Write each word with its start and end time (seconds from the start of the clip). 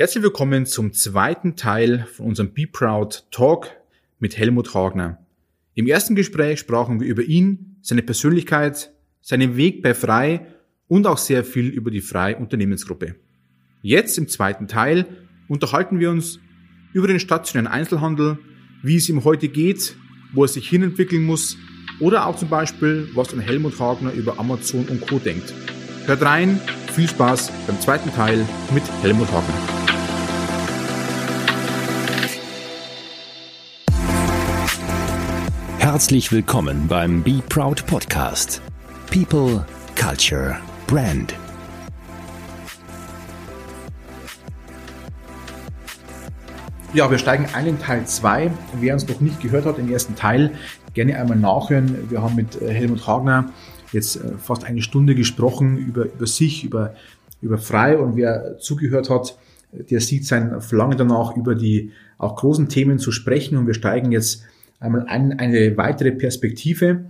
Herzlich 0.00 0.24
willkommen 0.24 0.64
zum 0.64 0.94
zweiten 0.94 1.56
Teil 1.56 2.06
von 2.10 2.24
unserem 2.24 2.54
Be 2.54 2.66
Proud 2.66 3.26
Talk 3.30 3.70
mit 4.18 4.38
Helmut 4.38 4.72
Hagner. 4.72 5.18
Im 5.74 5.86
ersten 5.86 6.14
Gespräch 6.14 6.58
sprachen 6.58 7.00
wir 7.00 7.06
über 7.06 7.22
ihn, 7.22 7.76
seine 7.82 8.00
Persönlichkeit, 8.00 8.94
seinen 9.20 9.58
Weg 9.58 9.82
bei 9.82 9.92
Frei 9.92 10.46
und 10.88 11.06
auch 11.06 11.18
sehr 11.18 11.44
viel 11.44 11.66
über 11.68 11.90
die 11.90 12.00
Frei 12.00 12.34
Unternehmensgruppe. 12.34 13.16
Jetzt 13.82 14.16
im 14.16 14.26
zweiten 14.26 14.68
Teil 14.68 15.04
unterhalten 15.48 16.00
wir 16.00 16.08
uns 16.08 16.40
über 16.94 17.06
den 17.06 17.20
stationären 17.20 17.70
Einzelhandel, 17.70 18.38
wie 18.82 18.96
es 18.96 19.06
ihm 19.10 19.22
heute 19.24 19.48
geht, 19.48 19.96
wo 20.32 20.44
er 20.44 20.48
sich 20.48 20.66
hinentwickeln 20.66 21.24
muss 21.24 21.58
oder 21.98 22.24
auch 22.24 22.36
zum 22.36 22.48
Beispiel, 22.48 23.10
was 23.12 23.34
ein 23.34 23.40
Helmut 23.40 23.78
Hagner 23.78 24.14
über 24.14 24.38
Amazon 24.38 24.86
und 24.86 25.06
Co. 25.06 25.18
denkt. 25.18 25.52
Hört 26.06 26.22
rein, 26.22 26.58
viel 26.94 27.06
Spaß 27.06 27.52
beim 27.66 27.78
zweiten 27.78 28.10
Teil 28.14 28.48
mit 28.72 28.84
Helmut 29.02 29.30
Hagner. 29.30 29.89
Herzlich 35.92 36.30
willkommen 36.30 36.86
beim 36.86 37.24
Be 37.24 37.42
Proud 37.48 37.84
Podcast. 37.84 38.62
People, 39.12 39.66
Culture, 40.00 40.56
Brand. 40.86 41.34
Ja, 46.94 47.10
wir 47.10 47.18
steigen 47.18 47.46
ein 47.54 47.66
in 47.66 47.80
Teil 47.80 48.06
2. 48.06 48.52
Wer 48.78 48.94
uns 48.94 49.08
noch 49.08 49.20
nicht 49.20 49.40
gehört 49.40 49.66
hat, 49.66 49.80
im 49.80 49.90
ersten 49.90 50.14
Teil, 50.14 50.52
gerne 50.94 51.18
einmal 51.18 51.36
nachhören. 51.36 52.08
Wir 52.08 52.22
haben 52.22 52.36
mit 52.36 52.62
äh, 52.62 52.72
Helmut 52.72 53.08
Hagner 53.08 53.52
jetzt 53.90 54.14
äh, 54.14 54.38
fast 54.38 54.62
eine 54.62 54.82
Stunde 54.82 55.16
gesprochen 55.16 55.76
über, 55.76 56.04
über 56.04 56.28
sich, 56.28 56.62
über, 56.62 56.94
über 57.42 57.58
Frei 57.58 57.98
und 57.98 58.14
wer 58.14 58.58
zugehört 58.58 59.10
hat, 59.10 59.36
der 59.72 60.00
sieht 60.00 60.24
sein 60.24 60.60
Verlangen 60.60 60.98
danach, 60.98 61.36
über 61.36 61.56
die 61.56 61.90
auch 62.16 62.36
großen 62.36 62.68
Themen 62.68 63.00
zu 63.00 63.10
sprechen 63.10 63.58
und 63.58 63.66
wir 63.66 63.74
steigen 63.74 64.12
jetzt 64.12 64.44
einmal 64.80 65.06
ein, 65.06 65.38
eine 65.38 65.76
weitere 65.76 66.10
Perspektive. 66.10 67.04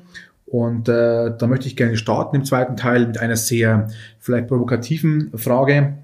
Und 0.47 0.89
äh, 0.89 1.37
da 1.39 1.47
möchte 1.47 1.69
ich 1.69 1.77
gerne 1.77 1.97
starten 1.97 2.37
im 2.37 2.45
zweiten 2.45 2.77
Teil 2.77 3.07
mit 3.07 3.19
einer 3.19 3.37
sehr 3.37 3.89
vielleicht 4.19 4.49
provokativen 4.49 5.31
Frage. 5.37 5.95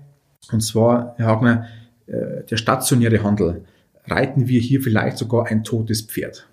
Und 0.52 0.60
zwar, 0.60 1.14
Herr 1.18 1.26
Hagner, 1.26 1.66
äh, 2.06 2.44
der 2.48 2.56
stationäre 2.56 3.22
Handel. 3.22 3.64
Reiten 4.04 4.46
wir 4.46 4.60
hier 4.60 4.80
vielleicht 4.80 5.18
sogar 5.18 5.46
ein 5.46 5.64
totes 5.64 6.02
Pferd? 6.02 6.46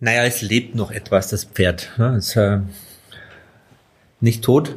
Naja, 0.00 0.24
es 0.24 0.42
lebt 0.42 0.74
noch 0.74 0.90
etwas, 0.90 1.28
das 1.28 1.44
Pferd. 1.44 1.92
Ne? 1.96 2.16
Es 2.16 2.30
ist 2.30 2.36
äh, 2.36 2.58
nicht 4.20 4.42
tot, 4.42 4.74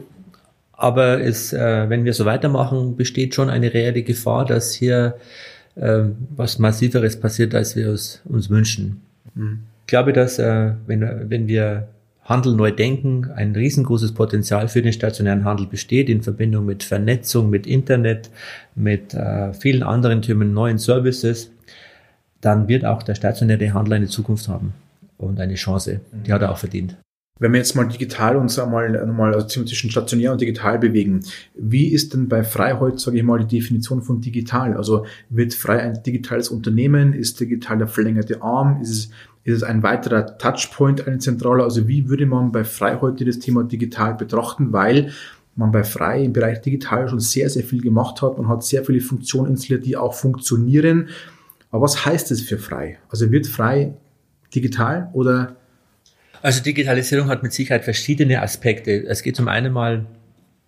aber 0.72 1.20
es, 1.20 1.52
äh, 1.52 1.90
wenn 1.90 2.06
wir 2.06 2.14
so 2.14 2.26
weitermachen, 2.26 2.96
besteht 2.96 3.34
schon 3.34 3.50
eine 3.50 3.74
reelle 3.74 4.04
Gefahr, 4.04 4.46
dass 4.46 4.74
hier 4.76 5.18
äh, 5.76 6.04
was 6.36 6.60
Massiveres 6.60 7.20
passiert, 7.20 7.54
als 7.56 7.76
wir 7.76 7.90
es 7.90 8.22
uns 8.26 8.50
wünschen. 8.50 9.02
Mhm. 9.34 9.60
Ich 9.82 9.88
glaube, 9.88 10.14
dass 10.14 10.40
äh, 10.40 10.72
wenn, 10.88 11.30
wenn 11.30 11.48
wir 11.48 11.88
Handel 12.24 12.56
neu 12.56 12.72
denken, 12.72 13.30
ein 13.36 13.56
riesengroßes 13.56 14.14
Potenzial 14.14 14.68
für 14.68 14.82
den 14.82 14.94
stationären 14.94 15.46
Handel 15.46 15.68
besteht 15.68 16.10
in 16.10 16.24
Verbindung 16.24 16.66
mit 16.66 16.84
Vernetzung, 16.84 17.52
mit 17.52 17.68
Internet, 17.68 18.32
mit 18.74 19.14
äh, 19.14 19.54
vielen 19.54 19.84
anderen 19.84 20.24
Themen, 20.24 20.54
neuen 20.54 20.80
Services, 20.80 21.52
dann 22.42 22.68
wird 22.68 22.84
auch 22.84 23.04
der 23.04 23.14
stationäre 23.14 23.74
Handel 23.74 23.94
eine 23.94 24.08
Zukunft 24.08 24.48
haben 24.48 24.74
und 25.18 25.40
eine 25.40 25.54
Chance. 25.54 26.02
Die 26.12 26.34
hat 26.34 26.42
er 26.42 26.52
auch 26.52 26.58
verdient. 26.58 26.96
Wenn 27.38 27.52
wir 27.52 27.58
jetzt 27.58 27.76
mal 27.76 27.84
digital 27.84 28.38
uns 28.38 28.58
einmal 28.58 28.90
nochmal 29.06 29.34
also 29.36 29.46
zwischen 29.66 29.92
stationär 29.92 30.32
und 30.32 30.40
digital 30.40 30.80
bewegen, 30.80 31.20
wie 31.54 31.90
ist 31.90 32.14
denn 32.14 32.30
bei 32.30 32.46
Freiheit, 32.46 32.98
sage 33.02 33.18
ich 33.18 33.24
mal, 33.24 33.44
die 33.44 33.58
Definition 33.58 34.02
von 34.02 34.22
digital? 34.22 34.78
Also 34.78 35.06
wird 35.30 35.54
Frei 35.54 35.82
ein 35.82 36.02
digitales 36.02 36.48
Unternehmen? 36.48 37.12
Ist 37.12 37.38
digital 37.42 37.80
der 37.80 37.88
verlängerte 37.88 38.42
Arm? 38.42 38.80
Ist 38.82 38.90
es, 38.90 39.10
ist 39.44 39.58
es 39.58 39.64
ein 39.64 39.84
weiterer 39.84 40.38
Touchpoint, 40.38 41.06
ein 41.10 41.20
zentraler? 41.20 41.66
Also 41.66 41.90
wie 41.90 42.08
würde 42.08 42.26
man 42.26 42.54
bei 42.54 42.64
Frei 42.64 43.00
heute 43.02 43.26
das 43.26 43.40
Thema 43.40 43.66
digital 43.66 44.14
betrachten? 44.14 44.72
Weil 44.72 45.12
man 45.58 45.74
bei 45.74 45.84
Frei 45.84 46.24
im 46.24 46.32
Bereich 46.32 46.62
digital 46.62 47.10
schon 47.10 47.20
sehr, 47.20 47.50
sehr 47.50 47.64
viel 47.66 47.82
gemacht 47.82 48.22
hat. 48.22 48.38
Man 48.38 48.48
hat 48.48 48.64
sehr 48.64 48.86
viele 48.86 49.02
Funktionen 49.02 49.52
installiert, 49.52 49.86
die 49.86 49.98
auch 49.98 50.14
funktionieren. 50.14 51.10
Aber 51.70 51.82
was 51.82 52.06
heißt 52.06 52.32
es 52.32 52.40
für 52.40 52.58
Frei? 52.58 52.98
Also 53.10 53.30
wird 53.30 53.46
Frei 53.46 53.94
digital 54.54 55.10
oder 55.12 55.58
also 56.46 56.62
Digitalisierung 56.62 57.28
hat 57.28 57.42
mit 57.42 57.54
Sicherheit 57.54 57.84
verschiedene 57.84 58.40
Aspekte. 58.40 59.04
Es 59.08 59.24
geht 59.24 59.36
zum 59.36 59.48
einen 59.48 59.74
mal 59.74 60.06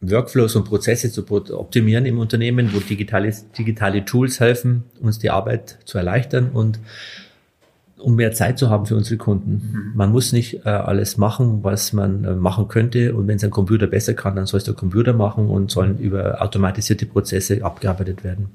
Workflows 0.02 0.56
und 0.56 0.66
Prozesse 0.66 1.12
zu 1.12 1.24
optimieren 1.30 2.08
im 2.08 2.18
Unternehmen, 2.18 2.74
wo 2.74 2.80
digitale, 2.80 3.32
digitale 3.56 4.04
Tools 4.04 4.40
helfen, 4.40 4.86
uns 5.00 5.20
die 5.20 5.30
Arbeit 5.30 5.78
zu 5.86 6.00
erleichtern 6.00 6.50
und 6.50 6.80
um 8.00 8.16
mehr 8.16 8.32
Zeit 8.32 8.60
zu 8.60 8.70
haben 8.70 8.86
für 8.86 8.96
unsere 8.96 9.18
Kunden. 9.18 9.52
Mhm. 9.52 9.92
Man 9.96 10.12
muss 10.12 10.32
nicht 10.32 10.66
äh, 10.66 10.70
alles 10.70 11.18
machen, 11.18 11.64
was 11.64 11.94
man 11.94 12.24
äh, 12.24 12.36
machen 12.36 12.68
könnte. 12.68 13.16
Und 13.16 13.28
wenn 13.28 13.38
es 13.38 13.44
ein 13.44 13.52
Computer 13.52 13.88
besser 13.88 14.14
kann, 14.14 14.36
dann 14.36 14.46
soll 14.46 14.60
es 14.60 14.64
der 14.64 14.74
Computer 14.74 15.14
machen 15.14 15.48
und 15.48 15.72
sollen 15.72 15.98
über 15.98 16.42
automatisierte 16.42 17.06
Prozesse 17.06 17.64
abgearbeitet 17.64 18.24
werden. 18.24 18.50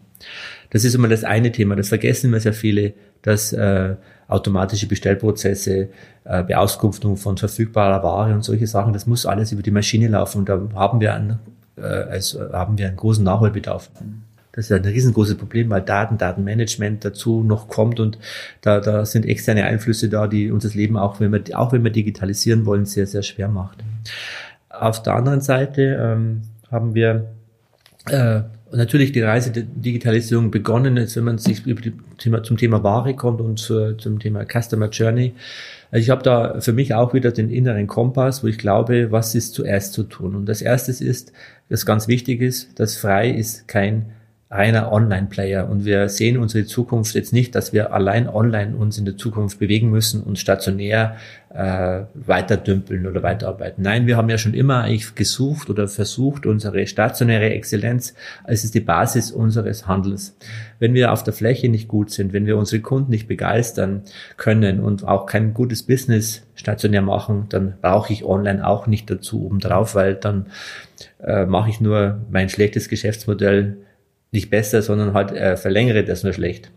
Das 0.71 0.85
ist 0.85 0.95
immer 0.95 1.09
das 1.09 1.25
eine 1.25 1.53
Thema. 1.53 1.77
Das 1.77 1.89
vergessen 1.89 2.29
immer 2.29 2.41
sehr 2.41 2.55
viele, 2.55 2.95
dass 3.23 3.53
äh, 3.53 3.97
automatische 4.29 4.87
Bestellprozesse, 4.87 5.89
äh, 6.25 6.43
Beauskunftung 6.45 7.17
von 7.17 7.37
verfügbarer 7.37 8.03
Ware 8.03 8.35
und 8.35 8.45
solche 8.45 8.67
Sachen, 8.67 8.93
das 8.93 9.07
muss 9.07 9.27
alles 9.27 9.53
über 9.53 9.63
die 9.63 9.71
Maschine 9.71 10.09
laufen. 10.09 10.39
Und 10.39 10.49
da 10.49 10.61
haben 10.75 11.01
wir 11.01 11.15
einen, 11.15 11.39
äh, 11.77 11.83
also 11.83 12.53
haben 12.53 12.79
wir 12.79 12.87
einen 12.89 12.97
großen 12.97 13.25
Nachholbedarf. 13.25 13.91
Das 14.53 14.67
ist 14.67 14.73
ein 14.73 14.85
riesengroßes 14.85 15.37
Problem, 15.37 15.71
weil 15.71 15.81
Daten, 15.81 16.19
Datenmanagement 16.19 17.05
dazu 17.05 17.43
noch 17.43 17.69
kommt 17.69 18.01
und 18.01 18.19
da, 18.61 18.81
da 18.81 19.07
sind 19.07 19.25
externe 19.25 19.65
Einflüsse 19.65 20.11
da, 20.11 20.27
die 20.27 20.51
uns 20.51 20.63
das 20.65 20.75
Leben 20.75 20.97
auch, 20.97 21.21
wenn 21.21 21.33
wir, 21.33 21.43
auch 21.55 21.73
wenn 21.73 21.83
wir 21.85 21.91
digitalisieren 21.91 22.67
wollen, 22.67 22.85
sehr, 22.85 23.07
sehr 23.07 23.23
schwer 23.23 23.49
macht. 23.49 23.79
Auf 24.69 25.03
der 25.03 25.15
anderen 25.15 25.41
Seite 25.41 25.99
ähm, 26.01 26.43
haben 26.71 26.95
wir 26.95 27.31
äh, 28.09 28.43
natürlich 28.73 29.13
die 29.13 29.21
Reise 29.21 29.53
der 29.53 29.65
Digitalisierung 29.65 30.51
begonnen, 30.51 30.97
jetzt 30.97 31.17
wenn 31.17 31.25
man 31.25 31.39
sich 31.39 31.67
über 31.67 31.81
die 31.81 31.95
Thema, 32.19 32.43
zum 32.43 32.57
Thema 32.57 32.83
Ware 32.83 33.15
kommt 33.15 33.41
und 33.41 33.59
zu, 33.59 33.97
zum 33.97 34.19
Thema 34.19 34.45
Customer 34.45 34.89
Journey. 34.89 35.35
Also 35.91 36.03
ich 36.03 36.11
habe 36.11 36.23
da 36.23 36.61
für 36.61 36.73
mich 36.73 36.95
auch 36.95 37.13
wieder 37.15 37.33
den 37.33 37.51
inneren 37.51 37.87
Kompass, 37.87 38.43
wo 38.43 38.49
ich 38.49 38.59
glaube, 38.59 39.13
was 39.13 39.35
ist 39.35 39.55
zuerst 39.55 39.93
zu 39.93 40.05
tun. 40.05 40.35
Und 40.35 40.47
das 40.47 40.63
erste 40.63 40.91
ist, 40.91 41.33
das 41.69 41.87
ganz 41.87 42.09
wichtig 42.09 42.41
ist, 42.41 42.79
dass 42.81 42.97
frei 42.97 43.31
ist 43.31 43.69
kein 43.69 44.07
reiner 44.53 44.93
Online-Player 44.93 45.69
und 45.71 45.87
wir 45.87 46.11
sehen 46.11 46.37
unsere 46.37 46.67
Zukunft 46.67 47.15
jetzt 47.15 47.33
nicht, 47.33 47.55
dass 47.55 47.73
wir 47.73 47.95
allein 47.95 48.29
online 48.29 48.77
uns 48.77 48.99
in 48.99 49.07
der 49.07 49.17
Zukunft 49.17 49.59
bewegen 49.59 49.89
müssen 49.89 50.23
und 50.23 50.39
stationär 50.39 51.17
äh, 51.55 52.03
weiter 52.13 52.59
dümpeln 52.59 53.07
oder 53.07 53.23
weiterarbeiten. 53.23 53.83
Nein, 53.83 54.07
wir 54.07 54.19
haben 54.19 54.29
ja 54.29 54.37
schon 54.37 54.53
immer 54.53 54.83
eigentlich 54.83 55.15
gesucht 55.15 55.71
oder 55.71 55.89
versucht, 55.89 56.45
unsere 56.45 56.87
stationäre 56.87 57.49
Exzellenz, 57.49 58.15
es 58.45 58.63
ist 58.63 58.75
die 58.75 58.81
Basis 58.81 59.31
unseres 59.31 59.87
Handels. 59.87 60.37
Wenn 60.79 60.93
wir 60.93 61.13
auf 61.13 61.23
der 61.23 61.33
Fläche 61.33 61.71
nicht 61.71 61.89
gut 61.89 62.11
sind, 62.11 62.35
wenn 62.35 62.45
wir 62.45 62.59
unsere 62.59 62.83
Kunden 62.83 63.11
nicht 63.11 63.29
begeistern 63.29 64.03
können 64.37 64.81
und 64.81 65.09
auch 65.09 65.25
kein 65.25 65.55
gutes 65.55 65.83
Business 65.83 66.47
stationär 66.57 67.03
machen, 67.03 67.47
dann 67.49 67.75
brauche 67.81 68.13
ich 68.13 68.23
online 68.23 68.67
auch 68.67 68.87
nicht 68.87 69.09
dazu 69.09 69.47
obendrauf, 69.47 69.95
weil 69.95 70.15
dann 70.15 70.47
äh, 71.23 71.47
mache 71.47 71.71
ich 71.71 71.81
nur 71.81 72.21
mein 72.31 72.51
schlechtes 72.51 72.91
Geschäftsmodell 72.91 73.79
nicht 74.33 74.51
besser, 74.51 74.83
sondern 74.83 75.15
halt 75.15 75.31
äh, 75.33 75.57
verlängere 75.57 76.05
das 76.05 76.25
nur 76.25 76.33
schlecht. 76.33 76.71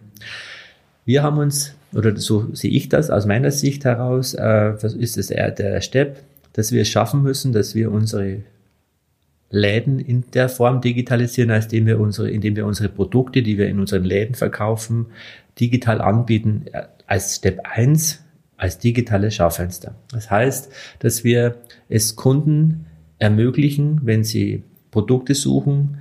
Wir 1.06 1.24
haben 1.24 1.38
uns, 1.38 1.76
oder 1.94 2.16
so 2.18 2.54
sehe 2.54 2.72
ich 2.72 2.90
das 2.90 3.10
aus 3.10 3.26
meiner 3.26 3.52
Sicht 3.52 3.86
heraus, 3.86 4.34
äh, 4.34 4.74
ist 4.98 5.18
es 5.18 5.32
eher 5.32 5.52
der 5.52 5.82
Step, 5.82 6.20
dass 6.54 6.72
wir 6.72 6.82
es 6.82 6.90
schaffen 6.90 7.24
müssen, 7.24 7.54
dass 7.54 7.76
wir 7.76 7.92
unsere 7.92 8.44
Läden 9.50 10.00
in 10.00 10.26
der 10.34 10.50
Form 10.50 10.82
digitalisieren, 10.82 11.52
als 11.52 11.66
indem 11.66 11.86
wir 11.86 12.00
unsere, 12.00 12.30
indem 12.30 12.56
wir 12.56 12.66
unsere 12.66 12.90
Produkte, 12.90 13.42
die 13.42 13.58
wir 13.58 13.68
in 13.68 13.80
unseren 13.80 14.04
Läden 14.04 14.36
verkaufen, 14.36 15.08
digital 15.60 16.02
anbieten, 16.02 16.66
äh, 16.74 16.84
als 17.08 17.36
Step 17.38 17.62
1, 17.64 18.22
als 18.58 18.80
digitale 18.80 19.32
Schaufenster. 19.32 19.96
Das 20.12 20.30
heißt, 20.30 20.72
dass 21.00 21.24
wir 21.24 21.56
es 21.88 22.16
Kunden 22.16 22.88
ermöglichen, 23.20 24.02
wenn 24.04 24.24
sie 24.24 24.64
Produkte 24.92 25.36
suchen, 25.36 26.00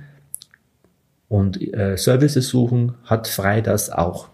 und 1.29 1.61
äh, 1.73 1.97
Services 1.97 2.47
suchen, 2.49 2.93
hat 3.05 3.27
frei 3.27 3.61
das 3.61 3.89
auch. 3.89 4.29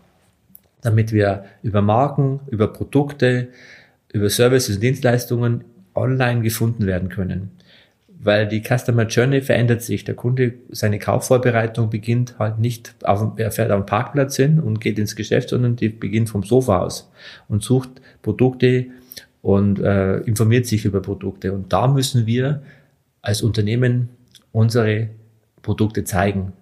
Damit 0.82 1.12
wir 1.12 1.46
über 1.62 1.82
Marken, 1.82 2.40
über 2.48 2.68
Produkte, 2.68 3.50
über 4.12 4.30
Services 4.30 4.76
und 4.76 4.84
Dienstleistungen 4.84 5.64
online 5.96 6.42
gefunden 6.42 6.86
werden 6.86 7.10
können. 7.10 7.52
Weil 8.24 8.48
die 8.48 8.62
Customer 8.62 9.06
Journey 9.08 9.42
verändert 9.42 9.82
sich. 9.82 10.04
Der 10.04 10.16
Kunde, 10.16 10.54
seine 10.70 11.00
Kaufvorbereitung 11.00 11.90
beginnt 11.90 12.38
halt 12.38 12.60
nicht, 12.60 12.94
auf, 13.04 13.34
er 13.38 13.52
fährt 13.52 13.72
auf 13.72 13.82
den 13.82 13.86
Parkplatz 13.86 14.36
hin 14.36 14.60
und 14.60 14.80
geht 14.80 15.00
ins 15.00 15.16
Geschäft, 15.16 15.50
sondern 15.50 15.76
die 15.76 15.90
beginnt 15.90 16.30
vom 16.30 16.44
Sofa 16.44 16.80
aus 16.80 17.12
und 17.48 17.64
sucht 17.64 17.90
Produkte 18.22 18.88
und 19.42 19.80
äh, 19.80 20.18
informiert 20.18 20.68
sich 20.68 20.86
über 20.86 21.02
Produkte. 21.02 21.52
Und 21.54 21.74
da 21.74 21.88
müssen 21.88 22.28
wir 22.28 22.62
als 23.22 23.42
Unternehmen 23.42 24.10
unsere 24.52 25.10
Produkte 25.62 26.04
zeigen. 26.04 26.54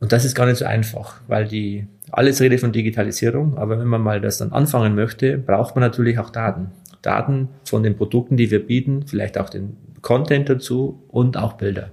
Und 0.00 0.12
das 0.12 0.24
ist 0.24 0.34
gar 0.34 0.46
nicht 0.46 0.58
so 0.58 0.64
einfach, 0.64 1.20
weil 1.26 1.46
die, 1.46 1.86
alles 2.10 2.40
redet 2.40 2.60
von 2.60 2.72
Digitalisierung, 2.72 3.58
aber 3.58 3.78
wenn 3.80 3.88
man 3.88 4.00
mal 4.00 4.20
das 4.20 4.38
dann 4.38 4.52
anfangen 4.52 4.94
möchte, 4.94 5.38
braucht 5.38 5.74
man 5.74 5.82
natürlich 5.82 6.18
auch 6.18 6.30
Daten. 6.30 6.70
Daten 7.02 7.48
von 7.64 7.82
den 7.82 7.96
Produkten, 7.96 8.36
die 8.36 8.50
wir 8.50 8.64
bieten, 8.64 9.06
vielleicht 9.06 9.38
auch 9.38 9.50
den 9.50 9.76
Content 10.02 10.48
dazu 10.48 11.02
und 11.08 11.36
auch 11.36 11.54
Bilder. 11.54 11.90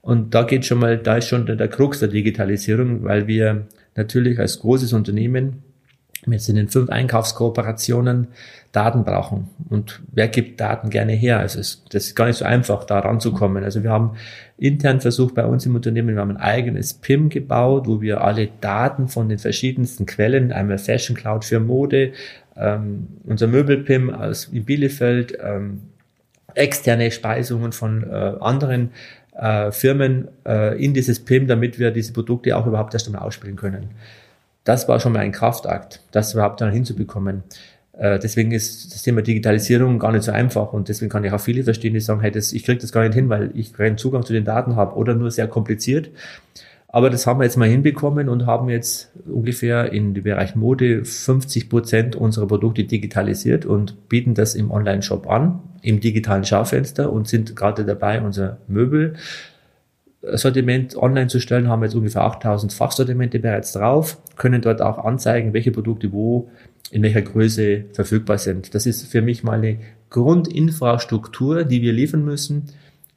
Und 0.00 0.34
da 0.34 0.42
geht 0.42 0.64
schon 0.64 0.78
mal, 0.78 0.98
da 0.98 1.16
ist 1.16 1.28
schon 1.28 1.46
der, 1.46 1.56
der 1.56 1.68
Krux 1.68 2.00
der 2.00 2.08
Digitalisierung, 2.08 3.04
weil 3.04 3.26
wir 3.26 3.66
natürlich 3.94 4.38
als 4.38 4.60
großes 4.60 4.92
Unternehmen 4.92 5.62
mit 6.24 6.48
in 6.48 6.56
den 6.56 6.68
fünf 6.68 6.88
Einkaufskooperationen 6.88 8.28
Daten 8.70 9.04
brauchen. 9.04 9.50
Und 9.68 10.00
wer 10.12 10.28
gibt 10.28 10.60
Daten 10.60 10.88
gerne 10.88 11.12
her? 11.12 11.38
Also 11.40 11.60
es, 11.60 11.84
das 11.90 12.06
ist 12.06 12.14
gar 12.14 12.26
nicht 12.26 12.36
so 12.36 12.44
einfach, 12.44 12.84
da 12.84 13.00
ranzukommen. 13.00 13.64
Also 13.64 13.82
wir 13.82 13.90
haben 13.90 14.12
intern 14.56 15.00
versucht 15.00 15.34
bei 15.34 15.44
uns 15.44 15.66
im 15.66 15.74
Unternehmen, 15.74 16.14
wir 16.14 16.20
haben 16.20 16.30
ein 16.30 16.36
eigenes 16.38 16.94
PIM 16.94 17.28
gebaut, 17.28 17.86
wo 17.86 18.00
wir 18.00 18.22
alle 18.22 18.48
Daten 18.60 19.08
von 19.08 19.28
den 19.28 19.38
verschiedensten 19.38 20.06
Quellen, 20.06 20.52
einmal 20.52 20.78
Fashion 20.78 21.16
Cloud 21.16 21.44
für 21.44 21.60
Mode, 21.60 22.12
ähm, 22.56 23.08
unser 23.24 23.46
Möbel-PIM 23.48 24.10
aus 24.10 24.46
in 24.46 24.64
Bielefeld, 24.64 25.36
ähm, 25.42 25.82
externe 26.54 27.10
Speisungen 27.10 27.72
von 27.72 28.04
äh, 28.08 28.34
anderen 28.40 28.90
äh, 29.36 29.70
Firmen 29.72 30.28
äh, 30.46 30.82
in 30.82 30.94
dieses 30.94 31.20
PIM, 31.20 31.46
damit 31.46 31.78
wir 31.78 31.90
diese 31.90 32.12
Produkte 32.12 32.56
auch 32.56 32.66
überhaupt 32.66 32.94
erst 32.94 33.06
einmal 33.06 33.22
ausspielen 33.22 33.56
können. 33.56 33.90
Das 34.64 34.88
war 34.88 35.00
schon 35.00 35.12
mal 35.12 35.20
ein 35.20 35.32
Kraftakt, 35.32 36.02
das 36.12 36.34
überhaupt 36.34 36.60
dann 36.60 36.72
hinzubekommen. 36.72 37.42
Äh, 37.92 38.18
deswegen 38.18 38.52
ist 38.52 38.94
das 38.94 39.02
Thema 39.02 39.22
Digitalisierung 39.22 39.98
gar 39.98 40.12
nicht 40.12 40.24
so 40.24 40.32
einfach 40.32 40.72
und 40.72 40.88
deswegen 40.88 41.10
kann 41.10 41.24
ich 41.24 41.32
auch 41.32 41.40
viele 41.40 41.64
verstehen, 41.64 41.94
die 41.94 42.00
sagen, 42.00 42.20
hey, 42.20 42.30
das, 42.30 42.52
ich 42.52 42.64
kriege 42.64 42.80
das 42.80 42.92
gar 42.92 43.02
nicht 43.02 43.14
hin, 43.14 43.28
weil 43.28 43.50
ich 43.54 43.72
keinen 43.72 43.98
Zugang 43.98 44.24
zu 44.24 44.32
den 44.32 44.44
Daten 44.44 44.76
habe 44.76 44.96
oder 44.96 45.14
nur 45.14 45.30
sehr 45.30 45.48
kompliziert. 45.48 46.10
Aber 46.88 47.08
das 47.08 47.26
haben 47.26 47.40
wir 47.40 47.44
jetzt 47.44 47.56
mal 47.56 47.68
hinbekommen 47.68 48.28
und 48.28 48.44
haben 48.44 48.68
jetzt 48.68 49.12
ungefähr 49.26 49.92
in 49.92 50.12
dem 50.12 50.24
Bereich 50.24 50.54
Mode 50.54 51.06
50 51.06 51.70
Prozent 51.70 52.16
unserer 52.16 52.46
Produkte 52.46 52.84
digitalisiert 52.84 53.64
und 53.64 54.10
bieten 54.10 54.34
das 54.34 54.54
im 54.54 54.70
Online-Shop 54.70 55.26
an, 55.26 55.60
im 55.80 56.00
digitalen 56.00 56.44
Schaufenster 56.44 57.10
und 57.10 57.28
sind 57.28 57.56
gerade 57.56 57.86
dabei, 57.86 58.20
unser 58.20 58.58
Möbel 58.68 59.14
Sortiment 60.22 60.96
online 60.96 61.26
zu 61.26 61.40
stellen, 61.40 61.68
haben 61.68 61.82
jetzt 61.82 61.94
ungefähr 61.94 62.22
8000 62.22 62.72
Fachsortimente 62.72 63.40
bereits 63.40 63.72
drauf, 63.72 64.18
können 64.36 64.62
dort 64.62 64.80
auch 64.80 64.98
anzeigen, 64.98 65.52
welche 65.52 65.72
Produkte 65.72 66.12
wo 66.12 66.48
in 66.90 67.02
welcher 67.02 67.22
Größe 67.22 67.86
verfügbar 67.92 68.38
sind. 68.38 68.74
Das 68.74 68.86
ist 68.86 69.06
für 69.06 69.22
mich 69.22 69.42
mal 69.42 69.58
eine 69.58 69.78
Grundinfrastruktur, 70.10 71.64
die 71.64 71.80
wir 71.80 71.92
liefern 71.92 72.24
müssen. 72.24 72.66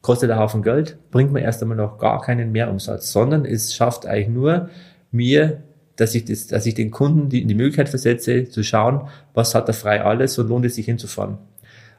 Kostet 0.00 0.30
ein 0.30 0.38
Haufen 0.38 0.62
Geld, 0.62 0.96
bringt 1.10 1.32
mir 1.32 1.42
erst 1.42 1.62
einmal 1.62 1.76
noch 1.76 1.98
gar 1.98 2.22
keinen 2.22 2.52
Mehrumsatz, 2.52 3.12
sondern 3.12 3.44
es 3.44 3.74
schafft 3.74 4.06
eigentlich 4.06 4.28
nur 4.28 4.70
mir, 5.10 5.62
dass 5.96 6.14
ich, 6.14 6.24
das, 6.24 6.46
dass 6.46 6.66
ich 6.66 6.74
den 6.74 6.90
Kunden 6.90 7.28
die, 7.28 7.44
die 7.44 7.54
Möglichkeit 7.54 7.88
versetze, 7.88 8.48
zu 8.48 8.62
schauen, 8.62 9.08
was 9.34 9.54
hat 9.54 9.68
er 9.68 9.74
frei 9.74 10.02
alles 10.02 10.38
und 10.38 10.48
lohnt 10.48 10.64
es 10.64 10.76
sich 10.76 10.86
hinzufahren. 10.86 11.38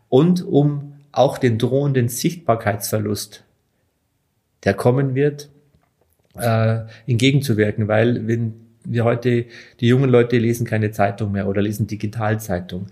Und 0.10 0.44
um 0.46 0.94
auch 1.12 1.38
den 1.38 1.58
drohenden 1.58 2.10
Sichtbarkeitsverlust, 2.10 3.44
der 4.64 4.74
kommen 4.74 5.16
wird, 5.16 5.50
äh, 6.40 6.82
entgegenzuwirken, 7.08 7.88
weil 7.88 8.28
wenn 8.28 8.54
wir 8.84 9.04
heute, 9.04 9.46
die 9.80 9.88
jungen 9.88 10.10
Leute 10.10 10.38
lesen 10.38 10.66
keine 10.66 10.92
Zeitung 10.92 11.32
mehr 11.32 11.48
oder 11.48 11.62
lesen 11.62 11.88
Digitalzeitung. 11.88 12.88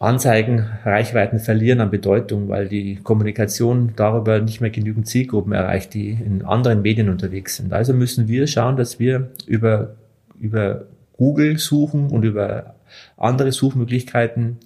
Anzeigen, 0.00 0.64
Reichweiten 0.84 1.38
verlieren 1.38 1.80
an 1.80 1.90
Bedeutung, 1.90 2.48
weil 2.48 2.68
die 2.68 2.96
Kommunikation 2.96 3.92
darüber 3.94 4.40
nicht 4.40 4.60
mehr 4.60 4.70
genügend 4.70 5.06
Zielgruppen 5.06 5.52
erreicht, 5.52 5.94
die 5.94 6.10
in 6.10 6.44
anderen 6.44 6.82
Medien 6.82 7.08
unterwegs 7.08 7.56
sind. 7.56 7.72
Also 7.72 7.92
müssen 7.94 8.26
wir 8.28 8.46
schauen, 8.46 8.76
dass 8.76 8.98
wir 8.98 9.30
über, 9.46 9.96
über 10.38 10.86
Google 11.16 11.58
suchen 11.58 12.10
und 12.10 12.24
über 12.24 12.74
andere 13.16 13.52
Suchmöglichkeiten 13.52 14.58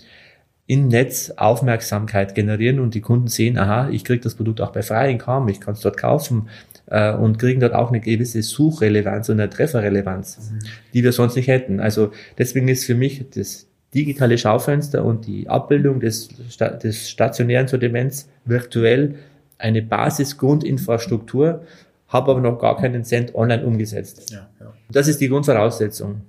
im 0.73 0.89
Netz 0.89 1.31
Aufmerksamkeit 1.37 2.35
generieren 2.35 2.81
und 2.81 2.95
die 2.95 3.03
Kunden 3.03 3.27
sehen, 3.27 3.59
aha, 3.59 3.91
ich 3.91 4.05
kriege 4.05 4.23
das 4.23 4.37
Produkt 4.37 4.63
auch 4.63 4.73
bei 4.73 4.83
freien 4.83 5.19
Kaum, 5.19 5.47
ich 5.49 5.61
kann 5.61 5.75
es 5.75 5.81
dort 5.81 5.99
kaufen, 5.99 6.49
äh, 6.87 7.13
und 7.13 7.39
kriegen 7.39 7.61
dort 7.61 7.75
auch 7.75 7.91
eine 7.91 8.01
gewisse 8.01 8.43
Suchrelevanz 8.43 9.29
und 9.29 9.39
eine 9.39 9.51
Trefferrelevanz, 9.51 10.39
mhm. 10.39 10.59
die 10.95 11.05
wir 11.05 11.13
sonst 11.13 11.37
nicht 11.37 11.49
hätten. 11.49 11.79
Also 11.79 12.13
deswegen 12.39 12.69
ist 12.69 12.87
für 12.87 12.95
mich 12.95 13.23
das 13.35 13.67
digitale 13.95 14.39
Schaufenster 14.39 15.05
und 15.05 15.27
die 15.27 15.47
Abbildung 15.47 16.01
des, 16.01 16.29
des 16.83 17.11
stationären 17.11 17.69
Sortiments 17.69 18.31
virtuell 18.47 19.17
eine 19.59 19.83
Basisgrundinfrastruktur, 19.83 21.65
habe 22.09 22.31
aber 22.31 22.41
noch 22.41 22.59
gar 22.59 22.79
keinen 22.79 23.05
Cent 23.05 23.35
online 23.35 23.63
umgesetzt. 23.63 24.31
Ja, 24.31 24.49
ja. 24.59 24.73
Das 24.91 25.07
ist 25.07 25.21
die 25.21 25.29
Grundvoraussetzung. 25.29 26.23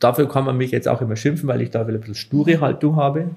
Dafür 0.00 0.28
kann 0.28 0.44
man 0.44 0.56
mich 0.56 0.70
jetzt 0.70 0.88
auch 0.88 1.00
immer 1.00 1.16
schimpfen, 1.16 1.48
weil 1.48 1.60
ich 1.60 1.70
da 1.70 1.84
ein 1.84 2.00
bisschen 2.00 2.14
sture 2.14 2.60
Haltung 2.60 2.96
habe. 2.96 3.30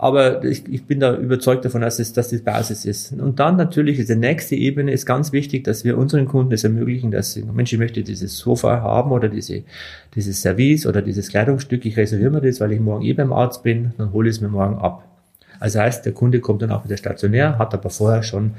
Aber 0.00 0.44
ich, 0.44 0.64
ich 0.72 0.84
bin 0.84 1.00
da 1.00 1.16
überzeugt 1.16 1.64
davon, 1.64 1.80
dass 1.80 1.98
es 1.98 2.12
dass 2.12 2.28
die 2.28 2.38
Basis 2.38 2.84
ist. 2.84 3.12
Und 3.12 3.40
dann 3.40 3.56
natürlich 3.56 3.98
ist 3.98 4.08
die 4.08 4.14
nächste 4.14 4.54
Ebene 4.54 4.92
ist 4.92 5.06
ganz 5.06 5.32
wichtig, 5.32 5.64
dass 5.64 5.84
wir 5.84 5.98
unseren 5.98 6.26
Kunden 6.26 6.52
es 6.52 6.62
ermöglichen, 6.62 7.10
dass 7.10 7.32
sie, 7.32 7.42
Mensch, 7.42 7.72
ich 7.72 7.80
möchte 7.80 8.04
dieses 8.04 8.38
Sofa 8.38 8.80
haben 8.80 9.10
oder 9.10 9.28
diese, 9.28 9.64
dieses 10.14 10.40
Service 10.40 10.86
oder 10.86 11.02
dieses 11.02 11.30
Kleidungsstück, 11.30 11.84
ich 11.84 11.96
reserviere 11.96 12.30
mir 12.30 12.40
das, 12.40 12.60
weil 12.60 12.70
ich 12.70 12.80
morgen 12.80 13.04
eh 13.04 13.12
beim 13.12 13.32
Arzt 13.32 13.64
bin, 13.64 13.92
dann 13.98 14.12
hole 14.12 14.28
ich 14.28 14.36
es 14.36 14.40
mir 14.40 14.48
morgen 14.48 14.76
ab. 14.76 15.04
Also 15.58 15.80
heißt, 15.80 16.06
der 16.06 16.12
Kunde 16.12 16.38
kommt 16.38 16.62
dann 16.62 16.70
auch 16.70 16.84
wieder 16.84 16.96
stationär, 16.96 17.58
hat 17.58 17.74
aber 17.74 17.90
vorher 17.90 18.22
schon 18.22 18.52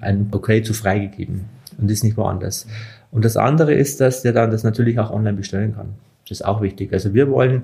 ein 0.00 0.28
Okay 0.30 0.62
zu 0.62 0.72
freigegeben 0.72 1.44
und 1.76 1.90
ist 1.90 2.04
nicht 2.04 2.16
woanders. 2.16 2.66
Und 3.10 3.26
das 3.26 3.36
andere 3.36 3.74
ist, 3.74 4.00
dass 4.00 4.22
der 4.22 4.32
dann 4.32 4.50
das 4.50 4.62
natürlich 4.62 4.98
auch 4.98 5.10
online 5.10 5.36
bestellen 5.36 5.74
kann. 5.74 5.88
Das 6.28 6.40
ist 6.40 6.44
auch 6.44 6.60
wichtig. 6.60 6.92
Also 6.92 7.14
wir 7.14 7.30
wollen 7.30 7.62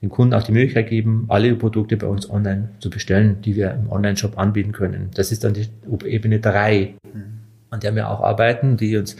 den 0.00 0.08
Kunden 0.08 0.34
auch 0.34 0.42
die 0.42 0.52
Möglichkeit 0.52 0.88
geben, 0.88 1.26
alle 1.28 1.54
Produkte 1.54 1.96
bei 1.96 2.06
uns 2.06 2.30
online 2.30 2.70
zu 2.78 2.88
bestellen, 2.88 3.40
die 3.42 3.56
wir 3.56 3.72
im 3.72 3.90
Online-Shop 3.90 4.38
anbieten 4.38 4.72
können. 4.72 5.10
Das 5.14 5.32
ist 5.32 5.44
dann 5.44 5.54
die 5.54 5.68
Ebene 6.04 6.38
drei, 6.38 6.94
an 7.70 7.80
der 7.80 7.94
wir 7.94 8.08
auch 8.08 8.20
arbeiten, 8.20 8.76
die 8.76 8.96
uns 8.96 9.16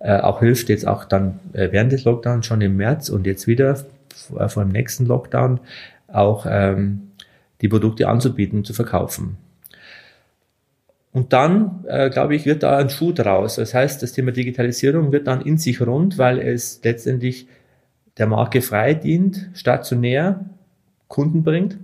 äh, 0.00 0.18
auch 0.18 0.40
hilft, 0.40 0.68
jetzt 0.68 0.86
auch 0.86 1.04
dann 1.04 1.38
äh, 1.52 1.70
während 1.70 1.92
des 1.92 2.04
Lockdowns 2.04 2.46
schon 2.46 2.60
im 2.62 2.76
März 2.76 3.10
und 3.10 3.26
jetzt 3.26 3.46
wieder 3.46 3.84
äh, 4.36 4.48
vor 4.48 4.64
dem 4.64 4.72
nächsten 4.72 5.06
Lockdown 5.06 5.60
auch 6.08 6.46
ähm, 6.48 7.12
die 7.60 7.68
Produkte 7.68 8.08
anzubieten, 8.08 8.64
zu 8.64 8.72
verkaufen. 8.72 9.36
Und 11.12 11.34
dann, 11.34 11.84
äh, 11.86 12.08
glaube 12.08 12.34
ich, 12.34 12.46
wird 12.46 12.62
da 12.62 12.78
ein 12.78 12.88
Schuh 12.88 13.12
draus. 13.12 13.56
Das 13.56 13.74
heißt, 13.74 14.02
das 14.02 14.12
Thema 14.12 14.32
Digitalisierung 14.32 15.12
wird 15.12 15.26
dann 15.26 15.42
in 15.42 15.58
sich 15.58 15.80
rund, 15.80 16.16
weil 16.16 16.38
es 16.38 16.80
letztendlich 16.82 17.46
der 18.18 18.26
Marke 18.26 18.62
frei 18.62 18.94
dient, 18.94 19.50
stationär 19.54 20.44
Kunden 21.08 21.42
bringt, 21.42 21.78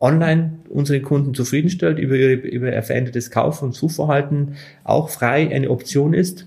online 0.00 0.58
unsere 0.68 1.00
Kunden 1.00 1.34
zufriedenstellt, 1.34 1.98
über, 1.98 2.14
ihre, 2.14 2.32
über 2.34 2.72
ihr 2.72 2.82
verändertes 2.82 3.30
Kauf- 3.30 3.62
und 3.62 3.74
Suchverhalten 3.74 4.54
auch 4.84 5.10
frei 5.10 5.54
eine 5.54 5.70
Option 5.70 6.14
ist 6.14 6.46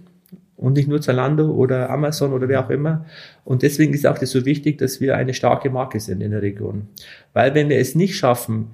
und 0.56 0.74
nicht 0.74 0.88
nur 0.88 1.02
Zalando 1.02 1.52
oder 1.52 1.90
Amazon 1.90 2.34
oder 2.34 2.48
wer 2.48 2.64
auch 2.64 2.70
immer. 2.70 3.06
Und 3.44 3.64
deswegen 3.64 3.94
ist 3.94 4.06
auch 4.06 4.18
das 4.18 4.32
so 4.32 4.46
wichtig, 4.46 4.78
dass 4.78 5.02
wir 5.02 5.18
eine 5.18 5.34
starke 5.34 5.70
Marke 5.70 6.00
sind 6.00 6.22
in 6.22 6.32
der 6.32 6.42
Region. 6.42 6.88
Weil 7.34 7.56
wenn 7.56 7.70
wir 7.70 7.80
es 7.80 7.96
nicht 7.96 8.16
schaffen, 8.16 8.68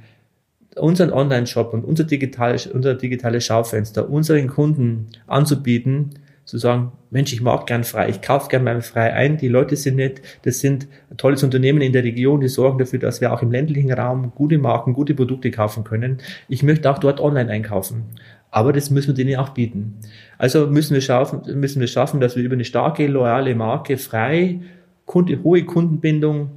unseren 0.76 1.12
Online-Shop 1.12 1.74
und 1.74 1.86
unser 1.86 2.04
digitales, 2.04 2.68
unser 2.68 2.94
digitales 2.94 3.46
Schaufenster 3.46 4.10
unseren 4.10 4.48
Kunden 4.48 5.08
anzubieten, 5.26 6.12
zu 6.48 6.58
sagen, 6.58 6.94
Mensch, 7.12 7.34
ich 7.34 7.42
mag 7.42 7.68
gern 7.68 7.84
frei, 7.84 8.08
ich 8.08 8.22
kaufe 8.22 8.48
gern 8.48 8.64
mal 8.64 8.82
frei 8.82 9.14
ein, 9.14 9.38
die 9.38 9.50
Leute 9.50 9.76
sind 9.76 9.98
nett, 9.98 10.22
das 10.44 10.60
sind 10.60 10.88
tolles 11.18 11.44
Unternehmen 11.44 11.82
in 11.82 11.92
der 11.92 12.06
Region, 12.06 12.40
die 12.40 12.48
sorgen 12.48 12.80
dafür, 12.80 13.00
dass 13.00 13.20
wir 13.20 13.34
auch 13.34 13.42
im 13.42 13.52
ländlichen 13.52 13.92
Raum 13.92 14.32
gute 14.34 14.58
Marken, 14.58 14.94
gute 14.94 15.14
Produkte 15.14 15.52
kaufen 15.52 15.84
können. 15.84 16.20
Ich 16.48 16.64
möchte 16.64 16.90
auch 16.90 17.00
dort 17.00 17.20
online 17.20 17.52
einkaufen. 17.52 18.06
Aber 18.50 18.72
das 18.72 18.90
müssen 18.90 19.10
wir 19.10 19.26
denen 19.26 19.36
auch 19.36 19.50
bieten. 19.50 19.98
Also 20.38 20.68
müssen 20.68 20.94
wir 20.94 21.02
schaffen, 21.02 21.42
müssen 21.60 21.82
wir 21.82 21.88
schaffen, 21.88 22.22
dass 22.22 22.38
wir 22.38 22.44
über 22.44 22.54
eine 22.54 22.64
starke, 22.64 23.08
loyale 23.08 23.54
Marke 23.54 23.98
frei, 23.98 24.62
Kunde, 25.06 25.44
hohe 25.44 25.66
Kundenbindung 25.66 26.52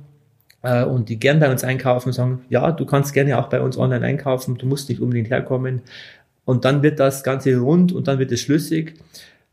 äh, 0.62 0.85
und 0.85 1.09
die 1.09 1.18
gern 1.18 1.40
bei 1.40 1.50
uns 1.50 1.64
einkaufen, 1.64 2.12
sagen, 2.12 2.42
ja, 2.49 2.70
du 2.70 2.87
kannst 2.87 3.12
gerne 3.12 3.37
auch 3.38 3.49
bei 3.49 3.61
uns 3.61 3.76
online 3.76 4.06
einkaufen, 4.06 4.56
du 4.56 4.66
musst 4.66 4.88
nicht 4.88 5.00
unbedingt 5.00 5.30
herkommen. 5.30 5.82
Und 6.44 6.64
dann 6.64 6.85
wird 6.85 7.00
das 7.00 7.25
Ganze 7.25 7.56
rund 7.59 7.90
und 7.90 8.06
dann 8.06 8.20
wird 8.20 8.30
es 8.30 8.40
schlüssig. 8.40 8.94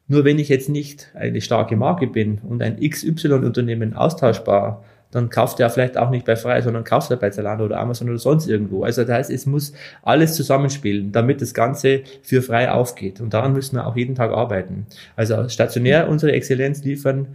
Nur 0.07 0.23
wenn 0.23 0.39
ich 0.39 0.49
jetzt 0.49 0.69
nicht 0.69 1.11
eine 1.13 1.41
starke 1.41 1.75
Marke 1.75 2.07
bin 2.07 2.39
und 2.47 2.61
ein 2.61 2.79
XY-Unternehmen 2.79 3.93
austauschbar, 3.93 4.83
dann 5.11 5.29
kauft 5.29 5.59
er 5.59 5.69
vielleicht 5.69 5.97
auch 5.97 6.09
nicht 6.09 6.25
bei 6.25 6.35
Frei, 6.35 6.61
sondern 6.61 6.83
kauft 6.83 7.11
er 7.11 7.17
bei 7.17 7.29
Zalando 7.29 7.65
oder 7.65 7.79
Amazon 7.79 8.09
oder 8.09 8.17
sonst 8.17 8.47
irgendwo. 8.47 8.83
Also 8.83 9.03
das 9.03 9.11
heißt, 9.11 9.31
es 9.31 9.45
muss 9.45 9.73
alles 10.03 10.33
zusammenspielen, 10.33 11.11
damit 11.11 11.41
das 11.41 11.53
Ganze 11.53 12.01
für 12.21 12.41
frei 12.41 12.71
aufgeht. 12.71 13.21
Und 13.21 13.33
daran 13.33 13.53
müssen 13.53 13.77
wir 13.77 13.87
auch 13.87 13.95
jeden 13.95 14.15
Tag 14.15 14.31
arbeiten. 14.31 14.85
Also 15.15 15.47
stationär 15.47 16.09
unsere 16.09 16.33
Exzellenz 16.33 16.83
liefern, 16.83 17.27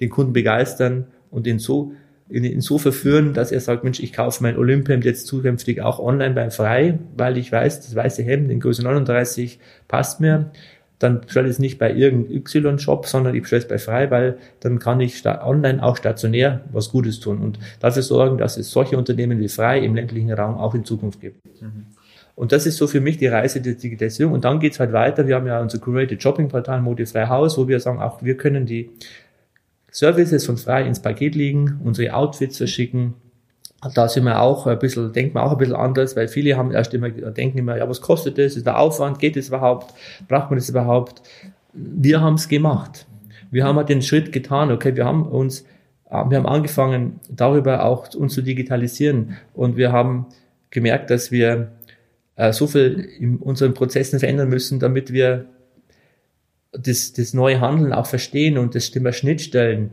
den 0.00 0.10
Kunden 0.10 0.32
begeistern 0.32 1.06
und 1.30 1.46
ihn 1.46 1.60
so, 1.60 1.92
ihn 2.28 2.60
so 2.60 2.78
verführen, 2.78 3.32
dass 3.32 3.52
er 3.52 3.60
sagt, 3.60 3.84
Mensch, 3.84 4.00
ich 4.00 4.12
kaufe 4.12 4.42
mein 4.42 4.56
Olympium 4.56 5.02
jetzt 5.02 5.26
zukünftig 5.26 5.82
auch 5.82 6.00
online 6.00 6.34
bei 6.34 6.50
Frei, 6.50 6.98
weil 7.16 7.38
ich 7.38 7.52
weiß, 7.52 7.80
das 7.80 7.94
weiße 7.94 8.22
Hemd 8.22 8.50
in 8.50 8.60
Größe 8.60 8.82
39 8.82 9.60
passt 9.86 10.20
mir 10.20 10.50
dann 11.00 11.22
bestelle 11.22 11.48
ich 11.48 11.54
es 11.54 11.58
nicht 11.58 11.78
bei 11.78 11.92
irgendeinem 11.92 12.36
Y-Shop, 12.36 13.06
sondern 13.06 13.34
ich 13.34 13.42
bestelle 13.42 13.62
es 13.62 13.68
bei 13.68 13.78
Frei, 13.78 14.10
weil 14.10 14.38
dann 14.60 14.78
kann 14.78 15.00
ich 15.00 15.26
online 15.26 15.82
auch 15.82 15.96
stationär 15.96 16.60
was 16.72 16.90
Gutes 16.90 17.20
tun 17.20 17.38
und 17.38 17.58
dafür 17.80 18.02
sorgen, 18.02 18.38
dass 18.38 18.56
es 18.58 18.70
solche 18.70 18.96
Unternehmen 18.96 19.40
wie 19.40 19.48
Frei 19.48 19.80
im 19.80 19.94
ländlichen 19.94 20.30
Raum 20.30 20.56
auch 20.56 20.74
in 20.74 20.84
Zukunft 20.84 21.20
gibt. 21.20 21.44
Mhm. 21.60 21.86
Und 22.36 22.52
das 22.52 22.66
ist 22.66 22.76
so 22.76 22.86
für 22.86 23.00
mich 23.00 23.16
die 23.16 23.26
Reise 23.26 23.60
der 23.60 23.74
Digitalisierung. 23.74 24.32
Und 24.32 24.44
dann 24.44 24.60
geht's 24.60 24.78
halt 24.78 24.92
weiter. 24.92 25.26
Wir 25.26 25.36
haben 25.36 25.46
ja 25.46 25.60
unser 25.60 25.78
Curated 25.78 26.22
Shopping 26.22 26.48
Portal 26.48 26.80
Modi 26.80 27.04
Frei 27.04 27.26
Haus, 27.26 27.58
wo 27.58 27.66
wir 27.66 27.80
sagen, 27.80 28.00
auch 28.00 28.22
wir 28.22 28.36
können 28.36 28.66
die 28.66 28.90
Services 29.90 30.46
von 30.46 30.56
Frei 30.56 30.86
ins 30.86 31.00
Paket 31.00 31.34
legen, 31.34 31.80
unsere 31.82 32.14
Outfits 32.14 32.58
verschicken, 32.58 33.14
da 33.94 34.08
sind 34.08 34.24
wir 34.24 34.40
auch 34.40 34.66
ein 34.66 34.78
bisschen, 34.78 35.12
denkt 35.12 35.34
man 35.34 35.44
auch 35.44 35.52
ein 35.52 35.58
bisschen 35.58 35.76
anders, 35.76 36.14
weil 36.16 36.28
viele 36.28 36.56
haben 36.56 36.72
erst 36.72 36.92
immer, 36.92 37.08
denken 37.10 37.58
immer, 37.58 37.78
ja, 37.78 37.88
was 37.88 38.00
kostet 38.00 38.36
das? 38.36 38.56
Ist 38.56 38.66
der 38.66 38.78
Aufwand? 38.78 39.18
Geht 39.18 39.36
es 39.36 39.48
überhaupt? 39.48 39.94
Braucht 40.28 40.50
man 40.50 40.58
das 40.58 40.68
überhaupt? 40.68 41.22
Wir 41.72 42.20
haben 42.20 42.34
es 42.34 42.48
gemacht. 42.48 43.06
Wir 43.50 43.64
haben 43.64 43.76
halt 43.76 43.88
den 43.88 44.02
Schritt 44.02 44.32
getan, 44.32 44.70
okay, 44.70 44.94
wir 44.96 45.06
haben 45.06 45.26
uns, 45.26 45.62
äh, 46.10 46.24
wir 46.28 46.36
haben 46.36 46.46
angefangen, 46.46 47.20
darüber 47.30 47.84
auch 47.84 48.14
uns 48.14 48.34
zu 48.34 48.42
digitalisieren 48.42 49.36
und 49.54 49.76
wir 49.76 49.92
haben 49.92 50.26
gemerkt, 50.70 51.10
dass 51.10 51.30
wir 51.30 51.72
äh, 52.36 52.52
so 52.52 52.66
viel 52.66 53.08
in 53.18 53.36
unseren 53.36 53.74
Prozessen 53.74 54.18
verändern 54.18 54.48
müssen, 54.50 54.78
damit 54.78 55.12
wir 55.12 55.46
das, 56.72 57.12
das 57.12 57.34
neue 57.34 57.60
Handeln 57.60 57.92
auch 57.92 58.06
verstehen 58.06 58.58
und 58.58 58.74
das 58.74 58.90
Thema 58.90 59.12
Schnittstellen, 59.12 59.90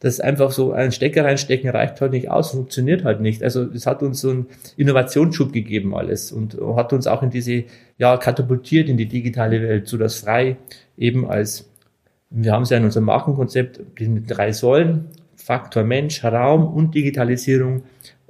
das 0.00 0.20
einfach 0.20 0.52
so 0.52 0.72
einen 0.72 0.92
Stecker 0.92 1.24
reinstecken 1.24 1.70
reicht 1.70 2.00
halt 2.00 2.12
nicht 2.12 2.30
aus, 2.30 2.52
funktioniert 2.52 3.04
halt 3.04 3.20
nicht. 3.20 3.42
Also 3.42 3.64
es 3.64 3.86
hat 3.86 4.02
uns 4.02 4.20
so 4.20 4.30
einen 4.30 4.46
Innovationsschub 4.76 5.52
gegeben 5.52 5.94
alles 5.94 6.30
und 6.30 6.56
hat 6.76 6.92
uns 6.92 7.06
auch 7.06 7.22
in 7.22 7.30
diese, 7.30 7.64
ja, 7.96 8.16
katapultiert 8.16 8.88
in 8.88 8.96
die 8.96 9.06
digitale 9.06 9.60
Welt, 9.60 9.88
so 9.88 9.96
dass 9.96 10.20
frei 10.20 10.56
eben 10.96 11.28
als, 11.28 11.68
wir 12.30 12.52
haben 12.52 12.62
es 12.62 12.70
ja 12.70 12.76
in 12.76 12.84
unserem 12.84 13.06
Markenkonzept, 13.06 13.80
die 13.98 14.24
drei 14.24 14.52
Säulen, 14.52 15.06
Faktor 15.34 15.82
Mensch, 15.82 16.22
Raum 16.22 16.66
und 16.66 16.94
Digitalisierung, 16.94 17.82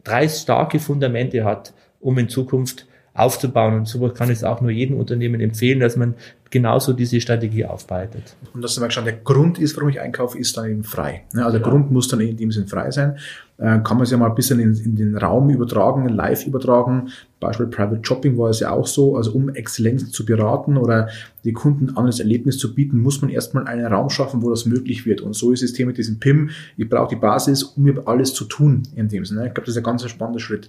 drei 0.05 0.29
starke 0.29 0.79
Fundamente 0.79 1.45
hat, 1.45 1.75
um 2.01 2.17
in 2.17 2.29
Zukunft 2.29 2.87
aufzubauen. 3.13 3.75
Und 3.75 3.89
so 3.89 4.09
kann 4.09 4.31
ich 4.31 4.39
es 4.39 4.45
auch 4.45 4.61
nur 4.61 4.71
jedem 4.71 4.99
Unternehmen 4.99 5.41
empfehlen, 5.41 5.81
dass 5.81 5.97
man 5.97 6.15
genauso 6.51 6.93
diese 6.93 7.21
Strategie 7.21 7.65
aufbereitet. 7.65 8.37
Und 8.55 8.63
das 8.63 8.77
ist 8.77 8.93
schon 8.93 9.05
der 9.05 9.15
Grund 9.15 9.59
ist, 9.59 9.77
warum 9.77 9.91
ich 9.91 10.01
einkaufe, 10.01 10.39
ist 10.39 10.57
dann 10.57 10.71
eben 10.71 10.85
frei. 10.85 11.25
Ne? 11.33 11.45
Also 11.45 11.59
der 11.59 11.67
ja. 11.67 11.71
Grund 11.71 11.91
muss 11.91 12.09
dann 12.09 12.21
in 12.21 12.37
dem 12.37 12.51
Sinn 12.51 12.67
frei 12.67 12.91
sein. 12.91 13.17
Äh, 13.59 13.81
kann 13.81 13.97
man 13.97 14.03
es 14.03 14.11
ja 14.11 14.17
mal 14.17 14.29
ein 14.29 14.35
bisschen 14.35 14.61
in, 14.61 14.75
in, 14.75 14.97
den 14.97 15.17
Raum 15.17 15.51
übertragen, 15.51 16.09
live 16.09 16.47
übertragen. 16.47 17.09
Beispiel 17.41 17.67
Private 17.67 18.01
Shopping 18.03 18.39
war 18.39 18.51
es 18.51 18.61
ja 18.61 18.71
auch 18.71 18.87
so. 18.87 19.17
Also 19.17 19.33
um 19.33 19.49
Exzellenz 19.49 20.11
zu 20.11 20.25
beraten 20.25 20.77
oder 20.77 21.09
die 21.45 21.53
Kunden 21.53 21.89
ein 21.89 21.97
anderes 21.97 22.21
Erlebnis 22.21 22.59
zu 22.59 22.75
bieten, 22.75 23.01
muss 23.01 23.21
man 23.21 23.31
erstmal 23.31 23.67
einen 23.67 23.87
Raum 23.87 24.11
schaffen, 24.11 24.43
wo 24.43 24.51
das 24.51 24.65
möglich 24.65 25.07
wird. 25.07 25.21
Und 25.21 25.35
so 25.35 25.53
ist 25.53 25.63
das 25.63 25.73
Thema 25.73 25.89
mit 25.89 25.99
diesem 25.99 26.19
PIM. 26.19 26.51
Ich 26.77 26.89
brauche 26.89 27.09
die 27.09 27.21
Basis, 27.21 27.63
um 27.63 27.83
mir 27.83 28.03
alles 28.07 28.33
zu 28.33 28.45
tun 28.45 28.85
in 28.95 29.09
dem 29.09 29.25
Sinne. 29.25 29.47
Ich 29.49 29.55
glaube, 29.55 29.67
das 29.67 29.75
ist 29.75 29.79
ein 29.79 29.85
ganz 29.85 30.09
spannender 30.09 30.41
Schritt. 30.41 30.69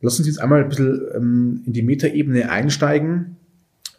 Lass 0.00 0.18
uns 0.18 0.26
jetzt 0.26 0.40
einmal 0.40 0.62
ein 0.62 0.68
bisschen 0.70 1.02
ähm, 1.14 1.62
in 1.66 1.72
die 1.74 1.82
Metaebene 1.82 2.50
einsteigen 2.50 3.36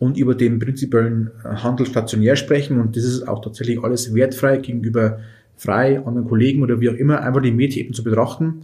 und 0.01 0.17
über 0.17 0.33
den 0.33 0.57
prinzipiellen 0.57 1.29
äh, 1.45 1.57
Handel 1.57 1.85
stationär 1.85 2.35
sprechen. 2.35 2.81
Und 2.81 2.97
das 2.97 3.03
ist 3.03 3.27
auch 3.27 3.39
tatsächlich 3.39 3.83
alles 3.83 4.15
wertfrei 4.15 4.57
gegenüber 4.57 5.19
frei, 5.55 5.99
anderen 5.99 6.27
Kollegen 6.27 6.63
oder 6.63 6.81
wie 6.81 6.89
auch 6.89 6.95
immer, 6.95 7.21
einfach 7.21 7.43
die 7.43 7.51
Metaebene 7.51 7.93
zu 7.93 8.03
betrachten. 8.03 8.61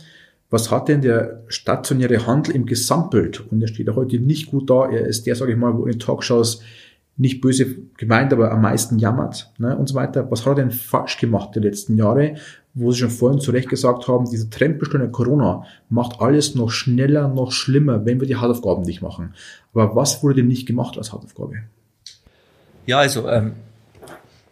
Was 0.49 0.71
hat 0.71 0.87
denn 0.87 1.01
der 1.01 1.43
stationäre 1.47 2.25
Handel 2.25 2.55
im 2.55 2.65
Gesamtbild? 2.65 3.51
Und 3.51 3.61
er 3.61 3.67
steht 3.67 3.87
heute 3.89 4.17
nicht 4.19 4.49
gut 4.49 4.67
da. 4.71 4.89
Er 4.89 5.05
ist 5.05 5.27
der, 5.27 5.35
sage 5.35 5.51
ich 5.51 5.59
mal, 5.59 5.77
wo 5.77 5.85
in 5.85 5.99
Talkshows 5.99 6.63
nicht 7.17 7.41
böse 7.41 7.75
gemeint, 7.97 8.31
aber 8.31 8.51
am 8.51 8.61
meisten 8.61 8.99
jammert 8.99 9.51
ne, 9.57 9.75
und 9.75 9.87
so 9.89 9.95
weiter. 9.95 10.29
Was 10.29 10.45
hat 10.45 10.57
er 10.57 10.63
denn 10.63 10.71
falsch 10.71 11.17
gemacht 11.17 11.55
die 11.55 11.59
letzten 11.59 11.97
Jahre? 11.97 12.35
wo 12.79 12.91
Sie 12.91 12.99
schon 12.99 13.09
vorhin 13.09 13.39
zu 13.39 13.51
Recht 13.51 13.69
gesagt 13.69 14.07
haben, 14.07 14.29
diese 14.29 14.49
Trendbestimmung 14.49 15.11
Corona 15.11 15.63
macht 15.89 16.21
alles 16.21 16.53
noch 16.53 16.69
schneller, 16.69 17.27
noch 17.27 17.51
schlimmer, 17.51 18.05
wenn 18.05 18.19
wir 18.19 18.27
die 18.27 18.35
Hausaufgaben 18.35 18.83
nicht 18.83 19.01
machen. 19.01 19.33
Aber 19.73 19.95
was 19.95 20.21
wurde 20.21 20.35
denn 20.35 20.47
nicht 20.47 20.67
gemacht 20.67 20.97
als 20.97 21.11
Hausaufgabe? 21.11 21.63
Ja, 22.85 22.99
also 22.99 23.27
ähm, 23.27 23.53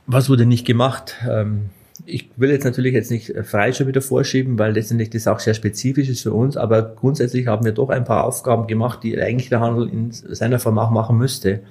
was 0.08 0.28
wurde 0.28 0.46
nicht 0.46 0.66
gemacht? 0.66 1.16
Ähm, 1.30 1.70
ich 2.06 2.30
will 2.36 2.50
jetzt 2.50 2.66
natürlich 2.66 2.94
jetzt 2.94 3.12
nicht 3.12 3.32
frei 3.44 3.72
schon 3.72 3.88
wieder 3.88 4.02
vorschieben, 4.02 4.58
weil 4.58 4.74
letztendlich 4.74 5.12
das 5.12 5.28
auch 5.28 5.40
sehr 5.40 5.54
spezifisch 5.54 6.10
ist 6.10 6.24
für 6.24 6.34
uns, 6.34 6.58
aber 6.58 6.82
grundsätzlich 6.82 7.48
haben 7.48 7.64
wir 7.64 7.72
doch 7.72 7.90
ein 7.90 8.06
paar 8.06 8.26
Aufgaben 8.26 8.68
gemacht, 8.68 9.04
die 9.04 9.20
eigentlich 9.20 9.50
der 9.50 9.60
Handel 9.60 9.88
in 9.88 10.12
seiner 10.12 10.60
Form 10.60 10.80
auch 10.80 10.90
machen 10.90 11.18
müsste. 11.18 11.62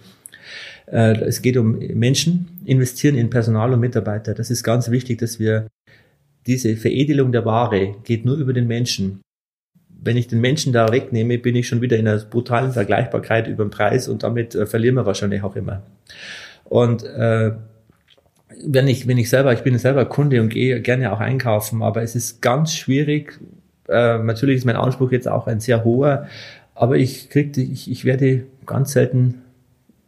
Äh, 0.86 1.20
es 1.20 1.42
geht 1.42 1.56
um 1.56 1.78
Menschen, 1.78 2.48
investieren 2.64 3.16
in 3.16 3.30
Personal 3.30 3.72
und 3.72 3.80
Mitarbeiter. 3.80 4.34
Das 4.34 4.50
ist 4.50 4.62
ganz 4.62 4.90
wichtig, 4.90 5.18
dass 5.18 5.38
wir 5.38 5.68
diese 6.46 6.76
Veredelung 6.76 7.32
der 7.32 7.44
Ware 7.44 7.94
geht 8.04 8.24
nur 8.24 8.36
über 8.36 8.52
den 8.52 8.66
Menschen. 8.66 9.20
Wenn 9.88 10.16
ich 10.16 10.28
den 10.28 10.40
Menschen 10.40 10.72
da 10.72 10.92
wegnehme, 10.92 11.38
bin 11.38 11.56
ich 11.56 11.66
schon 11.66 11.80
wieder 11.80 11.96
in 11.96 12.06
einer 12.06 12.18
brutalen 12.18 12.72
Vergleichbarkeit 12.72 13.48
über 13.48 13.64
den 13.64 13.70
Preis 13.70 14.08
und 14.08 14.22
damit 14.22 14.54
äh, 14.54 14.66
verlieren 14.66 14.96
wir 14.96 15.06
wahrscheinlich 15.06 15.42
auch 15.42 15.56
immer. 15.56 15.82
Und 16.64 17.04
äh, 17.04 17.52
wenn 18.66 18.88
ich, 18.88 19.06
wenn 19.08 19.18
ich 19.18 19.30
selber, 19.30 19.52
ich 19.52 19.62
bin 19.62 19.76
selber 19.78 20.04
Kunde 20.04 20.40
und 20.40 20.50
gehe 20.50 20.80
gerne 20.80 21.12
auch 21.12 21.20
einkaufen, 21.20 21.82
aber 21.82 22.02
es 22.02 22.14
ist 22.14 22.42
ganz 22.42 22.74
schwierig. 22.74 23.38
Äh, 23.88 24.18
natürlich 24.18 24.58
ist 24.58 24.64
mein 24.64 24.76
Anspruch 24.76 25.12
jetzt 25.12 25.28
auch 25.28 25.46
ein 25.46 25.60
sehr 25.60 25.84
hoher, 25.84 26.28
aber 26.74 26.96
ich 26.96 27.30
krieg, 27.30 27.56
ich, 27.56 27.90
ich 27.90 28.04
werde 28.04 28.44
ganz 28.66 28.92
selten 28.92 29.42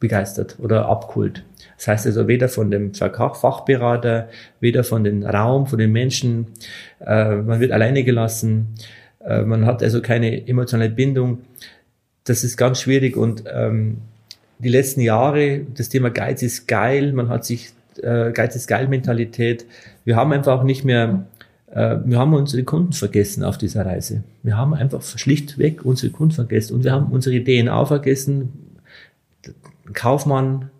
begeistert 0.06 0.56
oder 0.60 0.86
abgeholt. 0.86 1.44
Das 1.76 1.88
heißt 1.88 2.06
also 2.06 2.28
weder 2.28 2.48
von 2.48 2.70
dem 2.70 2.94
Fachberater, 2.94 4.28
weder 4.60 4.84
von 4.84 5.04
dem 5.04 5.24
Raum, 5.24 5.66
von 5.66 5.78
den 5.78 5.92
Menschen. 5.92 6.46
Äh, 7.04 7.36
man 7.36 7.60
wird 7.60 7.72
alleine 7.72 8.04
gelassen. 8.04 8.74
Äh, 9.24 9.42
man 9.42 9.66
hat 9.66 9.82
also 9.82 10.00
keine 10.00 10.46
emotionale 10.46 10.90
Bindung. 10.90 11.40
Das 12.24 12.44
ist 12.44 12.56
ganz 12.56 12.80
schwierig 12.80 13.16
und 13.16 13.44
ähm, 13.52 13.98
die 14.58 14.68
letzten 14.68 15.00
Jahre, 15.00 15.60
das 15.76 15.88
Thema 15.88 16.10
Geiz 16.10 16.42
ist 16.42 16.66
geil. 16.66 17.12
Man 17.12 17.28
hat 17.28 17.44
sich 17.44 17.72
äh, 18.02 18.32
Geiz 18.32 18.56
ist 18.56 18.68
geil 18.68 18.88
Mentalität. 18.88 19.66
Wir 20.04 20.16
haben 20.16 20.32
einfach 20.32 20.62
nicht 20.62 20.84
mehr 20.84 21.26
äh, 21.70 21.98
wir 22.04 22.18
haben 22.18 22.32
unsere 22.32 22.64
Kunden 22.64 22.92
vergessen 22.92 23.44
auf 23.44 23.58
dieser 23.58 23.84
Reise. 23.84 24.22
Wir 24.42 24.56
haben 24.56 24.72
einfach 24.72 25.02
schlichtweg 25.02 25.84
unsere 25.84 26.12
Kunden 26.12 26.34
vergessen 26.34 26.74
und 26.74 26.84
wir 26.84 26.92
haben 26.92 27.12
unsere 27.12 27.42
DNA 27.42 27.84
vergessen. 27.84 28.65
Kaufmann, 29.92 30.70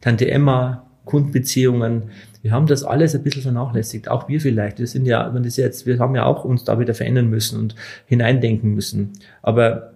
Tante 0.00 0.30
Emma, 0.30 0.86
Kundenbeziehungen. 1.04 2.10
Wir 2.42 2.52
haben 2.52 2.66
das 2.66 2.84
alles 2.84 3.14
ein 3.14 3.22
bisschen 3.22 3.42
vernachlässigt. 3.42 4.08
Auch 4.08 4.28
wir 4.28 4.40
vielleicht. 4.40 4.78
Wir 4.78 4.86
sind 4.86 5.06
ja, 5.06 5.32
wenn 5.34 5.42
das 5.42 5.56
jetzt, 5.56 5.86
wir 5.86 5.98
haben 5.98 6.14
ja 6.14 6.24
auch 6.24 6.44
uns 6.44 6.64
da 6.64 6.78
wieder 6.78 6.94
verändern 6.94 7.28
müssen 7.28 7.58
und 7.58 7.74
hineindenken 8.06 8.74
müssen. 8.74 9.12
Aber 9.42 9.92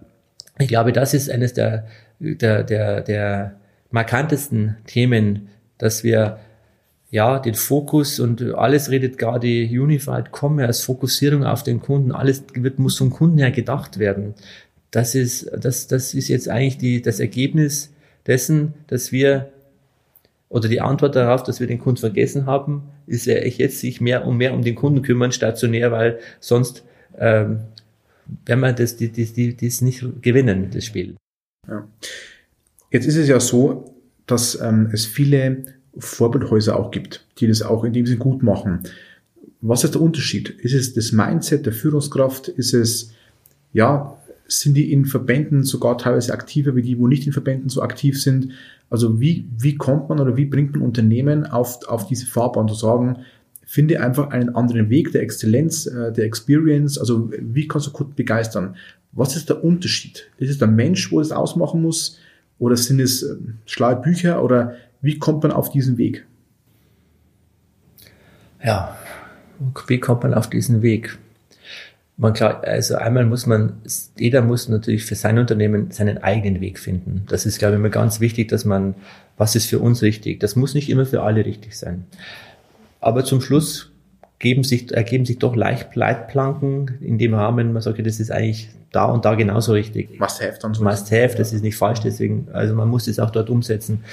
ich 0.59 0.67
glaube, 0.67 0.91
das 0.91 1.13
ist 1.13 1.29
eines 1.29 1.53
der, 1.53 1.87
der, 2.19 2.63
der, 2.63 3.01
der 3.01 3.55
markantesten 3.91 4.77
Themen, 4.85 5.49
dass 5.77 6.03
wir 6.03 6.39
ja, 7.09 7.39
den 7.39 7.53
Fokus 7.53 8.19
und 8.19 8.41
alles 8.55 8.89
redet 8.89 9.17
gerade 9.17 9.47
Unified 9.47 10.31
Commerce, 10.33 10.83
Fokussierung 10.83 11.45
auf 11.45 11.63
den 11.63 11.79
Kunden, 11.79 12.11
alles 12.11 12.43
wird, 12.53 12.79
muss 12.79 12.97
vom 12.97 13.11
Kunden 13.11 13.37
her 13.37 13.51
gedacht 13.51 13.97
werden. 13.97 14.33
Das 14.91 15.15
ist, 15.15 15.49
das, 15.57 15.87
das 15.87 16.13
ist 16.13 16.27
jetzt 16.27 16.49
eigentlich 16.49 16.77
die, 16.77 17.01
das 17.01 17.19
Ergebnis 17.19 17.93
dessen, 18.27 18.73
dass 18.87 19.11
wir 19.11 19.51
oder 20.49 20.69
die 20.69 20.81
Antwort 20.81 21.15
darauf, 21.15 21.43
dass 21.43 21.59
wir 21.59 21.67
den 21.67 21.79
Kunden 21.79 21.99
vergessen 21.99 22.45
haben, 22.45 22.83
ist 23.05 23.25
ja 23.25 23.35
jetzt 23.35 23.79
sich 23.79 23.99
mehr 23.99 24.25
und 24.25 24.37
mehr 24.37 24.53
um 24.53 24.61
den 24.61 24.75
Kunden 24.75 25.01
kümmern, 25.01 25.31
stationär, 25.31 25.91
weil 25.91 26.19
sonst 26.39 26.83
ähm, 27.17 27.59
werden 28.45 28.59
wir 28.61 28.73
das, 28.73 28.95
die, 28.95 29.09
die, 29.09 29.25
die, 29.25 29.55
das 29.55 29.81
nicht 29.81 30.05
gewinnen, 30.21 30.69
das 30.71 30.85
Spiel. 30.85 31.15
Ja. 31.67 31.87
Jetzt 32.91 33.07
ist 33.07 33.17
es 33.17 33.27
ja 33.27 33.39
so, 33.39 33.93
dass 34.25 34.59
ähm, 34.61 34.89
es 34.93 35.05
viele 35.05 35.63
Vorbildhäuser 35.97 36.77
auch 36.79 36.91
gibt, 36.91 37.25
die 37.39 37.47
das 37.47 37.61
auch 37.61 37.83
in 37.83 37.93
dem 37.93 38.05
Sinne 38.05 38.19
gut 38.19 38.43
machen. 38.43 38.83
Was 39.61 39.83
ist 39.83 39.95
der 39.95 40.01
Unterschied? 40.01 40.49
Ist 40.49 40.73
es 40.73 40.93
das 40.93 41.11
Mindset 41.11 41.65
der 41.65 41.73
Führungskraft? 41.73 42.47
Ist 42.47 42.73
es, 42.73 43.11
ja, 43.73 44.16
sind 44.47 44.75
die 44.75 44.91
in 44.91 45.05
Verbänden 45.05 45.63
sogar 45.63 45.97
teilweise 45.97 46.33
aktiver 46.33 46.75
wie 46.75 46.81
die, 46.81 46.97
wo 46.97 47.07
nicht 47.07 47.27
in 47.27 47.33
Verbänden 47.33 47.69
so 47.69 47.81
aktiv 47.81 48.21
sind? 48.21 48.51
Also 48.89 49.19
wie, 49.19 49.47
wie 49.57 49.75
kommt 49.75 50.09
man 50.09 50.19
oder 50.19 50.37
wie 50.37 50.45
bringt 50.45 50.73
man 50.73 50.81
Unternehmen 50.81 51.45
auf, 51.45 51.87
auf 51.87 52.07
diese 52.07 52.25
Fahrbahn 52.25 52.67
zu 52.67 52.75
sagen, 52.75 53.17
finde 53.65 54.01
einfach 54.01 54.29
einen 54.29 54.55
anderen 54.55 54.89
Weg 54.89 55.11
der 55.11 55.21
Exzellenz, 55.21 55.87
äh, 55.87 56.13
der 56.13 56.23
Experience, 56.23 56.97
also 56.97 57.29
wie 57.31 57.67
kannst 57.67 57.87
du 57.87 57.91
Kunden 57.91 58.15
begeistern? 58.15 58.77
Was 59.11 59.35
ist 59.35 59.49
der 59.49 59.63
Unterschied? 59.63 60.29
Ist 60.37 60.49
es 60.49 60.57
der 60.57 60.69
Mensch, 60.69 61.11
wo 61.11 61.19
es 61.19 61.31
ausmachen 61.31 61.81
muss? 61.81 62.17
Oder 62.59 62.77
sind 62.77 63.01
es 63.01 63.23
äh, 63.23 63.35
schlaue 63.65 63.97
Bücher? 63.97 64.41
Oder 64.41 64.75
wie 65.01 65.19
kommt 65.19 65.43
man 65.43 65.51
auf 65.51 65.69
diesen 65.69 65.97
Weg? 65.97 66.25
Ja, 68.63 68.97
wie 69.87 69.99
kommt 69.99 70.23
man 70.23 70.33
auf 70.33 70.49
diesen 70.49 70.81
Weg? 70.81 71.17
Man 72.17 72.33
klar, 72.33 72.63
also 72.63 72.95
einmal 72.95 73.25
muss 73.25 73.45
man, 73.45 73.77
jeder 74.17 74.41
muss 74.41 74.67
natürlich 74.67 75.05
für 75.05 75.15
sein 75.15 75.37
Unternehmen 75.37 75.91
seinen 75.91 76.17
eigenen 76.17 76.61
Weg 76.61 76.79
finden. 76.79 77.23
Das 77.29 77.45
ist, 77.45 77.59
glaube 77.59 77.75
ich, 77.75 77.79
immer 77.79 77.89
ganz 77.89 78.19
wichtig, 78.19 78.47
dass 78.47 78.65
man, 78.65 78.95
was 79.37 79.55
ist 79.55 79.67
für 79.67 79.79
uns 79.79 80.01
richtig? 80.01 80.39
Das 80.39 80.55
muss 80.55 80.73
nicht 80.73 80.89
immer 80.89 81.05
für 81.05 81.21
alle 81.21 81.45
richtig 81.45 81.77
sein. 81.77 82.05
Aber 82.99 83.23
zum 83.23 83.39
Schluss 83.39 83.91
geben 84.39 84.63
sich, 84.63 84.91
ergeben 84.91 85.25
sich 85.25 85.37
doch 85.37 85.55
leicht 85.55 85.95
Leitplanken 85.95 86.97
in 87.01 87.19
dem 87.19 87.35
Rahmen, 87.35 87.71
man 87.71 87.81
sagt, 87.83 87.95
okay, 87.95 88.03
das 88.03 88.19
ist 88.19 88.31
eigentlich 88.31 88.69
da 88.91 89.05
und 89.05 89.25
da 89.25 89.35
genauso 89.35 89.73
richtig. 89.73 90.19
Must 90.19 90.41
have 90.41 90.57
dann 90.59 90.73
so. 90.73 90.83
Must 90.83 91.11
have, 91.11 91.35
das 91.37 91.53
ist 91.53 91.61
nicht 91.61 91.75
falsch, 91.75 91.99
deswegen, 91.99 92.47
also 92.51 92.73
man 92.73 92.87
muss 92.89 93.07
es 93.07 93.19
auch 93.19 93.29
dort 93.29 93.51
umsetzen. 93.51 94.03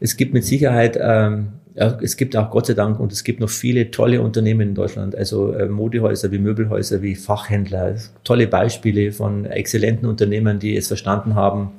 Es 0.00 0.16
gibt 0.16 0.32
mit 0.32 0.44
Sicherheit, 0.44 0.98
ähm, 1.00 1.48
ja, 1.74 1.98
es 2.00 2.16
gibt 2.16 2.36
auch 2.36 2.50
Gott 2.50 2.66
sei 2.66 2.74
Dank 2.74 3.00
und 3.00 3.12
es 3.12 3.24
gibt 3.24 3.40
noch 3.40 3.50
viele 3.50 3.90
tolle 3.90 4.22
Unternehmen 4.22 4.68
in 4.68 4.74
Deutschland, 4.74 5.16
also 5.16 5.52
äh, 5.52 5.68
Modehäuser 5.68 6.30
wie 6.30 6.38
Möbelhäuser, 6.38 7.02
wie 7.02 7.16
Fachhändler, 7.16 7.96
tolle 8.22 8.46
Beispiele 8.46 9.10
von 9.10 9.44
exzellenten 9.44 10.08
Unternehmern, 10.08 10.60
die 10.60 10.76
es 10.76 10.86
verstanden 10.86 11.34
haben, 11.34 11.72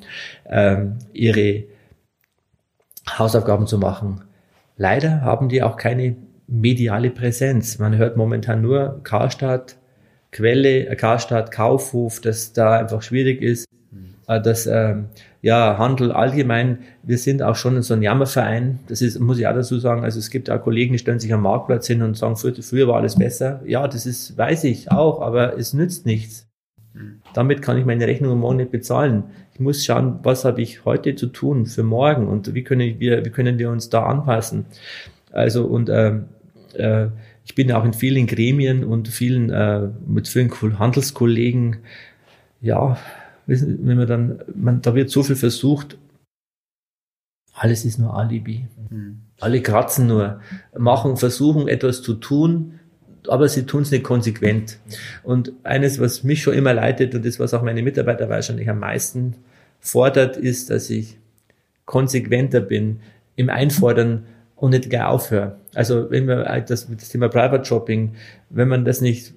ähm, 0.50 0.98
ihre 1.14 1.64
Hausaufgaben 3.08 3.68
zu 3.68 3.78
machen. 3.78 4.22
Leider 4.76 5.22
haben 5.22 5.48
die 5.48 5.64
auch 5.64 5.78
keine 5.78 6.18
mediale 6.48 7.10
Präsenz. 7.10 7.80
Man 7.80 7.96
hört 7.96 8.18
momentan 8.18 8.62
nur 8.62 9.00
Karstadt, 9.04 9.78
Quelle, 10.32 10.88
äh, 10.88 10.96
Karstadt, 10.98 11.52
Kaufhof, 11.52 12.20
dass 12.20 12.52
da 12.52 12.80
einfach 12.80 13.02
schwierig 13.02 13.42
ist, 13.42 13.66
mhm. 13.92 14.44
dass 14.44 14.68
ähm, 14.68 15.06
ja, 15.46 15.78
Handel 15.78 16.12
allgemein, 16.12 16.80
wir 17.04 17.20
sind 17.20 17.44
auch 17.44 17.56
schon 17.56 17.80
so 17.84 17.94
ein 17.94 18.02
Jammerverein. 18.02 18.80
Das 18.88 19.04
ist, 19.04 19.20
muss 19.20 19.38
ich 19.38 19.46
auch 19.46 19.54
dazu 19.54 19.78
sagen. 19.78 20.04
Also 20.04 20.18
es 20.18 20.32
gibt 20.32 20.50
auch 20.50 20.60
Kollegen, 20.60 20.94
die 20.94 20.98
stellen 20.98 21.20
sich 21.20 21.32
am 21.32 21.44
Marktplatz 21.44 21.86
hin 21.86 22.02
und 22.02 22.18
sagen, 22.18 22.36
früher, 22.36 22.56
früher 22.64 22.88
war 22.88 22.96
alles 22.96 23.16
besser. 23.16 23.62
Ja, 23.64 23.88
das 23.88 24.08
ist, 24.08 24.36
weiß 24.40 24.64
ich 24.64 24.90
auch, 24.90 25.22
aber 25.22 25.56
es 25.56 25.74
nützt 25.74 26.08
nichts. 26.08 26.48
Damit 27.36 27.62
kann 27.62 27.78
ich 27.78 27.86
meine 27.86 28.08
Rechnung 28.08 28.40
morgen 28.40 28.58
nicht 28.58 28.72
bezahlen. 28.72 29.26
Ich 29.54 29.60
muss 29.60 29.86
schauen, 29.86 30.18
was 30.24 30.46
habe 30.46 30.64
ich 30.64 30.84
heute 30.84 31.16
zu 31.16 31.28
tun 31.28 31.68
für 31.68 31.84
morgen 31.84 32.28
und 32.28 32.56
wie 32.56 32.64
können 32.64 33.00
wir, 33.00 33.24
wie 33.24 33.30
können 33.30 33.60
wir 33.60 33.70
uns 33.70 33.92
da 33.92 34.04
anpassen. 34.04 34.66
Also 35.32 35.68
und 35.68 35.92
ähm, 35.92 36.26
äh, 36.74 37.10
ich 37.46 37.54
bin 37.54 37.70
ja 37.70 37.80
auch 37.80 37.86
in 37.86 37.94
vielen 37.94 38.26
Gremien 38.26 38.84
und 38.84 39.10
vielen 39.10 39.52
äh, 39.52 39.90
mit 40.08 40.28
vielen 40.28 40.80
Handelskollegen. 40.80 41.78
Ja, 42.62 42.98
wenn 43.48 43.98
man 43.98 44.08
dann, 44.08 44.40
man, 44.56 44.82
da 44.82 44.96
wird 44.96 45.10
so 45.10 45.24
viel 45.24 45.36
versucht, 45.36 45.98
alles 47.54 47.86
ist 47.86 48.00
nur 48.00 48.16
Alibi. 48.16 48.68
Mhm. 48.90 49.22
Alle 49.40 49.62
kratzen 49.62 50.08
nur, 50.08 50.42
machen, 50.78 51.18
versuchen 51.18 51.68
etwas 51.68 52.02
zu 52.02 52.16
tun, 52.16 52.80
aber 53.28 53.48
sie 53.48 53.66
tun 53.66 53.82
es 53.84 53.92
nicht 53.92 54.04
konsequent. 54.04 54.80
Und 55.24 55.54
eines, 55.64 56.00
was 56.00 56.24
mich 56.24 56.42
schon 56.42 56.54
immer 56.54 56.74
leitet 56.74 57.16
und 57.16 57.26
das, 57.26 57.40
was 57.40 57.54
auch 57.54 57.64
meine 57.64 57.82
Mitarbeiter 57.82 58.30
wahrscheinlich 58.30 58.70
am 58.70 58.80
meisten 58.80 59.36
fordert, 59.80 60.38
ist, 60.38 60.70
dass 60.70 60.90
ich 60.90 61.18
konsequenter 61.86 62.62
bin 62.62 63.00
im 63.36 63.50
Einfordern 63.50 64.26
und 64.56 64.72
nicht 64.72 64.90
gleich 64.90 65.06
aufhöre. 65.06 65.58
Also 65.74 66.10
wenn 66.10 66.26
man 66.26 66.46
das, 66.66 66.88
das 66.88 67.10
Thema 67.10 67.30
Private 67.30 67.66
Shopping, 67.66 68.16
wenn 68.50 68.68
man 68.68 68.86
das 68.86 69.02
nicht 69.02 69.34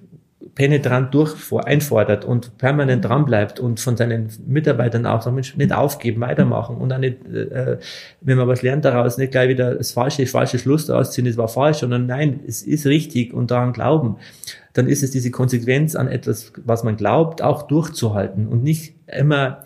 penetrant 0.55 1.13
durch 1.13 1.35
einfordert 1.65 2.23
und 2.23 2.57
permanent 2.57 3.03
dran 3.03 3.25
bleibt 3.25 3.59
und 3.59 3.79
von 3.79 3.97
seinen 3.97 4.29
Mitarbeitern 4.47 5.05
auch 5.05 5.21
sagt, 5.21 5.35
Mensch, 5.35 5.57
nicht 5.57 5.73
aufgeben, 5.73 6.21
weitermachen 6.21 6.77
und 6.77 6.89
dann 6.89 7.01
nicht, 7.01 7.25
äh, 7.27 7.77
wenn 8.21 8.37
man 8.37 8.47
was 8.47 8.61
lernt 8.61 8.85
daraus, 8.85 9.17
nicht 9.17 9.31
gleich 9.31 9.49
wieder 9.49 9.75
das 9.75 9.91
falsche, 9.91 10.25
falsche 10.25 10.57
Schluss 10.57 10.85
daraus 10.85 11.11
ziehen, 11.11 11.25
es 11.25 11.37
war 11.37 11.49
falsch, 11.49 11.79
sondern 11.79 12.05
nein, 12.05 12.39
es 12.47 12.61
ist 12.61 12.85
richtig 12.85 13.33
und 13.33 13.51
daran 13.51 13.73
glauben, 13.73 14.17
dann 14.73 14.87
ist 14.87 15.03
es 15.03 15.11
diese 15.11 15.31
Konsequenz 15.31 15.95
an 15.95 16.07
etwas, 16.07 16.53
was 16.63 16.83
man 16.83 16.95
glaubt, 16.95 17.41
auch 17.41 17.63
durchzuhalten 17.63 18.47
und 18.47 18.63
nicht 18.63 18.95
immer 19.07 19.63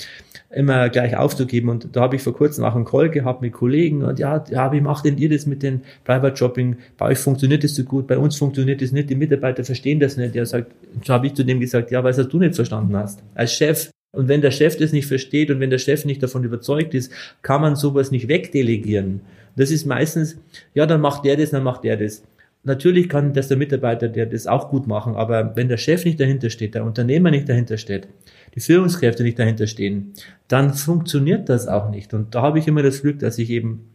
immer 0.53 0.89
gleich 0.89 1.17
aufzugeben. 1.17 1.69
Und 1.69 1.95
da 1.95 2.01
habe 2.01 2.15
ich 2.15 2.22
vor 2.22 2.33
kurzem 2.33 2.63
auch 2.63 2.75
einen 2.75 2.86
Call 2.86 3.10
gehabt 3.10 3.41
mit 3.41 3.53
Kollegen 3.53 4.03
und 4.03 4.19
ja, 4.19 4.43
ja, 4.50 4.72
wie 4.72 4.81
macht 4.81 5.05
denn 5.05 5.17
ihr 5.17 5.29
das 5.29 5.45
mit 5.45 5.63
den 5.63 5.81
Private 6.03 6.36
Shopping? 6.36 6.77
Bei 6.98 7.07
euch 7.07 7.17
funktioniert 7.17 7.63
das 7.63 7.75
so 7.75 7.83
gut, 7.83 8.07
bei 8.07 8.17
uns 8.17 8.38
funktioniert 8.38 8.81
das 8.81 8.91
nicht, 8.91 9.10
die 9.10 9.15
Mitarbeiter 9.15 9.63
verstehen 9.63 9.99
das 9.99 10.17
nicht. 10.17 10.36
Der 10.36 10.45
sagt, 10.45 10.71
so 11.04 11.13
habe 11.13 11.28
ich 11.28 11.34
zu 11.34 11.43
dem 11.43 11.60
gesagt, 11.60 11.91
ja, 11.91 12.04
weil 12.04 12.12
es 12.12 12.28
du 12.28 12.39
nicht 12.39 12.56
verstanden 12.56 12.95
hast. 12.95 13.23
Als 13.36 13.54
Chef. 13.54 13.89
Und 14.15 14.28
wenn 14.28 14.41
der 14.41 14.51
Chef 14.51 14.78
das 14.78 14.91
nicht 14.91 15.08
versteht 15.08 15.49
und 15.49 15.60
wenn 15.60 15.71
der 15.71 15.80
Chef 15.80 16.06
nicht 16.06 16.21
davon 16.21 16.43
überzeugt 16.43 16.93
ist, 16.93 17.12
kann 17.41 17.62
man 17.62 17.75
sowas 17.75 18.12
nicht 18.12 18.28
wegdelegieren. 18.28 19.21
Das 19.56 19.71
ist 19.71 19.86
meistens, 19.86 20.38
ja, 20.75 20.86
dann 20.86 21.01
macht 21.01 21.25
der 21.25 21.36
das, 21.36 21.49
dann 21.49 21.63
macht 21.63 21.84
der 21.84 21.97
das. 21.97 22.23
Natürlich 22.65 23.10
kann 23.10 23.34
das 23.34 23.49
der 23.49 23.58
Mitarbeiter, 23.58 24.08
der 24.08 24.26
das 24.26 24.47
auch 24.47 24.69
gut 24.69 24.88
machen, 24.88 25.15
aber 25.15 25.56
wenn 25.56 25.67
der 25.67 25.78
Chef 25.78 26.06
nicht 26.06 26.19
dahinter 26.19 26.49
steht, 26.49 26.76
der 26.76 26.86
Unternehmer 26.86 27.30
nicht 27.30 27.49
dahinter 27.49 27.78
steht, 27.78 28.08
die 28.56 28.62
Führungskräfte 28.62 29.23
nicht 29.23 29.38
dahinter 29.38 29.67
stehen, 29.67 30.13
dann 30.47 30.73
funktioniert 30.73 31.49
das 31.49 31.67
auch 31.67 31.89
nicht. 31.89 32.13
Und 32.13 32.36
da 32.36 32.41
habe 32.41 32.60
ich 32.60 32.67
immer 32.67 32.82
das 32.82 33.02
Glück, 33.02 33.19
dass 33.19 33.38
ich 33.38 33.49
eben 33.49 33.89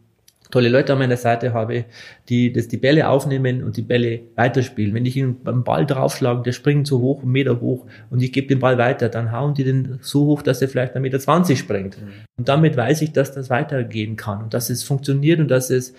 tolle 0.51 0.69
Leute 0.69 0.93
an 0.93 0.99
meiner 0.99 1.17
Seite 1.17 1.53
habe, 1.53 1.85
die 2.27 2.51
das 2.51 2.67
die 2.67 2.77
Bälle 2.77 3.07
aufnehmen 3.07 3.63
und 3.63 3.77
die 3.77 3.81
Bälle 3.81 4.21
weiterspielen. 4.35 4.93
Wenn 4.93 5.05
ich 5.05 5.15
ihnen 5.15 5.43
beim 5.43 5.63
Ball 5.63 5.85
draufschlage, 5.85 6.41
der 6.43 6.51
springt 6.53 6.87
so 6.87 7.01
hoch, 7.01 7.21
einen 7.21 7.31
Meter 7.31 7.61
hoch 7.61 7.85
und 8.09 8.21
ich 8.21 8.33
gebe 8.33 8.47
den 8.47 8.59
Ball 8.59 8.77
weiter, 8.77 9.09
dann 9.09 9.31
hauen 9.31 9.53
die 9.53 9.63
den 9.63 9.99
so 10.01 10.25
hoch, 10.25 10.41
dass 10.41 10.61
er 10.61 10.67
vielleicht 10.67 10.95
einen 10.95 11.03
Meter 11.03 11.19
zwanzig 11.19 11.59
springt. 11.59 11.99
Mhm. 12.01 12.07
Und 12.37 12.49
damit 12.49 12.77
weiß 12.77 13.01
ich, 13.03 13.11
dass 13.13 13.31
das 13.31 13.49
weitergehen 13.49 14.15
kann 14.15 14.41
und 14.43 14.53
dass 14.53 14.69
es 14.69 14.83
funktioniert 14.83 15.39
und 15.39 15.49
dass 15.49 15.69
es 15.69 15.93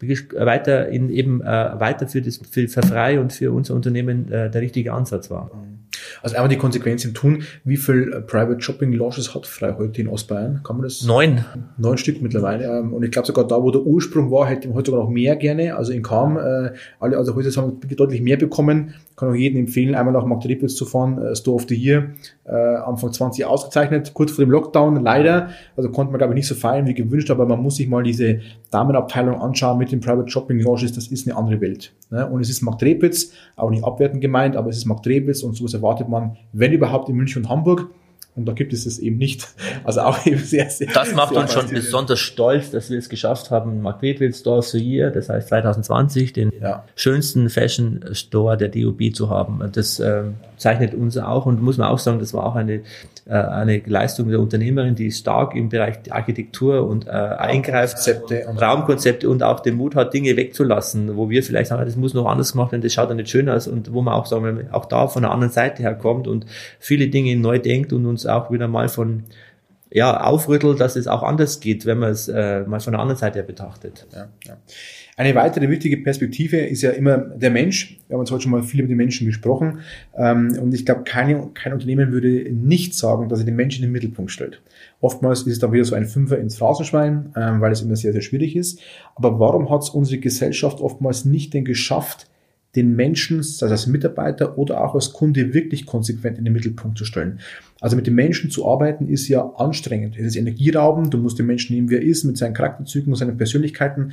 weiter 0.00 0.88
in 0.88 1.08
eben 1.08 1.40
äh, 1.40 1.44
weiter 1.44 2.06
für 2.06 2.22
das 2.22 2.40
für, 2.50 2.68
für 2.68 2.82
frei 2.82 3.20
und 3.20 3.32
für 3.32 3.52
unser 3.52 3.74
Unternehmen 3.74 4.30
äh, 4.30 4.50
der 4.50 4.60
richtige 4.60 4.92
Ansatz 4.92 5.30
war. 5.30 5.50
Mhm. 5.54 5.76
Also 6.22 6.36
einmal 6.36 6.48
die 6.48 6.56
Konsequenz 6.56 7.04
im 7.04 7.14
Tun. 7.14 7.42
Wie 7.64 7.76
viel 7.76 8.12
äh, 8.12 8.20
Private 8.20 8.60
Shopping 8.60 8.92
Launches 8.92 9.34
hat 9.34 9.46
frei 9.46 9.74
heute 9.78 10.00
in 10.00 10.08
Ostbayern? 10.08 10.60
Kann 10.64 10.76
man 10.76 10.84
das? 10.84 11.02
Neun. 11.02 11.44
Neun 11.78 11.98
Stück 11.98 12.20
mittlerweile. 12.22 12.64
Ähm, 12.64 12.92
und 12.92 13.02
ich 13.02 13.10
glaube 13.10 13.26
sogar 13.26 13.46
da, 13.46 13.62
wo 13.62 13.70
der 13.70 13.82
Ursprung 13.82 14.30
war, 14.30 14.46
hätte 14.46 14.68
man 14.68 14.76
heute 14.76 14.90
sogar 14.90 15.04
noch 15.04 15.10
mehr 15.10 15.36
gerne. 15.36 15.76
Also 15.76 15.92
in 15.92 16.02
Kam, 16.02 16.36
äh, 16.36 16.72
alle 17.00 17.16
also 17.16 17.34
Häuser 17.34 17.62
haben 17.62 17.80
deutlich 17.96 18.20
mehr 18.20 18.36
bekommen. 18.36 18.94
Kann 19.16 19.30
auch 19.30 19.34
jedem 19.34 19.60
empfehlen, 19.60 19.94
einmal 19.94 20.12
nach 20.12 20.26
Magdeburg 20.26 20.70
zu 20.70 20.84
fahren. 20.84 21.18
Äh, 21.18 21.34
Store 21.34 21.56
of 21.56 21.66
the 21.68 21.74
Year, 21.74 22.10
Anfang 22.44 23.12
20 23.12 23.44
ausgezeichnet, 23.44 24.14
kurz 24.14 24.30
vor 24.30 24.44
dem 24.44 24.52
Lockdown, 24.52 25.02
leider. 25.02 25.48
Also 25.76 25.90
konnte 25.90 26.12
man 26.12 26.18
glaube 26.18 26.34
ich 26.34 26.36
nicht 26.36 26.46
so 26.46 26.54
feiern 26.54 26.86
wie 26.86 26.94
gewünscht, 26.94 27.30
aber 27.30 27.44
man 27.44 27.60
muss 27.60 27.76
sich 27.76 27.88
mal 27.88 28.04
diese 28.04 28.40
Damenabteilung 28.70 29.40
anschauen 29.40 29.78
mit 29.78 29.90
den 29.90 30.00
Private 30.00 30.28
Shopping 30.28 30.60
Launches. 30.60 30.92
Das 30.92 31.08
ist 31.08 31.26
eine 31.26 31.36
andere 31.36 31.60
Welt. 31.60 31.92
Ne? 32.10 32.24
Und 32.26 32.40
es 32.40 32.50
ist 32.50 32.62
Markt 32.62 32.82
Repitz, 32.82 33.32
auch 33.56 33.70
nicht 33.70 33.84
abwertend 33.84 34.20
gemeint, 34.20 34.56
aber 34.56 34.70
es 34.70 34.76
ist 34.76 34.84
Markt 34.84 35.06
Repitz 35.06 35.42
und 35.42 35.56
sowas 35.56 35.74
erwartet 35.74 36.08
man, 36.08 36.36
wenn 36.52 36.72
überhaupt, 36.72 37.08
in 37.08 37.16
München 37.16 37.42
und 37.42 37.48
Hamburg. 37.48 37.88
Und 38.36 38.44
da 38.46 38.52
gibt 38.52 38.74
es 38.74 38.84
es 38.84 38.98
eben 38.98 39.16
nicht. 39.16 39.48
Also 39.82 40.02
auch 40.02 40.26
eben 40.26 40.38
sehr, 40.38 40.68
sehr. 40.68 40.88
Das 40.92 41.14
macht 41.14 41.30
sehr 41.30 41.42
uns 41.42 41.52
schon 41.54 41.68
besonders 41.68 42.20
stolz, 42.20 42.70
dass 42.70 42.90
wir 42.90 42.98
es 42.98 43.08
geschafft 43.08 43.50
haben, 43.50 43.80
Margrethe 43.80 44.30
Store 44.32 44.62
the 44.62 44.78
Year, 44.78 45.10
das 45.10 45.28
heißt 45.28 45.48
2020, 45.48 46.32
den 46.34 46.52
ja. 46.60 46.84
schönsten 46.94 47.48
Fashion 47.48 48.04
Store 48.12 48.56
der 48.56 48.68
DOB 48.68 49.14
zu 49.14 49.30
haben. 49.30 49.60
Das 49.72 49.98
äh, 50.00 50.24
zeichnet 50.56 50.94
uns 50.94 51.16
auch 51.18 51.46
und 51.46 51.62
muss 51.62 51.78
man 51.78 51.88
auch 51.88 51.98
sagen, 51.98 52.18
das 52.18 52.34
war 52.34 52.44
auch 52.44 52.56
eine, 52.56 52.82
äh, 53.26 53.32
eine 53.32 53.78
Leistung 53.86 54.28
der 54.28 54.40
Unternehmerin, 54.40 54.94
die 54.94 55.10
stark 55.10 55.54
im 55.54 55.68
Bereich 55.68 55.96
Architektur 56.10 56.86
und 56.86 57.06
äh, 57.06 57.10
eingreift, 57.10 57.96
Raumkonzepte 57.96 58.46
und, 58.48 58.62
Raumkonzepte 58.62 59.28
und 59.30 59.42
auch 59.42 59.60
den 59.60 59.76
Mut 59.76 59.94
hat, 59.94 60.14
Dinge 60.14 60.36
wegzulassen, 60.36 61.16
wo 61.16 61.30
wir 61.30 61.42
vielleicht 61.42 61.68
sagen, 61.68 61.84
das 61.84 61.96
muss 61.96 62.14
noch 62.14 62.26
anders 62.26 62.52
gemacht 62.52 62.72
werden, 62.72 62.82
das 62.82 62.92
schaut 62.92 63.10
dann 63.10 63.16
nicht 63.16 63.30
schön 63.30 63.48
aus 63.48 63.66
und 63.68 63.92
wo 63.92 64.02
man 64.02 64.14
auch 64.14 64.26
sagen, 64.26 64.68
auch 64.72 64.86
da 64.86 65.08
von 65.08 65.22
der 65.22 65.30
anderen 65.30 65.52
Seite 65.52 65.82
her 65.82 65.94
kommt 65.94 66.28
und 66.28 66.46
viele 66.78 67.08
Dinge 67.08 67.36
neu 67.36 67.58
denkt 67.58 67.92
und 67.92 68.06
uns 68.06 68.25
auch 68.26 68.50
wieder 68.50 68.68
mal 68.68 68.88
von 68.88 69.24
ja, 69.92 70.20
aufrüttelt, 70.20 70.80
dass 70.80 70.96
es 70.96 71.06
auch 71.06 71.22
anders 71.22 71.60
geht, 71.60 71.86
wenn 71.86 71.98
man 71.98 72.10
es 72.10 72.28
äh, 72.28 72.64
mal 72.64 72.80
von 72.80 72.92
der 72.92 73.00
anderen 73.00 73.18
Seite 73.18 73.42
betrachtet. 73.42 74.06
Ja, 74.12 74.28
ja. 74.44 74.56
Eine 75.18 75.34
weitere 75.34 75.70
wichtige 75.70 75.96
Perspektive 75.96 76.58
ist 76.58 76.82
ja 76.82 76.90
immer 76.90 77.16
der 77.16 77.50
Mensch. 77.50 77.98
Wir 78.06 78.14
haben 78.14 78.20
uns 78.20 78.30
heute 78.30 78.42
schon 78.42 78.52
mal 78.52 78.62
viel 78.62 78.80
über 78.80 78.88
die 78.88 78.94
Menschen 78.94 79.26
gesprochen. 79.26 79.78
Ähm, 80.14 80.58
und 80.60 80.74
ich 80.74 80.84
glaube, 80.84 81.04
keine, 81.04 81.48
kein 81.54 81.72
Unternehmen 81.72 82.12
würde 82.12 82.52
nicht 82.52 82.94
sagen, 82.94 83.30
dass 83.30 83.38
er 83.38 83.46
den 83.46 83.56
Menschen 83.56 83.82
in 83.82 83.88
den 83.88 83.92
Mittelpunkt 83.92 84.30
stellt. 84.30 84.60
Oftmals 85.00 85.42
ist 85.42 85.54
es 85.54 85.58
dann 85.58 85.72
wieder 85.72 85.84
so 85.84 85.94
ein 85.94 86.04
Fünfer 86.04 86.36
ins 86.36 86.58
Phrasenschwein, 86.58 87.32
ähm, 87.34 87.60
weil 87.62 87.72
es 87.72 87.80
immer 87.80 87.96
sehr, 87.96 88.12
sehr 88.12 88.20
schwierig 88.20 88.56
ist. 88.56 88.80
Aber 89.14 89.40
warum 89.40 89.70
hat 89.70 89.82
es 89.82 89.88
unsere 89.88 90.20
Gesellschaft 90.20 90.80
oftmals 90.80 91.24
nicht 91.24 91.54
denn 91.54 91.64
geschafft, 91.64 92.28
den 92.76 92.94
Menschen, 92.94 93.42
sei 93.42 93.66
es 93.66 93.72
als 93.72 93.86
Mitarbeiter 93.86 94.58
oder 94.58 94.84
auch 94.84 94.94
als 94.94 95.12
Kunde, 95.12 95.54
wirklich 95.54 95.86
konsequent 95.86 96.38
in 96.38 96.44
den 96.44 96.52
Mittelpunkt 96.52 96.98
zu 96.98 97.06
stellen. 97.06 97.40
Also 97.80 97.96
mit 97.96 98.06
den 98.06 98.14
Menschen 98.14 98.50
zu 98.50 98.68
arbeiten 98.68 99.08
ist 99.08 99.28
ja 99.28 99.42
anstrengend. 99.56 100.16
Es 100.18 100.26
ist 100.26 100.36
energieraubend, 100.36 101.12
du 101.12 101.18
musst 101.18 101.38
den 101.38 101.46
Menschen 101.46 101.74
nehmen, 101.74 101.90
wie 101.90 101.96
er 101.96 102.02
ist, 102.02 102.24
mit 102.24 102.36
seinen 102.36 102.54
Charakterzügen 102.54 103.12
und 103.12 103.18
seinen 103.18 103.38
Persönlichkeiten. 103.38 104.12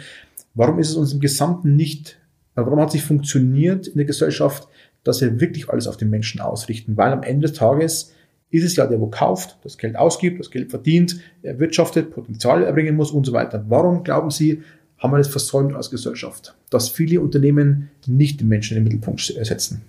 Warum 0.55 0.79
ist 0.79 0.89
es 0.89 0.95
uns 0.95 1.13
im 1.13 1.19
Gesamten 1.19 1.75
nicht, 1.75 2.17
warum 2.55 2.79
hat 2.79 2.89
es 2.89 2.93
nicht 2.95 3.05
funktioniert 3.05 3.87
in 3.87 3.97
der 3.97 4.05
Gesellschaft, 4.05 4.67
dass 5.03 5.19
wir 5.21 5.41
wirklich 5.41 5.69
alles 5.69 5.87
auf 5.87 5.97
den 5.97 6.09
Menschen 6.09 6.39
ausrichten? 6.39 6.95
Weil 6.95 7.11
am 7.11 7.23
Ende 7.23 7.47
des 7.47 7.57
Tages 7.57 8.13
ist 8.49 8.63
es 8.63 8.75
ja 8.75 8.85
der, 8.85 9.01
wo 9.01 9.07
kauft, 9.07 9.57
das 9.63 9.77
Geld 9.77 9.95
ausgibt, 9.95 10.39
das 10.39 10.51
Geld 10.51 10.69
verdient, 10.69 11.19
erwirtschaftet, 11.41 12.11
Potenzial 12.11 12.63
erbringen 12.63 12.95
muss 12.95 13.11
und 13.11 13.25
so 13.25 13.33
weiter. 13.33 13.65
Warum 13.67 14.03
glauben 14.03 14.29
Sie, 14.29 14.61
haben 15.03 15.11
wir 15.11 15.17
das 15.17 15.27
versäumt 15.27 15.75
als 15.75 15.91
Gesellschaft, 15.91 16.55
dass 16.69 16.87
viele 16.87 17.19
Unternehmen 17.19 17.89
nicht 18.07 18.39
den 18.39 18.47
Menschen 18.47 18.77
in 18.77 18.83
den 18.83 18.93
Mittelpunkt 18.93 19.21
setzen. 19.21 19.81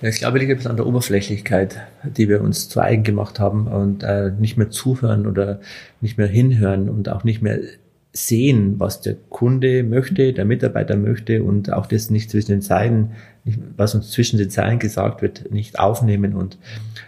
ich 0.00 0.18
glaube, 0.18 0.38
liegt 0.38 0.54
bisschen 0.54 0.70
an 0.70 0.76
der 0.76 0.86
Oberflächlichkeit, 0.86 1.80
die 2.04 2.28
wir 2.28 2.40
uns 2.40 2.68
zu 2.68 2.80
eigen 2.80 3.02
gemacht 3.02 3.40
haben 3.40 3.66
und 3.66 4.04
äh, 4.04 4.30
nicht 4.30 4.56
mehr 4.56 4.70
zuhören 4.70 5.26
oder 5.26 5.60
nicht 6.00 6.18
mehr 6.18 6.28
hinhören 6.28 6.88
und 6.88 7.08
auch 7.08 7.24
nicht 7.24 7.42
mehr 7.42 7.58
sehen, 8.12 8.78
was 8.78 9.00
der 9.00 9.16
Kunde 9.28 9.82
möchte, 9.82 10.32
der 10.32 10.44
Mitarbeiter 10.44 10.96
möchte 10.96 11.42
und 11.42 11.72
auch 11.72 11.86
das 11.86 12.10
nicht 12.10 12.30
zwischen 12.30 12.52
den 12.52 12.62
Zeilen, 12.62 13.12
was 13.76 13.94
uns 13.94 14.10
zwischen 14.10 14.38
den 14.38 14.50
Zeilen 14.50 14.78
gesagt 14.78 15.20
wird, 15.20 15.50
nicht 15.50 15.78
aufnehmen 15.78 16.34
und 16.34 16.58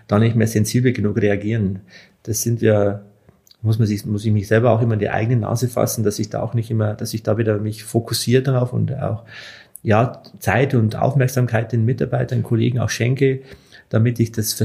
da 0.07 0.19
nicht 0.19 0.37
mehr 0.37 0.47
sensibel 0.47 0.93
genug 0.93 1.21
reagieren. 1.21 1.81
Das 2.25 2.43
sind 2.43 2.61
wir, 2.61 3.05
muss 3.63 3.79
man 3.79 3.87
sich, 3.87 4.05
muss 4.05 4.25
ich 4.25 4.33
mich 4.33 4.49
selber 4.49 4.71
auch 4.71 4.83
immer 4.83 4.95
in 4.95 5.01
die 5.01 5.11
eigene 5.11 5.43
Nase 5.43 5.69
fassen, 5.69 6.05
dass 6.05 6.19
ich 6.19 6.29
da 6.29 6.43
auch 6.43 6.55
nicht 6.55 6.71
immer, 6.71 6.95
dass 6.95 7.15
ich 7.15 7.23
da 7.23 7.39
wieder 7.39 7.59
mich 7.59 7.85
fokussiere 7.85 8.43
darauf 8.43 8.73
und 8.73 8.93
auch, 9.01 9.25
ja, 9.83 10.23
Zeit 10.39 10.75
und 10.75 10.97
Aufmerksamkeit 10.97 11.73
den 11.73 11.85
Mitarbeitern, 11.85 12.43
Kollegen 12.43 12.79
auch 12.79 12.91
schenke, 12.91 13.41
damit 13.89 14.21
ich 14.21 14.33
das 14.33 14.57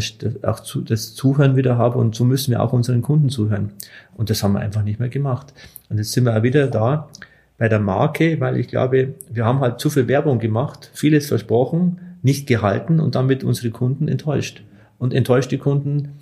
auch 0.44 0.60
zu, 0.60 0.82
das 0.82 1.14
Zuhören 1.14 1.56
wieder 1.56 1.78
habe 1.78 1.98
und 1.98 2.16
so 2.16 2.24
müssen 2.24 2.52
wir 2.52 2.62
auch 2.62 2.74
unseren 2.74 3.02
Kunden 3.02 3.30
zuhören. 3.30 3.72
Und 4.16 4.30
das 4.30 4.42
haben 4.42 4.54
wir 4.54 4.60
einfach 4.60 4.84
nicht 4.84 5.00
mehr 5.00 5.10
gemacht. 5.10 5.54
Und 5.90 5.98
jetzt 5.98 6.12
sind 6.12 6.26
wir 6.26 6.38
auch 6.38 6.44
wieder 6.44 6.68
da 6.68 7.10
bei 7.58 7.68
der 7.68 7.80
Marke, 7.80 8.40
weil 8.40 8.58
ich 8.58 8.68
glaube, 8.68 9.16
wir 9.30 9.46
haben 9.46 9.60
halt 9.60 9.80
zu 9.80 9.90
viel 9.90 10.08
Werbung 10.08 10.40
gemacht, 10.40 10.92
vieles 10.94 11.28
versprochen, 11.28 12.00
nicht 12.22 12.48
gehalten 12.48 13.00
und 13.00 13.16
damit 13.16 13.44
unsere 13.44 13.72
Kunden 13.72 14.08
enttäuscht. 14.08 14.64
Und 14.98 15.14
enttäuschte 15.14 15.58
Kunden 15.58 16.14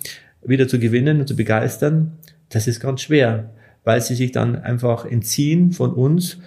wieder 0.42 0.68
zu 0.68 0.78
gewinnen 0.78 1.20
und 1.20 1.28
zu 1.28 1.36
begeistern, 1.36 2.12
das 2.50 2.66
ist 2.66 2.80
ganz 2.80 3.02
schwer, 3.02 3.50
weil 3.84 4.00
sie 4.00 4.14
sich 4.14 4.32
dann 4.32 4.56
einfach 4.56 5.04
entziehen 5.04 5.72
von 5.72 5.92
uns 5.92 6.38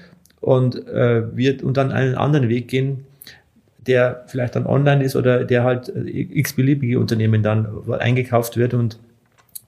und 0.42 0.88
äh, 0.88 1.36
wird 1.36 1.64
und 1.64 1.78
dann 1.78 1.92
einen 1.92 2.16
anderen 2.16 2.50
Weg 2.50 2.68
gehen, 2.68 3.06
der 3.88 4.24
vielleicht 4.28 4.56
dann 4.56 4.66
online 4.66 5.04
ist 5.04 5.16
oder 5.16 5.44
der 5.44 5.64
halt 5.64 5.90
äh, 5.90 6.28
x-beliebige 6.40 7.00
Unternehmen 7.00 7.44
dann 7.44 7.68
eingekauft 7.92 8.58
wird 8.58 8.74
und 8.74 9.00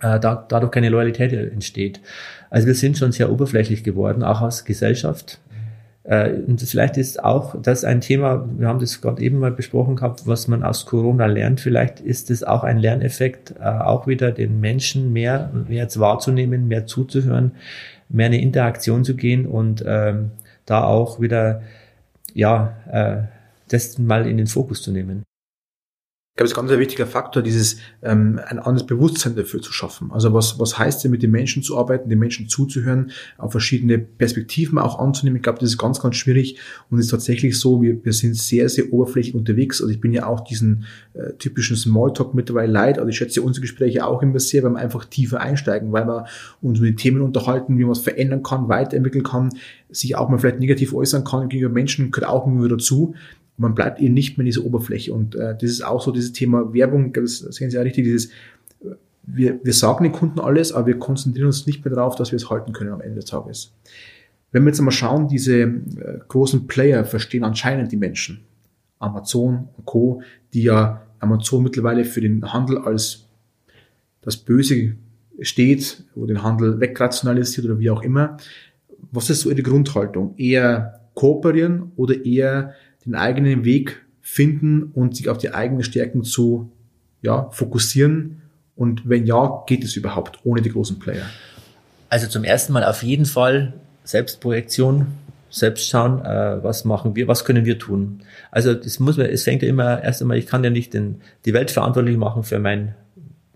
äh, 0.02 0.20
da, 0.20 0.46
dadurch 0.48 0.72
keine 0.72 0.90
Loyalität 0.90 1.34
entsteht. 1.34 2.02
Also 2.50 2.68
wir 2.68 2.76
sind 2.76 2.98
schon 2.98 3.12
sehr 3.12 3.32
oberflächlich 3.32 3.84
geworden, 3.84 4.24
auch 4.24 4.42
als 4.42 4.66
Gesellschaft. 4.66 5.40
Äh, 6.04 6.32
und 6.32 6.62
vielleicht 6.62 6.98
ist 6.98 7.24
auch 7.24 7.56
das 7.62 7.84
ein 7.84 8.02
Thema, 8.02 8.48
wir 8.58 8.68
haben 8.68 8.80
das 8.80 9.02
gerade 9.02 9.22
eben 9.22 9.40
mal 9.40 9.52
besprochen 9.52 9.96
gehabt, 9.96 10.26
was 10.26 10.48
man 10.48 10.64
aus 10.64 10.86
Corona 10.86 11.28
lernt. 11.28 11.62
Vielleicht 11.62 12.00
ist 12.00 12.32
es 12.32 12.44
auch 12.44 12.64
ein 12.64 12.78
Lerneffekt, 12.78 13.56
äh, 13.60 13.64
auch 13.64 14.08
wieder 14.08 14.32
den 14.32 14.60
Menschen 14.60 15.14
mehr, 15.14 15.52
mehr 15.68 15.88
wahrzunehmen, 15.96 16.68
mehr 16.68 16.88
zuzuhören, 16.88 17.52
mehr 18.10 18.28
eine 18.28 18.42
Interaktion 18.42 19.04
zu 19.04 19.16
gehen 19.16 19.46
und 19.46 19.84
ähm, 19.86 20.32
da 20.66 20.84
auch 20.84 21.20
wieder, 21.20 21.62
ja, 22.34 22.76
äh, 22.92 23.28
das 23.70 23.98
mal 23.98 24.28
in 24.28 24.38
den 24.38 24.48
Fokus 24.48 24.82
zu 24.82 24.92
nehmen. 24.92 25.24
Ich 26.34 26.38
glaube, 26.38 26.46
es 26.46 26.52
ist 26.52 26.56
ganz 26.56 26.72
ein 26.72 26.80
wichtiger 26.80 27.08
Faktor, 27.08 27.44
dieses 27.44 27.76
ähm, 28.02 28.40
ein 28.48 28.58
anderes 28.58 28.88
Bewusstsein 28.88 29.36
dafür 29.36 29.62
zu 29.62 29.74
schaffen. 29.74 30.14
Also 30.14 30.34
was, 30.34 30.58
was 30.60 30.80
heißt 30.80 31.04
denn, 31.04 31.12
mit 31.12 31.22
den 31.24 31.32
Menschen 31.32 31.62
zu 31.62 31.78
arbeiten, 31.78 32.08
den 32.08 32.20
Menschen 32.20 32.48
zuzuhören, 32.48 33.12
auf 33.38 33.52
verschiedene 33.52 33.98
Perspektiven 33.98 34.78
auch 34.78 34.98
anzunehmen. 34.98 35.36
Ich 35.36 35.44
glaube, 35.44 35.60
das 35.60 35.72
ist 35.72 35.78
ganz, 35.78 36.00
ganz 36.00 36.16
schwierig 36.16 36.58
und 36.90 37.00
es 37.00 37.08
ist 37.08 37.12
tatsächlich 37.12 37.60
so, 37.60 37.82
wir, 37.82 38.02
wir 38.06 38.14
sind 38.14 38.38
sehr, 38.38 38.70
sehr 38.70 38.94
oberflächlich 38.94 39.36
unterwegs. 39.36 39.82
Also 39.82 39.92
ich 39.92 40.00
bin 40.00 40.14
ja 40.14 40.26
auch 40.26 40.40
diesen 40.40 40.86
äh, 41.16 41.34
typischen 41.34 41.76
Smalltalk 41.76 42.34
mittlerweile 42.34 42.72
leid. 42.72 42.98
Also 42.98 43.10
ich 43.10 43.18
schätze 43.18 43.42
unsere 43.42 43.64
Gespräche 43.64 44.06
auch 44.08 44.24
immer 44.24 44.40
sehr, 44.40 44.64
weil 44.64 44.72
wir 44.72 44.80
einfach 44.80 45.04
tiefer 45.04 45.42
einsteigen, 45.42 45.92
weil 45.92 46.08
wir 46.08 46.28
uns 46.62 46.80
mit 46.80 46.96
Themen 46.96 47.22
unterhalten, 47.24 47.78
wie 47.78 47.84
man 47.84 47.92
es 47.92 48.00
verändern 48.00 48.42
kann, 48.42 48.70
weiterentwickeln 48.70 49.26
kann, 49.26 49.50
sich 49.90 50.16
auch 50.16 50.30
mal 50.30 50.40
vielleicht 50.40 50.62
negativ 50.62 50.94
äußern 50.94 51.26
kann 51.26 51.50
gegenüber 51.50 51.74
Menschen, 51.74 52.10
gehört 52.10 52.32
auch 52.32 52.48
immer 52.48 52.70
dazu 52.70 53.16
man 53.58 53.76
bleibt 53.76 54.00
eben 54.00 54.14
nicht 54.14 54.38
mehr 54.38 54.44
in 54.44 54.52
dieser 54.52 54.66
Oberfläche. 54.66 55.14
Und 55.14 55.36
äh, 55.36 55.54
das 55.54 55.70
ist 55.70 55.82
auch 55.84 56.02
so 56.02 56.12
dieses 56.12 56.34
Thema 56.34 56.74
Werbung, 56.74 57.14
das 57.14 57.40
sehen 57.40 57.70
Sie 57.70 57.78
ja 57.78 57.84
richtig, 57.84 58.06
dieses, 58.06 58.30
wir, 59.24 59.60
wir 59.64 59.74
sagen 59.74 60.04
den 60.04 60.14
Kunden 60.14 60.40
alles, 60.40 60.74
aber 60.74 60.88
wir 60.88 61.00
konzentrieren 61.00 61.48
uns 61.48 61.68
nicht 61.68 61.86
mehr 61.86 61.94
darauf, 61.94 62.16
dass 62.16 62.32
wir 62.32 62.38
es 62.38 62.50
halten 62.50 62.74
können 62.74 62.92
am 62.92 63.02
Ende 63.02 63.16
des 63.16 63.26
Tages. 63.26 63.74
Wenn 64.52 64.64
wir 64.64 64.70
jetzt 64.70 64.80
einmal 64.80 64.92
schauen, 64.92 65.28
diese 65.28 65.62
äh, 65.62 66.20
großen 66.28 66.68
Player 66.68 67.06
verstehen 67.06 67.44
anscheinend 67.44 67.92
die 67.92 67.98
Menschen. 67.98 68.42
Amazon 69.00 69.70
und 69.78 69.86
Co., 69.86 70.22
die 70.54 70.64
ja 70.64 71.04
Amazon 71.20 71.64
mittlerweile 71.64 72.04
für 72.06 72.22
den 72.22 72.54
Handel 72.54 72.78
als 72.80 73.28
das 74.22 74.38
Böse 74.38 74.96
steht, 75.40 76.04
wo 76.14 76.26
den 76.26 76.44
Handel 76.44 76.80
wegrationalisiert 76.80 77.66
oder 77.66 77.80
wie 77.80 77.90
auch 77.90 78.04
immer. 78.04 78.38
Was 79.12 79.30
ist 79.30 79.42
so 79.42 79.50
Ihre 79.50 79.64
Grundhaltung? 79.64 80.36
Eher 80.38 81.02
kooperieren 81.16 81.92
oder 81.96 82.26
eher 82.26 82.74
den 83.06 83.16
eigenen 83.16 83.66
Weg 83.66 84.02
finden 84.22 84.84
und 84.84 85.16
sich 85.16 85.30
auf 85.30 85.38
die 85.38 85.54
eigenen 85.54 85.84
Stärken 85.84 86.24
zu 86.24 86.72
ja, 87.22 87.50
fokussieren? 87.52 88.42
Und 88.76 89.08
wenn 89.08 89.26
ja, 89.26 89.64
geht 89.68 89.84
es 89.84 89.96
überhaupt 89.96 90.40
ohne 90.44 90.62
die 90.62 90.72
großen 90.72 91.00
Player? 91.00 91.26
Also 92.10 92.28
zum 92.28 92.44
ersten 92.44 92.74
Mal 92.74 92.84
auf 92.84 93.04
jeden 93.04 93.26
Fall 93.26 93.74
Selbstprojektion, 94.04 95.08
selbst 95.52 95.88
schauen, 95.88 96.24
äh, 96.26 96.64
was 96.64 96.86
machen 96.86 97.16
wir, 97.16 97.28
was 97.28 97.46
können 97.46 97.66
wir 97.66 97.78
tun. 97.78 98.22
Also 98.52 98.74
das 98.74 99.00
muss 99.00 99.18
man, 99.18 99.28
es 99.28 99.44
fängt 99.44 99.62
ja 99.62 99.70
immer 99.70 100.02
erst 100.02 100.22
einmal, 100.22 100.38
ich 100.38 100.48
kann 100.48 100.64
ja 100.64 100.70
nicht 100.70 100.94
den, 100.94 101.22
die 101.46 101.54
Welt 101.54 101.72
verantwortlich 101.72 102.18
machen 102.18 102.44
für 102.44 102.58
mein, 102.58 102.96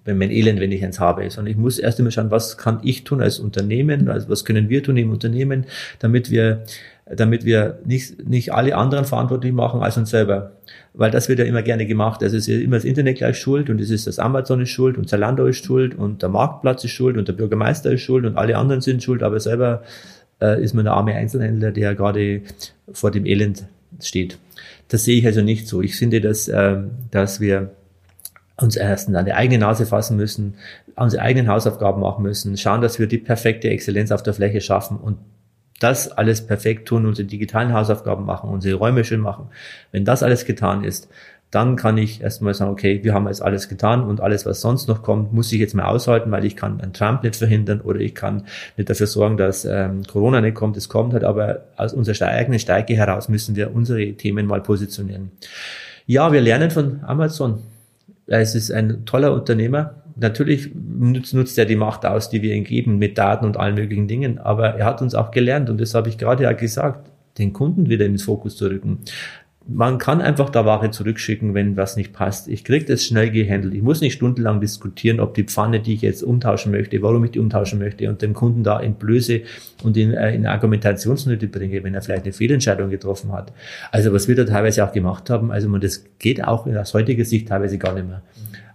für 0.03 0.13
mein 0.13 0.29
Elend, 0.29 0.59
wenn 0.59 0.71
ich 0.71 0.83
eins 0.83 0.99
habe, 0.99 1.29
sondern 1.29 1.51
ich 1.51 1.57
muss 1.57 1.79
erst 1.79 1.99
einmal 1.99 2.11
schauen, 2.11 2.31
was 2.31 2.57
kann 2.57 2.79
ich 2.83 3.05
tun 3.05 3.21
als 3.21 3.39
Unternehmen, 3.39 4.09
also 4.09 4.29
was 4.29 4.45
können 4.45 4.69
wir 4.69 4.83
tun 4.83 4.97
im 4.97 5.11
Unternehmen, 5.11 5.65
damit 5.99 6.29
wir 6.29 6.63
damit 7.05 7.45
wir 7.45 7.79
nicht, 7.85 8.27
nicht 8.27 8.53
alle 8.53 8.75
anderen 8.75 9.05
verantwortlich 9.05 9.53
machen 9.53 9.81
als 9.81 9.97
uns 9.97 10.09
selber. 10.09 10.53
Weil 10.93 11.11
das 11.11 11.29
wird 11.29 11.39
ja 11.39 11.45
immer 11.45 11.61
gerne 11.61 11.85
gemacht. 11.85 12.23
Also 12.23 12.37
es 12.37 12.47
ist 12.47 12.61
immer 12.61 12.77
das 12.77 12.85
Internet 12.85 13.17
gleich 13.17 13.37
schuld 13.37 13.69
und 13.69 13.79
es 13.79 13.91
ist 13.91 14.07
das 14.07 14.17
Amazon 14.17 14.61
ist 14.61 14.69
schuld 14.69 14.97
und 14.97 15.07
Zalando 15.07 15.45
ist 15.45 15.63
schuld 15.63 15.93
und 15.95 16.23
der 16.23 16.29
Marktplatz 16.29 16.83
ist 16.83 16.91
schuld 16.91 17.17
und 17.17 17.27
der 17.27 17.33
Bürgermeister 17.33 17.91
ist 17.91 18.01
schuld 18.01 18.25
und 18.25 18.37
alle 18.37 18.57
anderen 18.57 18.81
sind 18.81 19.03
schuld, 19.03 19.21
aber 19.21 19.39
selber 19.39 19.83
äh, 20.41 20.61
ist 20.63 20.73
man 20.73 20.85
der 20.85 20.93
arme 20.93 21.13
Einzelhändler, 21.13 21.71
der 21.71 21.93
gerade 21.93 22.41
vor 22.91 23.11
dem 23.11 23.25
Elend 23.25 23.65
steht. 24.01 24.39
Das 24.87 25.05
sehe 25.05 25.19
ich 25.19 25.25
also 25.27 25.41
nicht 25.41 25.67
so. 25.67 25.81
Ich 25.81 25.95
finde, 25.95 26.21
dass, 26.21 26.47
äh, 26.47 26.77
dass 27.11 27.39
wir 27.39 27.71
uns 28.57 28.75
erst 28.77 29.13
an 29.13 29.25
die 29.25 29.33
eigene 29.33 29.59
Nase 29.59 29.85
fassen 29.85 30.17
müssen, 30.17 30.55
unsere 30.95 31.21
eigenen 31.21 31.49
Hausaufgaben 31.49 32.01
machen 32.01 32.23
müssen, 32.23 32.57
schauen, 32.57 32.81
dass 32.81 32.99
wir 32.99 33.07
die 33.07 33.17
perfekte 33.17 33.69
Exzellenz 33.69 34.11
auf 34.11 34.23
der 34.23 34.33
Fläche 34.33 34.61
schaffen 34.61 34.97
und 34.97 35.17
das 35.79 36.11
alles 36.11 36.45
perfekt 36.45 36.87
tun, 36.87 37.05
unsere 37.05 37.27
digitalen 37.27 37.73
Hausaufgaben 37.73 38.25
machen, 38.25 38.49
unsere 38.49 38.75
Räume 38.75 39.03
schön 39.03 39.19
machen. 39.19 39.49
Wenn 39.91 40.05
das 40.05 40.23
alles 40.23 40.45
getan 40.45 40.83
ist, 40.83 41.09
dann 41.51 41.75
kann 41.77 41.97
ich 41.97 42.21
erstmal 42.21 42.53
sagen, 42.53 42.71
okay, 42.71 43.01
wir 43.03 43.13
haben 43.13 43.27
jetzt 43.27 43.41
alles 43.41 43.69
getan 43.69 44.03
und 44.03 44.19
alles, 44.19 44.45
was 44.45 44.59
sonst 44.59 44.89
noch 44.89 45.03
kommt, 45.03 45.31
muss 45.31 45.51
ich 45.53 45.59
jetzt 45.59 45.73
mal 45.73 45.85
aushalten, 45.85 46.31
weil 46.31 46.43
ich 46.43 46.55
kann 46.55 46.81
einen 46.81 46.91
Trump 46.91 47.23
nicht 47.23 47.37
verhindern 47.37 47.79
oder 47.81 47.99
ich 47.99 48.13
kann 48.13 48.43
nicht 48.75 48.89
dafür 48.89 49.07
sorgen, 49.07 49.37
dass 49.37 49.63
ähm, 49.63 50.03
Corona 50.03 50.41
nicht 50.41 50.55
kommt. 50.55 50.75
Es 50.75 50.89
kommt 50.89 51.13
halt, 51.13 51.23
aber 51.23 51.61
aus 51.77 51.93
unserer 51.93 52.27
eigenen 52.27 52.59
Stärke 52.59 52.95
heraus 52.95 53.29
müssen 53.29 53.55
wir 53.55 53.73
unsere 53.73 54.13
Themen 54.13 54.47
mal 54.47 54.61
positionieren. 54.61 55.31
Ja, 56.07 56.31
wir 56.33 56.41
lernen 56.41 56.71
von 56.71 56.99
Amazon. 57.05 57.63
Es 58.27 58.53
ist 58.55 58.71
ein 58.71 59.05
toller 59.05 59.31
Unternehmer, 59.33 59.95
natürlich 60.15 60.71
nutzt, 60.73 61.33
nutzt 61.33 61.57
er 61.57 61.65
die 61.65 61.75
Macht 61.75 62.05
aus, 62.05 62.29
die 62.29 62.41
wir 62.41 62.53
ihm 62.53 62.63
geben 62.63 62.97
mit 62.97 63.17
Daten 63.17 63.45
und 63.45 63.57
allen 63.57 63.75
möglichen 63.75 64.07
Dingen, 64.07 64.37
aber 64.37 64.75
er 64.75 64.85
hat 64.85 65.01
uns 65.01 65.15
auch 65.15 65.31
gelernt 65.31 65.69
und 65.69 65.79
das 65.79 65.93
habe 65.93 66.09
ich 66.09 66.17
gerade 66.17 66.43
ja 66.43 66.53
gesagt, 66.53 67.11
den 67.37 67.53
Kunden 67.53 67.89
wieder 67.89 68.05
ins 68.05 68.23
Fokus 68.23 68.55
zu 68.55 68.67
rücken. 68.67 68.99
Man 69.67 69.97
kann 69.97 70.21
einfach 70.21 70.51
da 70.51 70.63
Ware 70.63 70.91
zurückschicken, 70.91 71.55
wenn 71.55 71.75
was 71.75 71.97
nicht 71.97 72.13
passt. 72.13 72.47
Ich 72.47 72.63
kriege 72.63 72.85
das 72.85 73.03
schnell 73.03 73.31
gehandelt. 73.31 73.73
Ich 73.73 73.81
muss 73.81 73.99
nicht 73.99 74.13
stundenlang 74.13 74.61
diskutieren, 74.61 75.19
ob 75.19 75.33
die 75.33 75.43
Pfanne, 75.43 75.79
die 75.79 75.95
ich 75.95 76.01
jetzt 76.01 76.21
umtauschen 76.21 76.71
möchte, 76.71 77.01
warum 77.01 77.25
ich 77.25 77.31
die 77.31 77.39
umtauschen 77.39 77.79
möchte 77.79 78.07
und 78.07 78.21
dem 78.21 78.35
Kunden 78.35 78.63
da 78.63 78.79
in 78.79 78.93
Blöße 78.93 79.41
und 79.81 79.97
in, 79.97 80.13
äh, 80.13 80.35
in 80.35 80.45
Argumentationsnöte 80.45 81.47
bringe, 81.47 81.83
wenn 81.83 81.95
er 81.95 82.03
vielleicht 82.03 82.25
eine 82.25 82.33
Fehlentscheidung 82.33 82.91
getroffen 82.91 83.31
hat. 83.31 83.53
Also 83.91 84.13
was 84.13 84.27
wir 84.27 84.35
da 84.35 84.43
teilweise 84.43 84.85
auch 84.87 84.91
gemacht 84.91 85.31
haben, 85.31 85.51
also 85.51 85.67
man, 85.67 85.81
das 85.81 86.05
geht 86.19 86.43
auch 86.43 86.67
aus 86.67 86.93
heutiger 86.93 87.25
Sicht 87.25 87.47
teilweise 87.47 87.79
gar 87.79 87.95
nicht 87.95 88.07
mehr. 88.07 88.21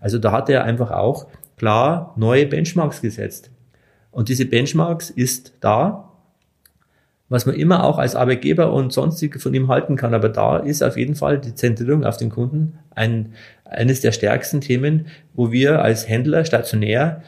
Also 0.00 0.18
da 0.18 0.32
hat 0.32 0.48
er 0.48 0.64
einfach 0.64 0.90
auch 0.90 1.26
klar 1.56 2.14
neue 2.16 2.46
Benchmarks 2.46 3.00
gesetzt. 3.00 3.50
Und 4.10 4.28
diese 4.28 4.46
Benchmarks 4.46 5.10
ist 5.10 5.52
da, 5.60 6.10
was 7.28 7.46
man 7.46 7.54
immer 7.54 7.84
auch 7.84 7.98
als 7.98 8.16
Arbeitgeber 8.16 8.72
und 8.72 8.92
sonstige 8.92 9.38
von 9.38 9.54
ihm 9.54 9.68
halten 9.68 9.96
kann. 9.96 10.14
Aber 10.14 10.28
da 10.28 10.56
ist 10.56 10.82
auf 10.82 10.96
jeden 10.96 11.14
Fall 11.14 11.38
die 11.38 11.54
Zentrierung 11.54 12.04
auf 12.04 12.16
den 12.16 12.30
Kunden 12.30 12.78
ein, 12.90 13.34
eines 13.64 14.00
der 14.00 14.12
stärksten 14.12 14.60
Themen, 14.60 15.06
wo 15.34 15.52
wir 15.52 15.80
als 15.80 16.08
Händler 16.08 16.44
stationär 16.44 17.22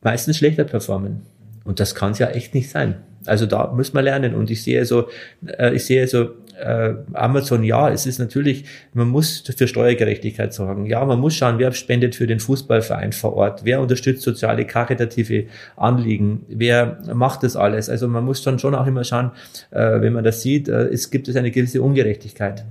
meistens 0.00 0.38
schlechter 0.38 0.64
performen. 0.64 1.22
Und 1.64 1.78
das 1.78 1.94
kann 1.94 2.12
es 2.12 2.18
ja 2.18 2.28
echt 2.28 2.54
nicht 2.54 2.70
sein. 2.70 2.96
Also 3.26 3.46
da 3.46 3.72
muss 3.72 3.92
man 3.92 4.04
lernen. 4.04 4.34
Und 4.34 4.50
ich 4.50 4.62
sehe 4.62 4.84
so, 4.84 5.08
äh, 5.46 5.74
ich 5.74 5.84
sehe 5.84 6.06
so 6.06 6.30
äh, 6.58 6.94
Amazon, 7.12 7.64
ja, 7.64 7.90
es 7.90 8.06
ist 8.06 8.18
natürlich, 8.18 8.64
man 8.94 9.08
muss 9.08 9.42
für 9.56 9.66
Steuergerechtigkeit 9.66 10.52
sorgen. 10.52 10.86
Ja, 10.86 11.04
man 11.04 11.18
muss 11.18 11.34
schauen, 11.34 11.58
wer 11.58 11.72
spendet 11.72 12.14
für 12.14 12.26
den 12.26 12.40
Fußballverein 12.40 13.12
vor 13.12 13.34
Ort, 13.34 13.64
wer 13.64 13.80
unterstützt 13.80 14.22
soziale, 14.22 14.64
karitative 14.64 15.46
Anliegen, 15.76 16.44
wer 16.48 16.98
macht 17.14 17.42
das 17.42 17.56
alles. 17.56 17.88
Also 17.88 18.08
man 18.08 18.24
muss 18.24 18.42
dann 18.42 18.58
schon 18.58 18.74
auch 18.74 18.86
immer 18.86 19.04
schauen, 19.04 19.32
äh, 19.70 20.00
wenn 20.00 20.12
man 20.12 20.24
das 20.24 20.42
sieht, 20.42 20.68
äh, 20.68 20.88
es 20.88 21.10
gibt 21.10 21.28
es 21.28 21.36
eine 21.36 21.50
gewisse 21.50 21.82
Ungerechtigkeit. 21.82 22.64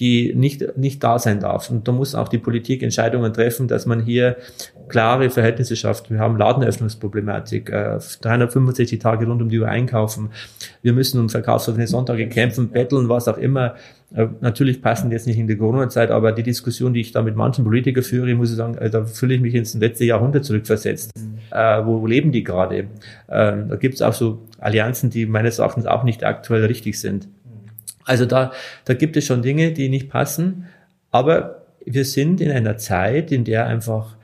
Die 0.00 0.34
nicht, 0.34 0.76
nicht 0.76 1.02
da 1.04 1.18
sein 1.18 1.40
darf. 1.40 1.70
Und 1.70 1.86
da 1.86 1.92
muss 1.92 2.14
auch 2.14 2.28
die 2.28 2.38
Politik 2.38 2.82
Entscheidungen 2.82 3.32
treffen, 3.32 3.68
dass 3.68 3.86
man 3.86 4.04
hier 4.04 4.36
klare 4.88 5.30
Verhältnisse 5.30 5.76
schafft. 5.76 6.10
Wir 6.10 6.18
haben 6.18 6.36
Ladenöffnungsproblematik, 6.36 7.70
äh, 7.70 7.98
365 8.20 8.98
Tage 8.98 9.26
rund 9.26 9.40
um 9.40 9.48
die 9.48 9.58
Uhr 9.58 9.68
einkaufen. 9.68 10.30
Wir 10.82 10.92
müssen 10.92 11.20
um 11.20 11.28
verkaufsoffene 11.28 11.86
Sonntage 11.86 12.28
kämpfen, 12.28 12.70
betteln, 12.70 13.08
was 13.08 13.28
auch 13.28 13.38
immer. 13.38 13.74
Äh, 14.14 14.28
natürlich 14.40 14.82
passen 14.82 15.10
jetzt 15.10 15.26
nicht 15.26 15.38
in 15.38 15.46
die 15.46 15.56
Corona-Zeit, 15.56 16.10
aber 16.10 16.32
die 16.32 16.42
Diskussion, 16.42 16.92
die 16.92 17.00
ich 17.00 17.12
da 17.12 17.22
mit 17.22 17.36
manchen 17.36 17.64
Politikern 17.64 18.04
führe, 18.04 18.34
muss 18.34 18.50
ich 18.50 18.56
sagen, 18.56 18.76
äh, 18.76 18.90
da 18.90 19.04
fühle 19.04 19.34
ich 19.34 19.40
mich 19.40 19.54
ins 19.54 19.74
letzte 19.74 20.04
Jahrhundert 20.04 20.44
zurückversetzt. 20.44 21.12
Äh, 21.50 21.84
wo, 21.84 22.00
wo 22.02 22.06
leben 22.06 22.32
die 22.32 22.44
gerade? 22.44 22.88
Ähm, 23.28 23.68
da 23.68 23.76
gibt 23.76 23.94
es 23.94 24.02
auch 24.02 24.12
so 24.12 24.42
Allianzen, 24.58 25.10
die 25.10 25.26
meines 25.26 25.58
Erachtens 25.58 25.86
auch 25.86 26.04
nicht 26.04 26.24
aktuell 26.24 26.64
richtig 26.64 27.00
sind. 27.00 27.28
Also 28.04 28.26
da, 28.26 28.52
da 28.84 28.94
gibt 28.94 29.16
es 29.16 29.26
schon 29.26 29.42
Dinge, 29.42 29.72
die 29.72 29.88
nicht 29.88 30.10
passen, 30.10 30.66
aber 31.10 31.66
wir 31.84 32.04
sind 32.04 32.40
in 32.40 32.50
einer 32.50 32.76
Zeit, 32.76 33.32
in 33.32 33.44
der 33.44 33.66
einfach 33.66 34.16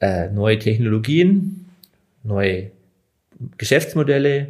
äh, 0.00 0.28
neue 0.30 0.58
Technologien, 0.58 1.66
neue 2.22 2.70
Geschäftsmodelle 3.58 4.48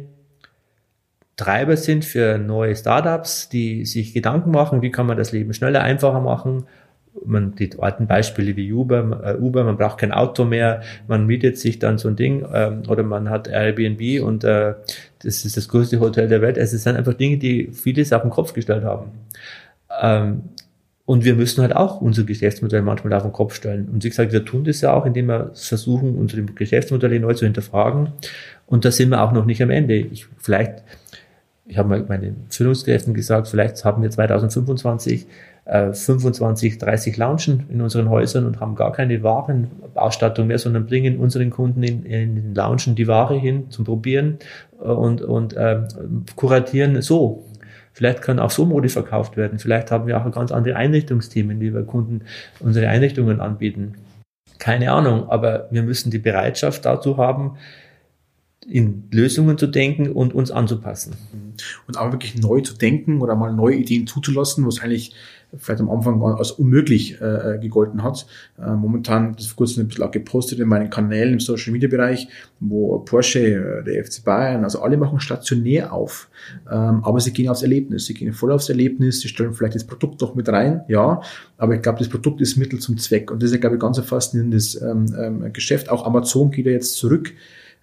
Treiber 1.35 1.75
sind 1.75 2.05
für 2.05 2.37
neue 2.37 2.75
Startups, 2.75 3.49
die 3.49 3.85
sich 3.85 4.13
Gedanken 4.13 4.51
machen, 4.51 4.81
wie 4.81 4.91
kann 4.91 5.05
man 5.05 5.17
das 5.17 5.33
Leben 5.33 5.53
schneller, 5.53 5.81
einfacher 5.81 6.21
machen. 6.21 6.65
Man, 7.25 7.55
die 7.55 7.69
alten 7.79 8.07
Beispiele 8.07 8.55
wie 8.55 8.71
Uber, 8.71 9.21
äh, 9.23 9.41
Uber, 9.41 9.63
man 9.63 9.77
braucht 9.77 9.99
kein 9.99 10.11
Auto 10.11 10.45
mehr, 10.45 10.81
man 11.07 11.25
mietet 11.25 11.57
sich 11.57 11.79
dann 11.79 11.97
so 11.97 12.07
ein 12.07 12.15
Ding 12.15 12.45
ähm, 12.53 12.83
oder 12.87 13.03
man 13.03 13.29
hat 13.29 13.47
Airbnb 13.47 14.23
und 14.23 14.43
äh, 14.43 14.75
das 15.23 15.45
ist 15.45 15.57
das 15.57 15.67
größte 15.67 15.99
Hotel 15.99 16.27
der 16.27 16.41
Welt. 16.41 16.57
Also 16.57 16.75
es 16.75 16.83
sind 16.83 16.95
einfach 16.95 17.13
Dinge, 17.13 17.37
die 17.37 17.69
vieles 17.71 18.13
auf 18.13 18.21
den 18.21 18.31
Kopf 18.31 18.53
gestellt 18.53 18.83
haben. 18.83 19.11
Ähm, 20.01 20.43
und 21.05 21.23
wir 21.23 21.35
müssen 21.35 21.61
halt 21.61 21.75
auch 21.75 22.01
unser 22.01 22.23
Geschäftsmodell 22.23 22.81
manchmal 22.81 23.13
auf 23.13 23.23
den 23.23 23.31
Kopf 23.31 23.53
stellen. 23.53 23.87
Und 23.89 24.03
wie 24.03 24.09
gesagt, 24.09 24.31
wir 24.31 24.43
tun 24.43 24.63
das 24.63 24.81
ja 24.81 24.93
auch, 24.93 25.05
indem 25.05 25.27
wir 25.27 25.51
versuchen, 25.53 26.15
unsere 26.15 26.41
Geschäftsmodelle 26.41 27.19
neu 27.19 27.33
zu 27.35 27.45
hinterfragen. 27.45 28.09
Und 28.65 28.85
da 28.85 28.91
sind 28.91 29.09
wir 29.09 29.21
auch 29.21 29.31
noch 29.31 29.45
nicht 29.45 29.61
am 29.61 29.69
Ende. 29.69 29.95
Ich, 29.95 30.25
vielleicht, 30.39 30.81
ich 31.67 31.77
habe 31.77 31.89
mal 31.89 32.03
meinen 32.07 32.47
Führungskräften 32.49 33.13
gesagt, 33.13 33.47
vielleicht 33.47 33.85
haben 33.85 34.01
wir 34.01 34.09
2025 34.09 35.27
äh, 35.65 35.93
25, 35.93 36.77
30 36.77 37.17
Launchen 37.17 37.65
in 37.69 37.81
unseren 37.81 38.09
Häusern 38.09 38.45
und 38.45 38.59
haben 38.59 38.75
gar 38.75 38.91
keine 38.91 39.21
Warenausstattung 39.23 40.47
mehr, 40.47 40.59
sondern 40.59 40.85
bringen 40.85 41.17
unseren 41.17 41.49
Kunden 41.49 41.83
in, 41.83 42.05
in 42.05 42.35
den 42.35 42.55
Launchen 42.55 42.95
die 42.95 43.07
Ware 43.07 43.37
hin 43.37 43.69
zum 43.71 43.85
Probieren 43.85 44.39
äh, 44.79 44.85
und, 44.85 45.21
und 45.21 45.53
äh, 45.53 45.81
kuratieren 46.35 47.01
so 47.01 47.45
Vielleicht 47.95 48.21
kann 48.21 48.39
auch 48.39 48.51
so 48.51 48.65
Mode 48.65 48.89
verkauft 48.89 49.37
werden. 49.37 49.57
Vielleicht 49.57 49.89
haben 49.89 50.05
wir 50.05 50.19
auch 50.19 50.29
ganz 50.29 50.51
andere 50.51 50.75
Einrichtungsthemen, 50.75 51.61
wie 51.61 51.73
wir 51.73 51.83
Kunden 51.83 52.25
unsere 52.59 52.89
Einrichtungen 52.89 53.39
anbieten. 53.39 53.93
Keine 54.59 54.91
Ahnung, 54.91 55.29
aber 55.29 55.69
wir 55.71 55.81
müssen 55.81 56.11
die 56.11 56.19
Bereitschaft 56.19 56.83
dazu 56.83 57.15
haben, 57.15 57.55
in 58.67 59.05
Lösungen 59.13 59.57
zu 59.57 59.67
denken 59.67 60.11
und 60.11 60.33
uns 60.33 60.51
anzupassen. 60.51 61.15
Und 61.87 61.97
auch 61.97 62.11
wirklich 62.11 62.35
neu 62.35 62.59
zu 62.59 62.73
denken 62.73 63.21
oder 63.21 63.37
mal 63.37 63.53
neue 63.53 63.75
Ideen 63.75 64.07
zuzulassen, 64.07 64.67
was 64.67 64.81
eigentlich 64.81 65.15
vielleicht 65.57 65.81
am 65.81 65.89
Anfang 65.89 66.21
als 66.21 66.51
unmöglich 66.51 67.19
äh, 67.21 67.55
äh, 67.55 67.59
gegolten 67.59 68.03
hat. 68.03 68.25
Äh, 68.59 68.71
momentan, 68.71 69.35
das 69.35 69.47
vor 69.47 69.57
kurzem 69.57 69.83
ein 69.83 69.87
bisschen 69.87 70.03
auch 70.03 70.11
gepostet 70.11 70.59
in 70.59 70.67
meinen 70.67 70.89
Kanälen 70.89 71.33
im 71.33 71.39
Social 71.39 71.71
Media 71.71 71.89
Bereich, 71.89 72.27
wo 72.59 72.99
Porsche, 72.99 73.39
äh, 73.39 73.83
der 73.83 74.05
FC 74.05 74.23
Bayern, 74.23 74.63
also 74.63 74.81
alle 74.81 74.97
machen 74.97 75.19
stationär 75.19 75.93
auf, 75.93 76.29
ähm, 76.71 77.03
aber 77.03 77.19
sie 77.19 77.31
gehen 77.31 77.49
aufs 77.49 77.61
Erlebnis, 77.61 78.05
sie 78.05 78.13
gehen 78.13 78.33
voll 78.33 78.51
aufs 78.51 78.69
Erlebnis, 78.69 79.21
sie 79.21 79.27
stellen 79.27 79.53
vielleicht 79.53 79.75
das 79.75 79.85
Produkt 79.85 80.21
doch 80.21 80.35
mit 80.35 80.49
rein, 80.49 80.81
ja, 80.87 81.21
aber 81.57 81.75
ich 81.75 81.81
glaube, 81.81 81.99
das 81.99 82.09
Produkt 82.09 82.41
ist 82.41 82.57
Mittel 82.57 82.79
zum 82.79 82.97
Zweck 82.97 83.31
und 83.31 83.41
das 83.41 83.51
ist, 83.51 83.61
glaube 83.61 83.75
ich, 83.75 83.81
ganz 83.81 83.97
ein 83.97 84.03
faszinierendes 84.03 84.81
ähm, 84.81 85.05
ähm, 85.17 85.53
Geschäft. 85.53 85.89
Auch 85.89 86.05
Amazon 86.05 86.51
geht 86.51 86.65
ja 86.65 86.71
jetzt 86.71 86.95
zurück 86.95 87.33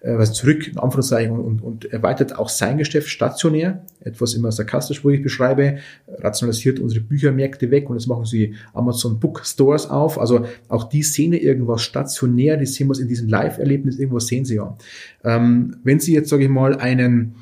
äh, 0.03 0.17
was 0.17 0.33
zurück, 0.33 0.67
in 0.67 0.77
Anführungszeichen, 0.77 1.31
und, 1.31 1.63
und 1.63 1.85
erweitert 1.85 2.37
auch 2.37 2.49
sein 2.49 2.77
Geschäft 2.77 3.07
stationär, 3.07 3.85
etwas 4.01 4.33
immer 4.33 4.51
sarkastisch, 4.51 5.03
wo 5.05 5.09
ich 5.09 5.23
beschreibe, 5.23 5.77
rationalisiert 6.19 6.79
unsere 6.79 7.01
Büchermärkte 7.01 7.71
weg 7.71 7.89
und 7.89 7.95
jetzt 7.95 8.07
machen 8.07 8.25
sie 8.25 8.53
Amazon 8.73 9.21
Bookstores 9.21 9.89
auf. 9.89 10.19
Also 10.19 10.45
auch 10.67 10.89
die 10.89 11.03
sehen 11.03 11.31
irgendwas 11.31 11.83
stationär, 11.83 12.57
die 12.57 12.65
sehen 12.65 12.89
was 12.89 12.99
in 12.99 13.07
diesem 13.07 13.29
Live-Erlebnis, 13.29 13.97
irgendwas 13.97 14.27
sehen 14.27 14.43
sie 14.43 14.55
ja. 14.55 14.77
Ähm, 15.23 15.77
wenn 15.85 16.01
Sie 16.01 16.13
jetzt, 16.13 16.29
sage 16.29 16.43
ich 16.43 16.49
mal, 16.49 16.75
einen 16.75 17.35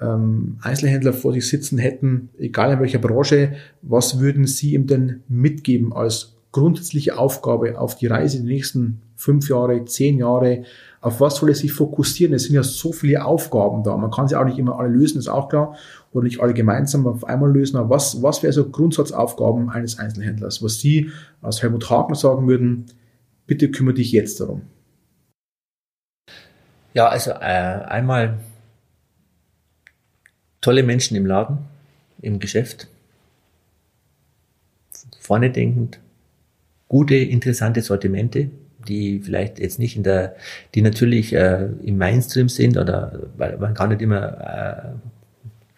ähm, 0.00 0.58
Einzelhändler 0.60 1.12
vor 1.12 1.32
sich 1.32 1.48
sitzen 1.48 1.78
hätten, 1.78 2.30
egal 2.36 2.72
in 2.72 2.80
welcher 2.80 2.98
Branche, 2.98 3.52
was 3.82 4.18
würden 4.18 4.44
Sie 4.44 4.74
ihm 4.74 4.88
denn 4.88 5.22
mitgeben 5.28 5.92
als 5.92 6.34
grundsätzliche 6.50 7.16
Aufgabe 7.16 7.78
auf 7.78 7.94
die 7.94 8.08
Reise 8.08 8.38
die 8.38 8.48
nächsten 8.48 9.02
fünf 9.14 9.48
Jahre, 9.48 9.84
zehn 9.84 10.18
Jahre? 10.18 10.64
Auf 11.00 11.20
was 11.20 11.36
soll 11.36 11.50
er 11.50 11.54
sich 11.54 11.72
fokussieren? 11.72 12.34
Es 12.34 12.44
sind 12.44 12.54
ja 12.54 12.62
so 12.62 12.92
viele 12.92 13.24
Aufgaben 13.24 13.84
da. 13.84 13.96
Man 13.96 14.10
kann 14.10 14.26
sie 14.26 14.36
auch 14.36 14.44
nicht 14.44 14.58
immer 14.58 14.78
alle 14.78 14.88
lösen, 14.88 15.18
ist 15.18 15.28
auch 15.28 15.48
klar. 15.48 15.76
Oder 16.12 16.24
nicht 16.24 16.40
alle 16.40 16.54
gemeinsam 16.54 17.06
auf 17.06 17.24
einmal 17.24 17.52
lösen. 17.52 17.76
Aber 17.76 17.90
was, 17.90 18.22
was 18.22 18.42
wäre 18.42 18.52
so 18.52 18.68
Grundsatzaufgaben 18.68 19.70
eines 19.70 19.98
Einzelhändlers? 19.98 20.62
Was 20.62 20.80
Sie 20.80 21.10
als 21.40 21.62
Helmut 21.62 21.88
Hagner 21.88 22.16
sagen 22.16 22.48
würden, 22.48 22.86
bitte 23.46 23.70
kümmere 23.70 23.94
dich 23.94 24.10
jetzt 24.10 24.40
darum. 24.40 24.62
Ja, 26.94 27.08
also 27.08 27.30
äh, 27.30 27.34
einmal 27.34 28.38
tolle 30.60 30.82
Menschen 30.82 31.16
im 31.16 31.26
Laden, 31.26 31.58
im 32.20 32.40
Geschäft, 32.40 32.88
vorne 35.20 35.50
denkend, 35.50 36.00
gute, 36.88 37.14
interessante 37.14 37.82
Sortimente, 37.82 38.50
die 38.88 39.20
vielleicht 39.20 39.58
jetzt 39.58 39.78
nicht 39.78 39.96
in 39.96 40.02
der, 40.02 40.34
die 40.74 40.82
natürlich 40.82 41.34
äh, 41.34 41.68
im 41.82 41.98
Mainstream 41.98 42.48
sind 42.48 42.76
oder 42.76 43.20
weil 43.36 43.56
man 43.58 43.74
kann 43.74 43.90
nicht 43.90 44.02
immer 44.02 44.40
äh, 44.40 45.08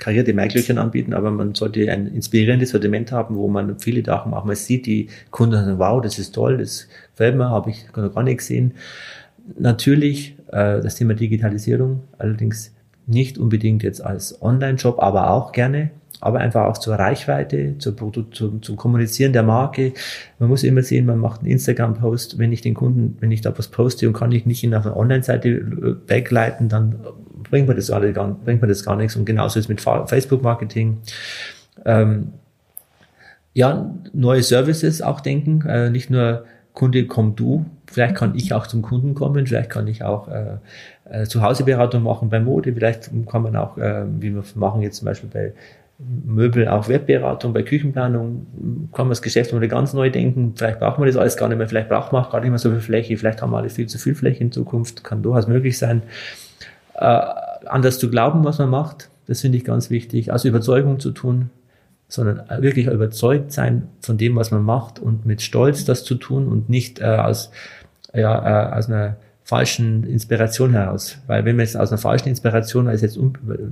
karierte 0.00 0.34
Maiglöckchen 0.34 0.78
anbieten, 0.78 1.14
aber 1.14 1.30
man 1.30 1.54
sollte 1.54 1.90
ein 1.90 2.06
inspirierendes 2.08 2.70
Sortiment 2.70 3.12
haben, 3.12 3.36
wo 3.36 3.46
man 3.46 3.78
viele 3.78 4.04
Sachen 4.04 4.34
auch 4.34 4.44
mal 4.44 4.56
sieht, 4.56 4.86
die 4.86 5.08
Kunden 5.30 5.56
sagen, 5.56 5.78
wow, 5.78 6.02
das 6.02 6.18
ist 6.18 6.34
toll, 6.34 6.58
das 6.58 6.88
gefällt 7.12 7.36
mir, 7.36 7.50
habe 7.50 7.70
ich 7.70 7.86
noch 7.94 8.14
gar 8.14 8.24
nicht 8.24 8.38
gesehen. 8.38 8.74
Natürlich 9.58 10.36
äh, 10.48 10.80
das 10.80 10.96
Thema 10.96 11.14
Digitalisierung, 11.14 12.02
allerdings 12.18 12.74
nicht 13.06 13.38
unbedingt 13.38 13.82
jetzt 13.82 14.00
als 14.00 14.40
Online-Shop, 14.42 15.00
aber 15.00 15.30
auch 15.30 15.52
gerne 15.52 15.90
aber 16.20 16.38
einfach 16.40 16.66
auch 16.66 16.78
zur 16.78 16.94
Reichweite, 16.94 17.76
zur 17.78 17.96
Produkt, 17.96 18.34
zum, 18.34 18.62
zum 18.62 18.76
Kommunizieren 18.76 19.32
der 19.32 19.42
Marke. 19.42 19.92
Man 20.38 20.48
muss 20.48 20.62
immer 20.62 20.82
sehen, 20.82 21.06
man 21.06 21.18
macht 21.18 21.40
einen 21.40 21.50
Instagram-Post, 21.50 22.38
wenn 22.38 22.52
ich 22.52 22.60
den 22.60 22.74
Kunden, 22.74 23.16
wenn 23.20 23.32
ich 23.32 23.40
da 23.40 23.56
was 23.56 23.68
poste 23.68 24.06
und 24.06 24.14
kann 24.14 24.32
ich 24.32 24.46
nicht 24.46 24.62
in 24.64 24.74
eine 24.74 24.96
Online-Seite 24.96 25.98
wegleiten, 26.06 26.68
dann 26.68 26.96
bringt 27.50 27.66
man 27.66 27.76
das 27.76 27.90
alle 27.90 28.12
gar, 28.12 28.28
bringt 28.44 28.60
man 28.60 28.68
das 28.68 28.84
gar 28.84 28.96
nichts. 28.96 29.16
Und 29.16 29.24
genauso 29.24 29.58
ist 29.58 29.68
mit 29.68 29.80
Facebook-Marketing. 29.80 30.98
Ähm, 31.84 32.32
ja, 33.52 33.94
neue 34.12 34.42
Services 34.42 35.02
auch 35.02 35.20
denken, 35.20 35.66
äh, 35.66 35.90
nicht 35.90 36.10
nur 36.10 36.44
Kunde, 36.72 37.06
komm 37.06 37.34
du, 37.34 37.66
vielleicht 37.86 38.14
kann 38.14 38.34
ich 38.36 38.54
auch 38.54 38.66
zum 38.66 38.82
Kunden 38.82 39.14
kommen, 39.14 39.46
vielleicht 39.46 39.70
kann 39.70 39.88
ich 39.88 40.04
auch 40.04 40.28
äh, 40.28 40.58
äh, 41.10 41.24
Zuhauseberatung 41.26 42.02
machen 42.02 42.30
bei 42.30 42.38
Mode, 42.38 42.72
vielleicht 42.72 43.10
kann 43.28 43.42
man 43.42 43.56
auch, 43.56 43.76
äh, 43.76 44.04
wie 44.20 44.32
wir 44.34 44.44
machen 44.54 44.82
jetzt 44.82 44.98
zum 44.98 45.06
Beispiel 45.06 45.28
bei 45.28 45.52
Möbel, 46.24 46.68
auch 46.68 46.88
Webberatung, 46.88 47.52
bei 47.52 47.62
Küchenplanung 47.62 48.88
kann 48.92 49.06
man 49.06 49.10
das 49.10 49.22
Geschäftsmodell 49.22 49.68
ganz 49.68 49.92
neu 49.92 50.10
denken. 50.10 50.54
Vielleicht 50.56 50.80
braucht 50.80 50.98
man 50.98 51.06
das 51.06 51.16
alles 51.16 51.36
gar 51.36 51.48
nicht 51.48 51.58
mehr, 51.58 51.68
vielleicht 51.68 51.88
braucht 51.88 52.12
man 52.12 52.24
auch 52.24 52.30
gar 52.30 52.40
nicht 52.40 52.50
mehr 52.50 52.58
so 52.58 52.70
viel 52.70 52.80
Fläche, 52.80 53.16
vielleicht 53.16 53.42
haben 53.42 53.50
wir 53.50 53.58
alle 53.58 53.68
viel 53.68 53.86
zu 53.86 53.98
viel 53.98 54.14
Fläche 54.14 54.42
in 54.42 54.52
Zukunft, 54.52 55.04
kann 55.04 55.22
durchaus 55.22 55.46
möglich 55.46 55.78
sein. 55.78 56.02
Äh, 56.94 57.20
anders 57.66 57.98
zu 57.98 58.10
glauben, 58.10 58.44
was 58.44 58.58
man 58.58 58.70
macht, 58.70 59.10
das 59.26 59.42
finde 59.42 59.58
ich 59.58 59.64
ganz 59.64 59.90
wichtig, 59.90 60.32
aus 60.32 60.44
Überzeugung 60.44 61.00
zu 61.00 61.10
tun, 61.10 61.50
sondern 62.08 62.42
wirklich 62.62 62.86
überzeugt 62.86 63.52
sein 63.52 63.88
von 64.00 64.18
dem, 64.18 64.36
was 64.36 64.50
man 64.50 64.62
macht 64.62 64.98
und 64.98 65.26
mit 65.26 65.42
Stolz 65.42 65.84
das 65.84 66.02
zu 66.02 66.16
tun 66.16 66.48
und 66.48 66.68
nicht 66.68 67.00
äh, 67.00 67.04
aus, 67.04 67.52
ja, 68.12 68.72
äh, 68.72 68.76
aus 68.76 68.88
einer 68.88 69.16
falschen 69.50 70.04
Inspiration 70.04 70.70
heraus. 70.70 71.18
Weil 71.26 71.44
wenn 71.44 71.56
man 71.56 71.64
es 71.64 71.74
aus 71.74 71.90
einer 71.90 71.98
falschen 71.98 72.28
Inspiration 72.28 72.86
als 72.86 73.00
jetzt 73.02 73.18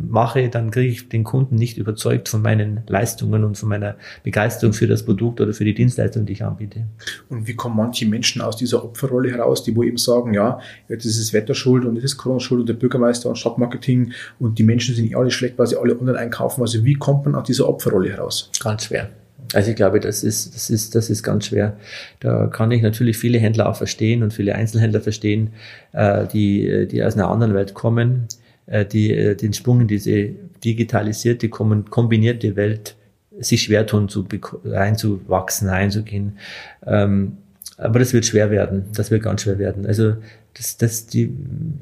mache, 0.09 0.49
dann 0.49 0.73
kriege 0.73 0.91
ich 0.91 1.09
den 1.09 1.23
Kunden 1.23 1.55
nicht 1.55 1.79
überzeugt 1.79 2.29
von 2.29 2.43
meinen 2.43 2.81
Leistungen 2.89 3.45
und 3.45 3.57
von 3.57 3.69
meiner 3.69 3.95
Begeisterung 4.25 4.73
für 4.73 4.89
das 4.89 5.05
Produkt 5.05 5.41
oder 5.41 5.53
für 5.53 5.65
die 5.65 5.75
Dienstleistung, 5.75 6.27
die 6.27 6.33
ich 6.33 6.43
anbiete. 6.43 6.89
Und 7.29 7.47
wie 7.47 7.55
kommen 7.55 7.77
manche 7.77 8.07
Menschen 8.07 8.43
aus 8.43 8.57
dieser 8.57 8.85
Opferrolle 8.85 9.31
heraus, 9.31 9.63
die 9.63 9.77
wo 9.77 9.85
eben 9.85 9.99
sagen, 9.99 10.35
ja, 10.35 10.59
das 10.89 11.05
ist 11.05 11.33
Wetter 11.33 11.55
schuld 11.55 11.85
und 11.85 11.95
das 11.95 12.03
ist 12.03 12.17
Corona 12.17 12.41
schuld 12.41 12.63
und 12.63 12.69
der 12.69 12.75
Bürgermeister 12.75 13.29
und 13.29 13.39
Stadtmarketing 13.39 14.13
und 14.41 14.59
die 14.59 14.65
Menschen 14.65 14.97
sind 14.97 15.09
eh 15.09 15.15
alle 15.15 15.31
schlecht, 15.31 15.61
weil 15.61 15.69
sie 15.69 15.77
alle 15.77 15.97
online 15.97 16.19
einkaufen. 16.19 16.61
Also 16.61 16.85
wie 16.85 16.95
kommt 16.95 17.25
man 17.25 17.37
aus 17.37 17.47
dieser 17.47 17.69
Opferrolle 17.69 18.11
heraus? 18.11 18.51
Ganz 18.61 18.87
schwer. 18.87 19.11
Also 19.55 19.71
ich 19.71 19.77
glaube, 19.77 20.01
das 20.01 20.23
ist, 20.23 20.55
das 20.55 20.69
ist, 20.69 20.95
das 20.95 21.09
ist 21.11 21.23
ganz 21.23 21.47
schwer. 21.47 21.77
Da 22.21 22.49
kann 22.49 22.71
ich 22.71 22.83
natürlich 22.83 23.17
viele 23.17 23.39
Händler 23.39 23.69
auch 23.69 23.77
verstehen 23.77 24.23
und 24.23 24.33
viele 24.33 24.55
Einzelhändler 24.55 25.01
verstehen, 25.01 25.51
äh, 25.93 26.27
die, 26.27 26.87
die 26.91 27.03
aus 27.03 27.15
einer 27.15 27.29
anderen 27.29 27.55
Welt 27.55 27.75
kommen, 27.75 28.27
äh, 28.67 28.85
die 28.85 29.13
äh, 29.13 29.35
den 29.35 29.55
Sprung 29.55 29.81
in 29.81 29.89
diese 29.89 30.31
digitalisierte, 30.65 31.49
kombinierte 31.49 32.57
Welt 32.57 32.97
sich 33.39 33.63
schwer 33.63 33.87
tun, 33.87 34.09
zu 34.09 34.27
reinzuwachsen, 34.65 35.69
reinzugehen. 35.69 36.39
Ähm, 36.87 37.39
aber 37.79 38.01
das 38.01 38.13
wird 38.13 38.27
schwer 38.27 38.51
werden. 38.51 38.87
Das 38.95 39.11
wird 39.11 39.23
ganz 39.23 39.43
schwer 39.43 39.59
werden. 39.59 39.87
Also 39.87 40.17
das, 40.55 40.77
das 40.77 41.07
die 41.07 41.33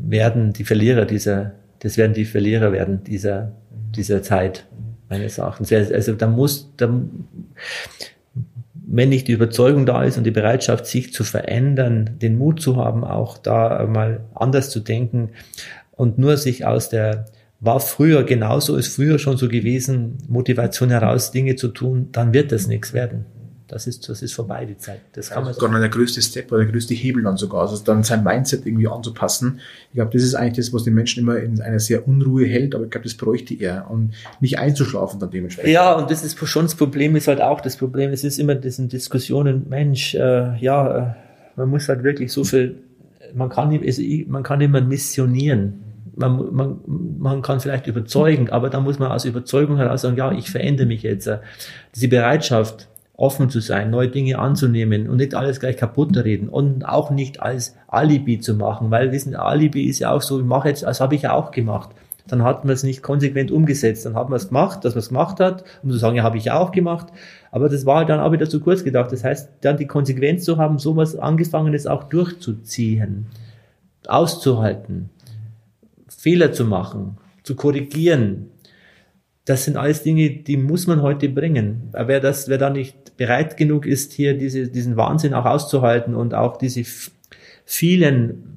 werden 0.07 0.53
die 0.53 0.64
Verlierer 0.64 1.07
dieser, 1.07 1.53
das 1.81 1.97
werden 1.97 2.12
die 2.12 2.27
Verlierer 2.27 2.73
werden 2.73 3.03
dieser 3.03 3.53
dieser 3.97 4.23
Zeit 4.23 4.66
meines 5.09 5.38
Erachtens. 5.38 5.73
Also 5.73 6.14
da 6.14 6.27
muss, 6.27 6.73
da, 6.77 6.92
wenn 8.75 9.09
nicht 9.09 9.29
die 9.29 9.33
Überzeugung 9.33 9.87
da 9.87 10.05
ist 10.05 10.16
und 10.19 10.25
die 10.25 10.31
Bereitschaft, 10.31 10.87
sich 10.87 11.12
zu 11.12 11.25
verändern, 11.25 12.16
den 12.21 12.38
Mut 12.38 12.61
zu 12.61 12.77
haben, 12.77 13.05
auch 13.05 13.38
da 13.38 13.87
mal 13.87 14.21
anders 14.35 14.71
zu 14.71 14.81
denken 14.81 15.31
und 15.92 16.19
nur 16.19 16.37
sich 16.37 16.64
aus 16.64 16.88
der 16.88 17.27
war 17.59 17.81
früher 17.81 18.25
genauso, 18.25 18.77
ist 18.77 18.95
früher 18.95 19.19
schon 19.19 19.38
so 19.38 19.49
gewesen, 19.49 20.19
Motivation 20.29 20.90
heraus 20.90 21.31
Dinge 21.31 21.57
zu 21.57 21.69
tun, 21.69 22.11
dann 22.12 22.35
wird 22.35 22.53
das 22.53 22.66
nichts 22.66 22.92
werden. 22.92 23.25
Das 23.68 23.88
ist, 23.88 24.09
das 24.09 24.22
ist 24.22 24.33
vorbei, 24.33 24.64
die 24.64 24.79
Zeit. 24.79 25.00
Das 25.14 25.31
kann 25.31 25.42
man 25.42 25.52
sogar 25.52 25.81
der 25.81 25.88
größte 25.88 26.22
Step 26.22 26.52
oder 26.52 26.62
der 26.62 26.72
größte 26.72 26.94
Hebel 26.94 27.24
dann 27.24 27.37
sogar. 27.37 27.62
Also 27.62 27.83
dann 27.83 28.05
sein 28.05 28.22
Mindset 28.22 28.64
irgendwie 28.64 28.87
anzupassen. 28.87 29.59
Ich 29.88 29.96
glaube, 29.96 30.12
das 30.12 30.22
ist 30.22 30.37
eigentlich 30.37 30.64
das, 30.64 30.72
was 30.72 30.85
den 30.85 30.94
Menschen 30.94 31.24
immer 31.24 31.38
in 31.38 31.61
einer 31.61 31.81
sehr 31.81 32.07
Unruhe 32.07 32.46
hält, 32.46 32.76
aber 32.76 32.85
ich 32.85 32.90
glaube, 32.90 33.05
das 33.05 33.14
bräuchte 33.14 33.55
er. 33.55 33.90
Und 33.90 34.12
nicht 34.40 34.61
einzuschlafen 34.61 35.18
dann 35.18 35.31
dementsprechend. 35.31 35.72
Ja, 35.72 35.94
und 35.94 36.11
das 36.11 36.22
ist 36.22 36.38
schon 36.46 36.66
das 36.66 36.76
Problem, 36.76 37.16
ist 37.16 37.26
halt 37.26 37.40
auch 37.40 37.61
das 37.61 37.76
Problem. 37.76 38.12
Es 38.12 38.22
ist 38.22 38.38
immer 38.38 38.55
diesen 38.55 38.88
Diskussionen, 38.88 39.68
Mensch, 39.68 40.14
äh, 40.14 40.57
ja, 40.59 40.98
äh, 40.98 41.14
man 41.57 41.68
muss 41.68 41.88
halt 41.88 42.05
wirklich 42.05 42.33
so 42.33 42.44
viel, 42.44 42.76
man 43.35 43.48
kann, 43.48 43.76
also 43.85 44.02
man 44.29 44.42
kann 44.44 44.61
immer 44.61 44.81
missionieren 44.81 45.87
man, 46.16 46.55
man, 46.55 46.81
man 47.18 47.42
kann 47.42 47.61
vielleicht 47.61 47.87
überzeugen, 47.87 48.50
aber 48.50 48.70
da 48.70 48.81
muss 48.81 48.98
man 48.98 49.12
aus 49.12 49.24
Überzeugung 49.24 49.76
heraus 49.76 50.00
sagen, 50.00 50.16
ja, 50.16 50.33
ich 50.33 50.50
verändere 50.50 50.87
mich 50.87 51.02
jetzt. 51.02 51.29
Diese 51.94 52.09
Bereitschaft, 52.09 52.88
offen 53.16 53.48
zu 53.48 53.61
sein, 53.61 53.90
neue 53.90 54.09
Dinge 54.09 54.38
anzunehmen 54.38 55.09
und 55.09 55.16
nicht 55.16 55.35
alles 55.35 55.59
gleich 55.59 55.76
kaputt 55.79 56.16
reden 56.16 56.48
und 56.48 56.85
auch 56.85 57.11
nicht 57.11 57.40
als 57.40 57.74
Alibi 57.88 58.40
zu 58.40 58.55
machen, 58.55 58.90
weil 58.90 59.11
wissen, 59.11 59.35
Alibi 59.35 59.85
ist 59.85 60.00
ja 60.00 60.12
auch 60.12 60.22
so, 60.22 60.38
ich 60.38 60.44
mache 60.44 60.68
jetzt, 60.68 60.83
das 60.83 61.00
habe 61.00 61.14
ich 61.14 61.22
ja 61.22 61.33
auch 61.33 61.50
gemacht. 61.50 61.90
Dann 62.29 62.42
hat 62.42 62.64
man 62.64 62.74
es 62.74 62.83
nicht 62.83 63.02
konsequent 63.02 63.52
umgesetzt. 63.52 64.05
Dann 64.05 64.16
hat 64.16 64.29
man 64.29 64.37
es 64.37 64.48
gemacht, 64.48 64.85
dass 64.85 64.94
man 64.94 64.98
es 64.98 65.09
gemacht 65.09 65.38
hat, 65.38 65.64
um 65.83 65.90
zu 65.90 65.96
sagen, 65.96 66.16
ja, 66.16 66.24
habe 66.24 66.37
ich 66.37 66.46
ja 66.46 66.59
auch 66.59 66.72
gemacht. 66.72 67.07
Aber 67.52 67.68
das 67.68 67.87
war 67.87 68.05
dann 68.05 68.18
auch 68.18 68.33
wieder 68.33 68.48
zu 68.48 68.61
kurz 68.61 68.83
gedacht. 68.83 69.12
Das 69.12 69.22
heißt, 69.22 69.48
dann 69.61 69.76
die 69.76 69.87
Konsequenz 69.87 70.44
zu 70.44 70.59
haben, 70.59 70.79
sowas 70.79 71.16
Angefangenes 71.16 71.87
auch 71.87 72.05
durchzuziehen, 72.05 73.26
auszuhalten, 74.09 75.11
Fehler 76.09 76.52
zu 76.52 76.64
machen, 76.64 77.18
zu 77.44 77.55
korrigieren, 77.55 78.50
das 79.46 79.64
sind 79.64 79.76
alles 79.76 80.02
Dinge, 80.02 80.29
die 80.31 80.57
muss 80.57 80.88
man 80.88 81.02
heute 81.02 81.29
bringen. 81.29 81.90
Wer 81.92 82.18
das, 82.18 82.48
wer 82.48 82.59
da 82.59 82.68
nicht 82.68 83.06
bereit 83.16 83.57
genug 83.57 83.87
ist, 83.87 84.12
hier 84.12 84.37
diese, 84.37 84.68
diesen 84.68 84.96
Wahnsinn 84.96 85.35
auch 85.35 85.44
auszuhalten 85.44 86.14
und 86.14 86.35
auch 86.35 86.57
diese 86.57 86.85
vielen 87.64 88.57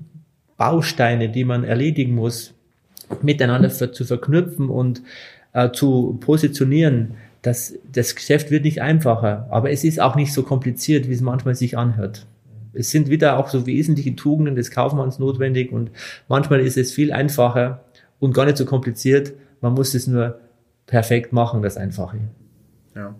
Bausteine, 0.58 1.30
die 1.30 1.46
man 1.46 1.64
erledigen 1.64 2.16
muss, 2.16 2.54
miteinander 3.22 3.70
zu 3.70 4.06
verknüpfen 4.06 4.70
und 4.70 5.02
äh, 5.54 5.72
zu 5.72 6.18
positionieren, 6.20 7.16
das, 7.42 7.74
das 7.92 8.16
Geschäft 8.16 8.52
wird 8.52 8.66
nicht 8.66 8.82
einfacher, 8.82 9.48
aber 9.50 9.72
es 9.72 9.84
ist 9.84 10.00
auch 10.00 10.16
nicht 10.16 10.34
so 10.34 10.44
kompliziert, 10.44 11.08
wie 11.08 11.14
es 11.14 11.22
manchmal 11.22 11.56
sich 11.56 11.78
anhört. 11.78 12.26
Es 12.74 12.92
sind 12.92 13.10
wieder 13.10 13.38
auch 13.38 13.48
so 13.48 13.66
wesentliche 13.66 14.16
Tugenden 14.16 14.56
des 14.56 14.72
Kaufmanns 14.72 15.20
notwendig 15.20 15.72
und 15.72 15.92
manchmal 16.28 16.60
ist 16.60 16.78
es 16.78 16.92
viel 16.92 17.12
einfacher 17.12 17.84
und 18.20 18.34
gar 18.34 18.46
nicht 18.46 18.58
so 18.58 18.66
kompliziert. 18.66 19.34
Man 19.62 19.74
muss 19.74 19.94
es 19.96 20.06
nur 20.06 20.40
perfekt 20.86 21.34
machen, 21.34 21.62
das 21.62 21.78
Einfache. 21.78 22.18
Ja. 22.96 23.16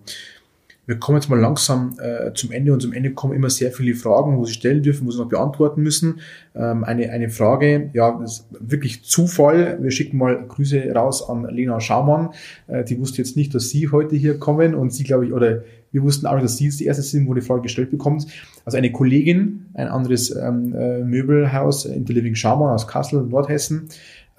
Wir 0.90 0.98
kommen 0.98 1.20
jetzt 1.20 1.30
mal 1.30 1.40
langsam 1.40 2.00
äh, 2.00 2.34
zum 2.34 2.52
Ende 2.52 2.74
und 2.74 2.82
zum 2.82 2.94
Ende 2.94 3.12
kommen 3.12 3.36
immer 3.36 3.52
sehr 3.52 3.72
viele 3.72 3.94
Fragen, 3.94 4.38
wo 4.38 4.46
Sie 4.46 4.54
stellen 4.54 4.82
dürfen, 4.82 5.06
wo 5.06 5.12
Sie 5.12 5.20
noch 5.20 5.30
beantworten 5.30 5.84
müssen. 5.84 6.20
Ähm, 6.56 6.84
eine, 6.84 7.12
eine 7.12 7.30
Frage, 7.30 7.92
ja, 7.94 8.18
das 8.20 8.40
ist 8.40 8.48
wirklich 8.60 9.04
Zufall. 9.04 9.78
Wir 9.84 9.92
schicken 9.92 10.18
mal 10.18 10.44
Grüße 10.48 10.92
raus 10.96 11.30
an 11.30 11.44
Lena 11.44 11.80
Schaumann. 11.80 12.30
Äh, 12.66 12.86
die 12.86 13.00
wusste 13.00 13.20
jetzt 13.20 13.38
nicht, 13.38 13.54
dass 13.54 13.70
Sie 13.70 13.92
heute 13.92 14.16
hier 14.16 14.40
kommen 14.40 14.74
und 14.74 14.92
Sie, 14.92 15.04
glaube 15.04 15.28
ich, 15.28 15.32
oder 15.32 15.62
wir 15.92 16.02
wussten 16.02 16.26
auch 16.26 16.34
nicht, 16.34 16.46
dass 16.46 16.58
Sie 16.58 16.66
jetzt 16.66 16.80
die 16.80 16.86
erste 16.86 17.04
sind, 17.04 17.28
wo 17.28 17.36
die 17.36 17.42
Frage 17.42 17.62
gestellt 17.62 17.92
bekommt. 17.92 18.26
Also 18.66 18.80
eine 18.80 18.92
Kollegin, 18.92 19.68
ein 19.76 19.90
anderes 19.90 20.36
ähm, 20.36 20.74
äh, 20.74 21.04
Möbelhaus, 21.04 21.86
Interliving 21.86 22.34
Schaumann 22.34 22.74
aus 22.74 22.88
Kassel, 22.88 23.22
Nordhessen, 23.28 23.90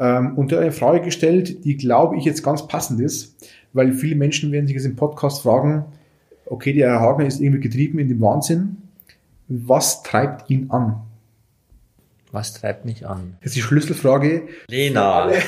ähm, 0.00 0.36
und 0.36 0.52
eine 0.52 0.72
Frage 0.72 1.00
gestellt, 1.02 1.64
die 1.64 1.76
glaube 1.76 2.16
ich 2.16 2.24
jetzt 2.24 2.42
ganz 2.42 2.66
passend 2.66 3.00
ist, 3.00 3.36
weil 3.72 3.92
viele 3.92 4.16
Menschen 4.16 4.50
werden 4.50 4.66
sich 4.66 4.74
jetzt 4.74 4.86
im 4.86 4.96
Podcast 4.96 5.42
fragen, 5.42 5.84
okay, 6.50 6.72
der 6.72 6.90
Herr 6.90 7.00
Hagner 7.00 7.26
ist 7.26 7.40
irgendwie 7.40 7.60
getrieben 7.60 7.98
in 7.98 8.08
dem 8.08 8.20
Wahnsinn. 8.20 8.76
Was 9.48 10.02
treibt 10.02 10.50
ihn 10.50 10.70
an? 10.70 11.00
Was 12.32 12.54
treibt 12.54 12.84
mich 12.84 13.06
an? 13.06 13.36
Das 13.40 13.48
ist 13.48 13.56
die 13.56 13.62
Schlüsselfrage. 13.62 14.42
Lena. 14.68 15.00
Für, 15.00 15.22
alle, 15.22 15.40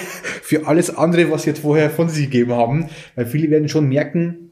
für 0.43 0.67
alles 0.67 0.97
andere, 0.97 1.31
was 1.31 1.43
Sie 1.43 1.51
jetzt 1.51 1.61
vorher 1.61 1.91
von 1.91 2.09
sich 2.09 2.25
gegeben 2.25 2.53
haben. 2.53 2.89
Weil 3.15 3.27
viele 3.27 3.51
werden 3.51 3.69
schon 3.69 3.89
merken, 3.89 4.51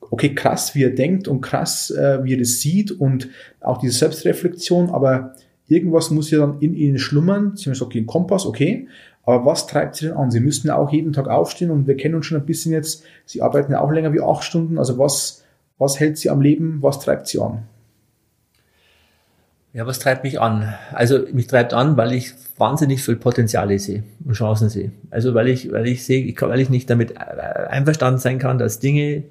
okay, 0.00 0.34
krass, 0.34 0.74
wie 0.74 0.84
er 0.84 0.90
denkt 0.90 1.26
und 1.26 1.40
krass, 1.40 1.90
äh, 1.90 2.22
wie 2.22 2.34
er 2.34 2.38
das 2.38 2.60
sieht 2.60 2.92
und 2.92 3.30
auch 3.60 3.78
diese 3.78 3.94
Selbstreflexion, 3.94 4.90
aber 4.90 5.34
irgendwas 5.68 6.10
muss 6.10 6.30
ja 6.30 6.38
dann 6.38 6.60
in 6.60 6.74
ihnen 6.74 6.98
schlummern. 6.98 7.56
Sie 7.56 7.64
haben 7.64 7.72
gesagt, 7.72 7.86
okay, 7.86 8.00
ein 8.00 8.06
Kompass, 8.06 8.44
okay, 8.44 8.88
aber 9.24 9.46
was 9.46 9.66
treibt 9.66 9.96
Sie 9.96 10.06
denn 10.06 10.16
an? 10.16 10.30
Sie 10.30 10.40
müssten 10.40 10.68
ja 10.68 10.76
auch 10.76 10.92
jeden 10.92 11.12
Tag 11.12 11.28
aufstehen 11.28 11.70
und 11.70 11.86
wir 11.86 11.96
kennen 11.96 12.14
uns 12.14 12.26
schon 12.26 12.38
ein 12.38 12.46
bisschen 12.46 12.72
jetzt. 12.72 13.04
Sie 13.24 13.40
arbeiten 13.40 13.72
ja 13.72 13.80
auch 13.80 13.90
länger 13.90 14.12
wie 14.12 14.20
acht 14.20 14.44
Stunden. 14.44 14.78
Also 14.78 14.98
was, 14.98 15.41
was 15.82 16.00
hält 16.00 16.16
Sie 16.16 16.30
am 16.30 16.40
Leben? 16.40 16.78
Was 16.80 17.00
treibt 17.00 17.26
Sie 17.26 17.40
an? 17.40 17.64
Ja, 19.74 19.86
was 19.86 19.98
treibt 19.98 20.22
mich 20.22 20.40
an? 20.40 20.74
Also 20.92 21.20
mich 21.32 21.46
treibt 21.46 21.74
an, 21.74 21.96
weil 21.96 22.12
ich 22.12 22.32
wahnsinnig 22.56 23.02
viel 23.02 23.16
Potenziale 23.16 23.78
sehe 23.78 24.02
und 24.24 24.34
Chancen 24.34 24.68
sehe. 24.68 24.92
Also 25.10 25.34
weil 25.34 25.48
ich, 25.48 25.72
weil 25.72 25.86
ich 25.86 26.04
sehe, 26.04 26.34
weil 26.40 26.60
ich 26.60 26.70
nicht 26.70 26.88
damit 26.88 27.16
einverstanden 27.18 28.20
sein 28.20 28.38
kann, 28.38 28.58
dass 28.58 28.80
Dinge 28.80 29.24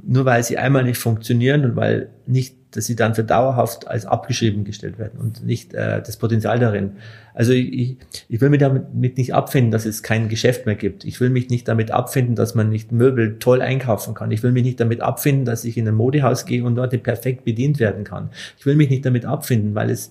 nur 0.00 0.24
weil 0.24 0.44
sie 0.44 0.58
einmal 0.58 0.84
nicht 0.84 0.98
funktionieren 0.98 1.64
und 1.64 1.76
weil 1.76 2.08
nicht, 2.26 2.54
dass 2.72 2.86
sie 2.86 2.96
dann 2.96 3.14
für 3.14 3.24
dauerhaft 3.24 3.88
als 3.88 4.04
abgeschrieben 4.04 4.64
gestellt 4.64 4.98
werden 4.98 5.18
und 5.18 5.44
nicht 5.44 5.74
äh, 5.74 6.02
das 6.02 6.16
Potenzial 6.16 6.58
darin. 6.58 6.92
Also 7.34 7.52
ich, 7.52 7.96
ich 8.28 8.40
will 8.40 8.50
mich 8.50 8.60
damit 8.60 9.16
nicht 9.16 9.32
abfinden, 9.32 9.70
dass 9.70 9.86
es 9.86 10.02
kein 10.02 10.28
Geschäft 10.28 10.66
mehr 10.66 10.74
gibt. 10.74 11.04
Ich 11.04 11.20
will 11.20 11.30
mich 11.30 11.48
nicht 11.50 11.68
damit 11.68 11.90
abfinden, 11.90 12.34
dass 12.34 12.54
man 12.54 12.68
nicht 12.68 12.92
Möbel 12.92 13.38
toll 13.38 13.62
einkaufen 13.62 14.14
kann. 14.14 14.30
Ich 14.30 14.42
will 14.42 14.52
mich 14.52 14.64
nicht 14.64 14.80
damit 14.80 15.00
abfinden, 15.00 15.44
dass 15.44 15.64
ich 15.64 15.76
in 15.78 15.88
ein 15.88 15.94
Modehaus 15.94 16.46
gehe 16.46 16.64
und 16.64 16.74
dort 16.74 17.02
perfekt 17.02 17.44
bedient 17.44 17.78
werden 17.80 18.04
kann. 18.04 18.30
Ich 18.58 18.66
will 18.66 18.76
mich 18.76 18.90
nicht 18.90 19.06
damit 19.06 19.24
abfinden, 19.24 19.74
weil 19.74 19.90
es 19.90 20.10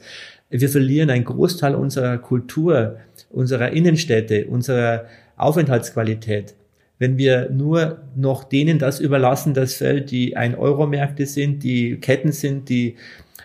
wir 0.50 0.70
verlieren 0.70 1.10
einen 1.10 1.26
Großteil 1.26 1.76
unserer 1.76 2.17
Kultur, 2.17 2.98
unserer 3.30 3.72
Innenstädte, 3.72 4.48
unserer 4.48 5.06
Aufenthaltsqualität 5.36 6.56
wenn 6.99 7.17
wir 7.17 7.49
nur 7.49 7.99
noch 8.15 8.43
denen 8.43 8.79
das 8.79 8.99
überlassen, 8.99 9.53
das 9.53 9.75
Feld, 9.75 10.12
die 10.12 10.36
Ein-Euro-Märkte 10.36 11.25
sind, 11.25 11.63
die 11.63 11.97
Ketten 11.97 12.31
sind, 12.31 12.69
die 12.69 12.95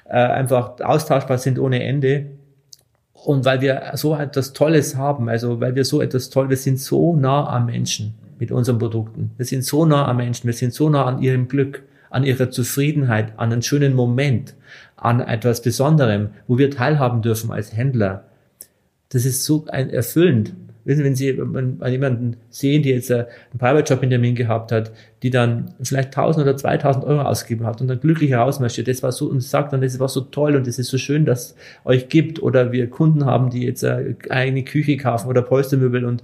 äh, 0.06 0.16
einfach 0.16 0.80
austauschbar 0.80 1.38
sind 1.38 1.58
ohne 1.58 1.82
Ende. 1.82 2.26
Und 3.12 3.44
weil 3.44 3.60
wir 3.60 3.92
so 3.94 4.16
etwas 4.16 4.52
Tolles 4.52 4.96
haben, 4.96 5.28
also 5.28 5.60
weil 5.60 5.74
wir 5.74 5.84
so 5.84 6.00
etwas 6.00 6.30
Tolles, 6.30 6.50
wir 6.50 6.56
sind 6.56 6.80
so 6.80 7.14
nah 7.14 7.48
am 7.48 7.66
Menschen 7.66 8.14
mit 8.38 8.50
unseren 8.50 8.78
Produkten. 8.78 9.30
Wir 9.36 9.46
sind 9.46 9.64
so 9.64 9.86
nah 9.86 10.08
am 10.08 10.16
Menschen, 10.16 10.46
wir 10.46 10.54
sind 10.54 10.74
so 10.74 10.90
nah 10.90 11.04
an 11.04 11.22
ihrem 11.22 11.46
Glück, 11.46 11.84
an 12.10 12.24
ihrer 12.24 12.50
Zufriedenheit, 12.50 13.38
an 13.38 13.52
einen 13.52 13.62
schönen 13.62 13.94
Moment, 13.94 14.54
an 14.96 15.20
etwas 15.20 15.62
Besonderem, 15.62 16.30
wo 16.46 16.58
wir 16.58 16.70
teilhaben 16.70 17.22
dürfen 17.22 17.52
als 17.52 17.76
Händler. 17.76 18.24
Das 19.10 19.24
ist 19.24 19.44
so 19.44 19.66
ein 19.68 19.90
erfüllend. 19.90 20.54
Wissen, 20.84 21.04
wenn 21.04 21.14
Sie 21.14 21.38
wenn, 21.38 21.80
jemanden 21.86 22.36
sehen, 22.50 22.82
die 22.82 22.90
jetzt 22.90 23.10
einen 23.10 23.26
Private 23.58 23.92
Job 23.92 24.02
in 24.02 24.10
Termin 24.10 24.34
gehabt 24.34 24.72
hat, 24.72 24.92
die 25.22 25.30
dann 25.30 25.74
vielleicht 25.82 26.08
1000 26.08 26.44
oder 26.44 26.56
2000 26.56 27.04
Euro 27.04 27.22
ausgegeben 27.22 27.66
hat 27.66 27.80
und 27.80 27.88
dann 27.88 28.00
glücklich 28.00 28.30
heraus 28.30 28.58
möchte, 28.58 28.82
das 28.82 29.02
war 29.02 29.12
so 29.12 29.28
und 29.28 29.40
sagt 29.40 29.72
dann, 29.72 29.80
das 29.80 29.98
war 30.00 30.08
so 30.08 30.22
toll 30.22 30.56
und 30.56 30.66
das 30.66 30.78
ist 30.78 30.88
so 30.88 30.98
schön, 30.98 31.24
dass 31.24 31.54
euch 31.84 32.08
gibt 32.08 32.42
oder 32.42 32.72
wir 32.72 32.90
Kunden 32.90 33.24
haben, 33.24 33.50
die 33.50 33.64
jetzt 33.64 33.84
eine 33.84 34.16
eigene 34.28 34.64
Küche 34.64 34.96
kaufen 34.96 35.28
oder 35.28 35.42
Polstermöbel 35.42 36.04
und 36.04 36.22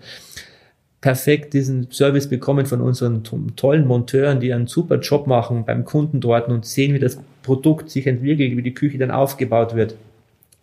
perfekt 1.01 1.55
diesen 1.55 1.91
Service 1.93 2.29
bekommen 2.29 2.67
von 2.67 2.81
unseren 2.81 3.23
tollen 3.55 3.87
Monteuren, 3.87 4.41
die 4.41 4.53
einen 4.53 4.67
super 4.67 4.97
Job 4.97 5.27
machen 5.27 5.65
beim 5.65 5.85
Kunden 5.85 6.21
dort 6.21 6.49
und 6.49 6.67
sehen, 6.67 6.95
wie 6.95 6.99
das 6.99 7.21
Produkt 7.43 7.91
sich 7.91 8.07
entwickelt, 8.07 8.57
wie 8.57 8.63
die 8.63 8.75
Küche 8.75 8.99
dann 8.99 9.13
aufgebaut 9.13 9.77
wird. 9.77 9.95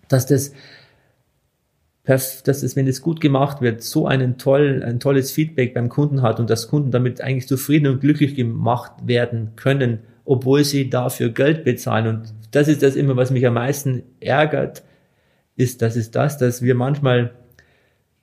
Dass 0.09 0.25
das 0.25 0.51
dass 2.05 2.45
es, 2.45 2.75
wenn 2.75 2.87
es 2.87 3.01
gut 3.01 3.19
gemacht 3.19 3.61
wird, 3.61 3.81
so 3.81 4.07
einen 4.07 4.37
tollen, 4.37 4.83
ein 4.83 4.99
tolles 4.99 5.31
Feedback 5.31 5.73
beim 5.73 5.89
Kunden 5.89 6.21
hat 6.21 6.39
und 6.39 6.49
dass 6.49 6.67
Kunden 6.67 6.91
damit 6.91 7.19
eigentlich 7.21 7.47
zufrieden 7.47 7.87
und 7.87 7.99
glücklich 7.99 8.35
gemacht 8.35 8.91
werden 9.05 9.51
können, 9.55 9.99
obwohl 10.23 10.63
sie 10.63 10.89
dafür 10.89 11.29
Geld 11.29 11.63
bezahlen. 11.63 12.07
Und 12.07 12.33
das 12.51 12.67
ist 12.67 12.83
das 12.83 12.95
immer, 12.95 13.15
was 13.15 13.31
mich 13.31 13.45
am 13.45 13.55
meisten 13.55 14.03
ärgert, 14.19 14.83
ist, 15.55 15.81
das 15.81 15.95
ist 15.95 16.15
das, 16.15 16.37
dass 16.37 16.61
wir 16.61 16.75
manchmal 16.75 17.31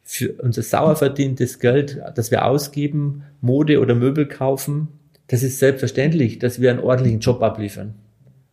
für 0.02 0.32
unser 0.34 0.62
sauer 0.62 0.96
verdientes 0.96 1.58
Geld, 1.58 2.00
das 2.14 2.30
wir 2.30 2.44
ausgeben, 2.44 3.24
Mode 3.40 3.80
oder 3.80 3.94
Möbel 3.94 4.26
kaufen, 4.26 4.88
Das 5.28 5.42
ist 5.42 5.60
selbstverständlich, 5.60 6.38
dass 6.38 6.60
wir 6.60 6.70
einen 6.70 6.80
ordentlichen 6.80 7.20
Job 7.20 7.42
abliefern. 7.42 7.94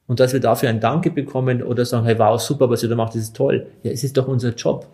Und 0.08 0.22
dass 0.22 0.32
wir 0.32 0.40
dafür 0.40 0.70
ein 0.70 0.80
Danke 0.80 1.12
bekommen 1.12 1.62
oder 1.62 1.84
sagen, 1.84 2.06
hey, 2.06 2.18
wow, 2.18 2.40
super, 2.40 2.70
was 2.70 2.84
ihr 2.84 2.90
da 2.90 2.96
macht, 2.96 3.16
das 3.16 3.24
ist 3.24 3.36
toll. 3.36 3.68
Ja, 3.84 3.92
es 3.92 4.04
ist 4.04 4.16
doch 4.16 4.30
unser 4.30 4.54
Job. 4.56 4.88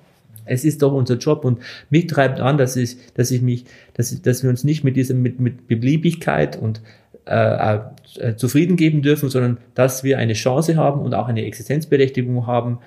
Es 0.45 0.63
ist 0.63 0.81
doch 0.81 0.93
unser 0.93 1.15
Job 1.15 1.45
und 1.45 1.59
mich 1.89 2.07
treibt 2.07 2.39
an, 2.39 2.57
dass 2.57 2.75
ich, 2.75 2.97
dass 3.13 3.31
ich 3.31 3.41
mich, 3.41 3.65
dass, 3.93 4.11
ich, 4.11 4.21
dass 4.21 4.43
wir 4.43 4.49
uns 4.49 4.63
nicht 4.63 4.83
mit 4.83 4.95
diesem, 4.95 5.21
mit, 5.21 5.39
mit 5.39 5.67
Beliebigkeit 5.67 6.57
und 6.57 6.81
äh, 7.25 7.79
äh, 8.19 8.35
zufrieden 8.35 8.77
geben 8.77 9.01
dürfen, 9.01 9.29
sondern 9.29 9.57
dass 9.73 10.03
wir 10.03 10.17
eine 10.19 10.33
Chance 10.33 10.75
haben 10.75 11.01
und 11.01 11.13
auch 11.15 11.27
eine 11.27 11.45
Existenzberechtigung 11.45 12.45
haben, 12.45 12.79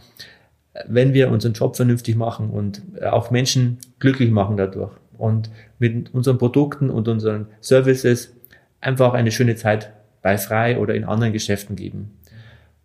wenn 0.87 1.13
wir 1.13 1.31
unseren 1.31 1.55
Job 1.55 1.77
vernünftig 1.77 2.15
machen 2.15 2.51
und 2.51 2.83
auch 3.03 3.31
Menschen 3.31 3.79
glücklich 3.99 4.31
machen 4.31 4.57
dadurch 4.57 4.93
und 5.17 5.51
mit 5.79 6.15
unseren 6.15 6.39
Produkten 6.39 6.89
und 6.89 7.09
unseren 7.09 7.49
Services 7.61 8.35
einfach 8.81 9.13
eine 9.13 9.33
schöne 9.33 9.57
Zeit 9.57 9.93
bei 10.23 10.39
Frei 10.39 10.79
oder 10.79 10.95
in 10.95 11.05
anderen 11.05 11.33
Geschäften 11.33 11.77
geben. 11.77 12.13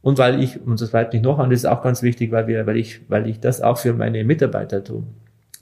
Und 0.03 0.17
weil 0.17 0.43
ich, 0.43 0.61
und 0.61 0.81
das 0.81 0.91
bleibt 0.91 1.13
nicht 1.13 1.23
noch 1.23 1.39
an, 1.39 1.49
das 1.49 1.59
ist 1.59 1.65
auch 1.65 1.81
ganz 1.81 2.03
wichtig, 2.03 2.31
weil 2.31 2.45
wir, 2.45 2.67
weil 2.67 2.75
ich, 2.75 2.99
weil 3.07 3.27
ich 3.27 3.39
das 3.39 3.61
auch 3.61 3.77
für 3.77 3.93
meine 3.93 4.23
Mitarbeiter 4.25 4.83
tue. 4.83 5.03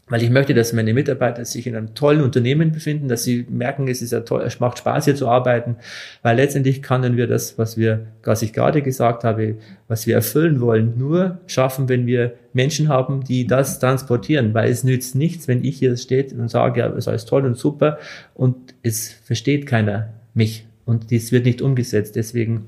Weil 0.09 0.23
ich 0.23 0.31
möchte, 0.31 0.55
dass 0.55 0.73
meine 0.73 0.95
Mitarbeiter 0.95 1.45
sich 1.45 1.67
in 1.67 1.75
einem 1.75 1.93
tollen 1.93 2.21
Unternehmen 2.21 2.71
befinden, 2.71 3.07
dass 3.07 3.23
sie 3.23 3.45
merken, 3.47 3.87
es 3.87 4.01
ist 4.01 4.11
ja 4.11 4.21
toll, 4.21 4.41
es 4.41 4.59
macht 4.59 4.79
Spaß 4.79 5.05
hier 5.05 5.15
zu 5.15 5.29
arbeiten, 5.29 5.77
weil 6.23 6.37
letztendlich 6.37 6.81
können 6.81 7.17
wir 7.17 7.27
das, 7.27 7.59
was 7.59 7.77
wir, 7.77 8.07
was 8.23 8.41
ich 8.41 8.51
gerade 8.51 8.81
gesagt 8.81 9.23
habe, 9.23 9.57
was 9.87 10.07
wir 10.07 10.15
erfüllen 10.15 10.59
wollen, 10.59 10.97
nur 10.97 11.39
schaffen, 11.45 11.87
wenn 11.87 12.07
wir 12.07 12.33
Menschen 12.51 12.89
haben, 12.89 13.23
die 13.23 13.45
das 13.45 13.77
transportieren, 13.77 14.55
weil 14.55 14.71
es 14.71 14.83
nützt 14.83 15.15
nichts, 15.15 15.47
wenn 15.47 15.63
ich 15.63 15.77
hier 15.77 15.95
stehe 15.95 16.25
und 16.35 16.49
sage, 16.49 16.79
ja, 16.79 16.87
es 16.87 16.97
ist 16.97 17.07
alles 17.07 17.25
toll 17.25 17.45
und 17.45 17.55
super 17.55 17.99
und 18.33 18.73
es 18.81 19.13
versteht 19.13 19.67
keiner 19.67 20.09
mich 20.33 20.65
und 20.86 21.11
dies 21.11 21.32
wird 21.32 21.45
nicht 21.45 21.61
umgesetzt. 21.61 22.15
Deswegen, 22.15 22.67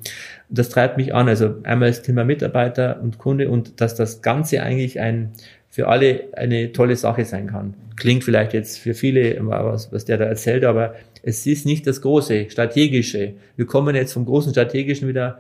das 0.50 0.70
treibt 0.70 0.98
mich 0.98 1.14
an. 1.14 1.28
Also 1.28 1.56
einmal 1.64 1.90
das 1.90 2.02
Thema 2.02 2.24
Mitarbeiter 2.24 3.02
und 3.02 3.18
Kunde 3.18 3.50
und 3.50 3.82
dass 3.82 3.96
das 3.96 4.22
Ganze 4.22 4.64
eigentlich 4.64 5.00
ein 5.00 5.32
für 5.70 5.88
alle 5.88 6.26
eine 6.34 6.72
tolle 6.72 6.96
Sache 6.96 7.26
sein 7.26 7.48
kann. 7.48 7.74
Klingt 7.96 8.24
vielleicht 8.24 8.54
jetzt 8.54 8.78
für 8.78 8.94
viele, 8.94 9.38
was, 9.48 9.92
was 9.92 10.06
der 10.06 10.20
da 10.20 10.26
erzählt, 10.26 10.66
aber 10.66 10.94
es 11.24 11.48
ist 11.48 11.66
nicht 11.66 11.88
das 11.88 12.02
große, 12.02 12.52
strategische. 12.52 13.34
Wir 13.56 13.66
kommen 13.66 13.96
jetzt 13.96 14.14
vom 14.14 14.26
großen 14.26 14.52
strategischen 14.52 15.08
wieder 15.08 15.40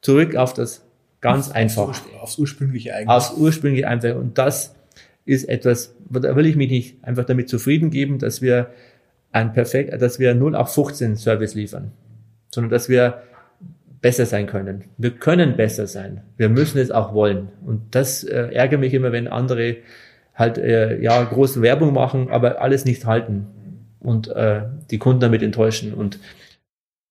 zurück 0.00 0.34
auf 0.34 0.52
das 0.52 0.84
ganz 1.20 1.50
einfache. 1.50 1.92
Aufs 2.20 2.38
ursprüngliche 2.38 2.92
eigentlich. 2.92 3.08
Aufs 3.08 3.34
ursprüngliche 3.36 3.86
einfach. 3.86 4.16
Und 4.16 4.36
das 4.36 4.74
ist 5.24 5.48
etwas, 5.48 5.94
da 6.10 6.34
will 6.34 6.46
ich 6.46 6.56
mich 6.56 6.70
nicht 6.70 6.96
einfach 7.02 7.24
damit 7.24 7.48
zufrieden 7.48 7.90
geben, 7.90 8.18
dass 8.18 8.42
wir 8.42 8.70
ein 9.30 9.52
perfekt, 9.52 10.00
dass 10.00 10.18
wir 10.18 10.34
0 10.34 10.56
auf 10.56 10.74
15 10.74 11.16
Service 11.16 11.54
liefern, 11.54 11.92
sondern 12.50 12.70
dass 12.70 12.88
wir 12.88 13.22
besser 14.00 14.26
sein 14.26 14.46
können. 14.46 14.84
Wir 14.96 15.10
können 15.10 15.56
besser 15.56 15.86
sein. 15.86 16.22
Wir 16.36 16.48
müssen 16.48 16.78
es 16.78 16.90
auch 16.90 17.14
wollen. 17.14 17.48
Und 17.64 17.94
das 17.94 18.22
äh, 18.24 18.52
ärgert 18.52 18.80
mich 18.80 18.94
immer, 18.94 19.12
wenn 19.12 19.28
andere 19.28 19.78
halt 20.34 20.56
äh, 20.58 21.00
ja 21.00 21.22
große 21.22 21.62
Werbung 21.62 21.92
machen, 21.92 22.30
aber 22.30 22.60
alles 22.60 22.84
nicht 22.84 23.04
halten 23.06 23.46
und 24.00 24.28
äh, 24.28 24.62
die 24.90 24.98
Kunden 24.98 25.20
damit 25.20 25.42
enttäuschen. 25.42 25.92
Und 25.94 26.20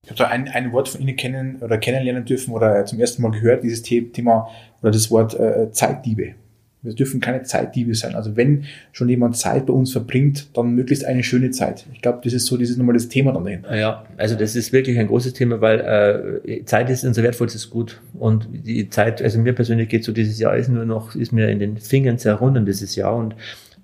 ich 0.04 0.10
habe 0.12 0.20
da 0.20 0.28
ein, 0.28 0.48
ein 0.48 0.72
Wort 0.72 0.88
von 0.88 1.02
Ihnen 1.02 1.18
kennen 1.18 1.58
oder 1.62 1.78
kennenlernen 1.78 2.24
dürfen 2.24 2.54
oder 2.54 2.86
zum 2.86 3.00
ersten 3.00 3.22
Mal 3.22 3.32
gehört, 3.32 3.64
dieses 3.64 3.82
Thema 3.82 4.48
oder 4.82 4.92
das 4.92 5.12
Wort 5.12 5.38
äh, 5.38 5.70
Zeitdiebe. 5.72 6.36
Wir 6.84 6.94
dürfen 6.94 7.20
keine 7.20 7.44
Zeitdiebe 7.44 7.96
sein. 7.96 8.16
Also 8.16 8.36
wenn 8.38 8.66
schon 8.92 9.10
jemand 9.10 9.36
Zeit 9.36 9.66
bei 9.66 9.74
uns 9.74 9.92
verbringt, 9.92 10.48
dann 10.56 10.76
möglichst 10.76 11.06
eine 11.06 11.24
schöne 11.24 11.50
Zeit. 11.50 11.86
Ich 11.94 12.02
glaube, 12.02 12.20
das 12.24 12.34
ist 12.34 12.46
so 12.46 12.56
dieses 12.56 12.78
nochmal 12.78 12.94
das 12.94 13.10
Thema 13.10 13.34
dann. 13.34 13.48
Ja, 13.76 14.06
also 14.16 14.36
das 14.36 14.56
ist 14.56 14.72
wirklich 14.72 14.98
ein 15.00 15.08
großes 15.08 15.34
Thema, 15.34 15.60
weil 15.60 16.42
äh, 16.46 16.64
Zeit 16.66 16.90
ist 16.90 17.04
unser 17.04 17.24
wertvollstes 17.24 17.70
Gut. 17.70 18.00
Und 18.14 18.48
die 18.52 18.90
Zeit, 18.90 19.22
also 19.22 19.40
mir 19.40 19.54
persönlich 19.54 19.90
geht 19.90 20.04
so 20.04 20.12
dieses 20.12 20.40
Jahr 20.40 20.56
ist 20.56 20.70
nur 20.70 20.86
noch, 20.86 21.16
ist 21.16 21.32
mir 21.32 21.50
in 21.50 21.60
den 21.60 21.78
Fingern 21.78 22.20
zerrunden 22.20 22.66
dieses 22.66 22.96
Jahr 22.96 23.16
und 23.16 23.36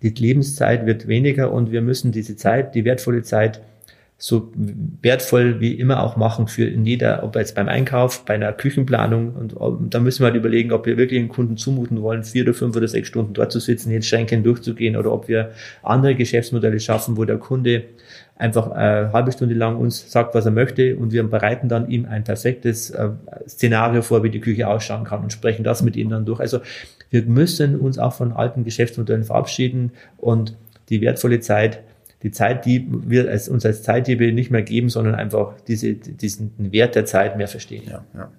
die 0.03 0.09
Lebenszeit 0.09 0.85
wird 0.85 1.07
weniger 1.07 1.51
und 1.51 1.71
wir 1.71 1.81
müssen 1.81 2.11
diese 2.11 2.35
Zeit, 2.35 2.75
die 2.75 2.85
wertvolle 2.85 3.23
Zeit 3.23 3.61
so 4.23 4.53
wertvoll 5.01 5.59
wie 5.59 5.73
immer 5.73 6.01
auch 6.01 6.15
machen 6.15 6.47
für 6.47 6.63
in 6.63 6.85
jeder, 6.85 7.23
ob 7.23 7.35
jetzt 7.35 7.55
beim 7.55 7.67
Einkauf, 7.67 8.23
bei 8.23 8.35
einer 8.35 8.53
Küchenplanung 8.53 9.33
und, 9.33 9.53
und 9.53 9.93
da 9.93 9.99
müssen 9.99 10.21
wir 10.21 10.27
halt 10.27 10.37
überlegen, 10.37 10.71
ob 10.71 10.85
wir 10.85 10.95
wirklich 10.95 11.19
den 11.19 11.27
Kunden 11.27 11.57
zumuten 11.57 12.01
wollen, 12.01 12.23
vier 12.23 12.43
oder 12.43 12.53
fünf 12.53 12.73
oder 12.77 12.87
sechs 12.87 13.09
Stunden 13.09 13.33
dort 13.33 13.51
zu 13.51 13.59
sitzen, 13.59 13.91
jetzt 13.91 14.07
Schränken 14.07 14.41
durchzugehen 14.41 14.95
oder 14.95 15.11
ob 15.11 15.27
wir 15.27 15.51
andere 15.81 16.15
Geschäftsmodelle 16.15 16.79
schaffen, 16.79 17.17
wo 17.17 17.25
der 17.25 17.35
Kunde 17.35 17.83
einfach 18.37 18.71
eine 18.71 19.11
halbe 19.11 19.33
Stunde 19.33 19.55
lang 19.55 19.75
uns 19.75 20.09
sagt, 20.09 20.33
was 20.35 20.45
er 20.45 20.53
möchte 20.53 20.95
und 20.95 21.11
wir 21.11 21.23
bereiten 21.23 21.67
dann 21.67 21.89
ihm 21.89 22.05
ein 22.05 22.23
perfektes 22.23 22.91
äh, 22.91 23.09
Szenario 23.45 24.03
vor, 24.03 24.23
wie 24.23 24.29
die 24.29 24.39
Küche 24.39 24.69
ausschauen 24.69 25.03
kann 25.03 25.21
und 25.21 25.33
sprechen 25.33 25.65
das 25.65 25.83
mit 25.83 25.97
ihm 25.97 26.07
dann 26.07 26.23
durch. 26.23 26.39
Also 26.39 26.59
wir 27.09 27.23
müssen 27.23 27.77
uns 27.77 27.99
auch 27.99 28.13
von 28.13 28.31
alten 28.31 28.63
Geschäftsmodellen 28.63 29.25
verabschieden 29.25 29.91
und 30.15 30.55
die 30.87 31.01
wertvolle 31.01 31.41
Zeit 31.41 31.81
die 32.23 32.31
Zeit, 32.31 32.65
die 32.65 32.87
wir 32.89 33.29
als, 33.29 33.49
uns 33.49 33.65
als 33.65 33.83
Zeitdiebe 33.83 34.31
nicht 34.31 34.49
mehr 34.49 34.63
geben, 34.63 34.89
sondern 34.89 35.15
einfach 35.15 35.55
diese, 35.67 35.93
diesen 35.93 36.53
Wert 36.57 36.95
der 36.95 37.05
Zeit 37.05 37.37
mehr 37.37 37.47
verstehen. 37.47 37.83
Ja, 37.87 38.05
ja. 38.15 38.31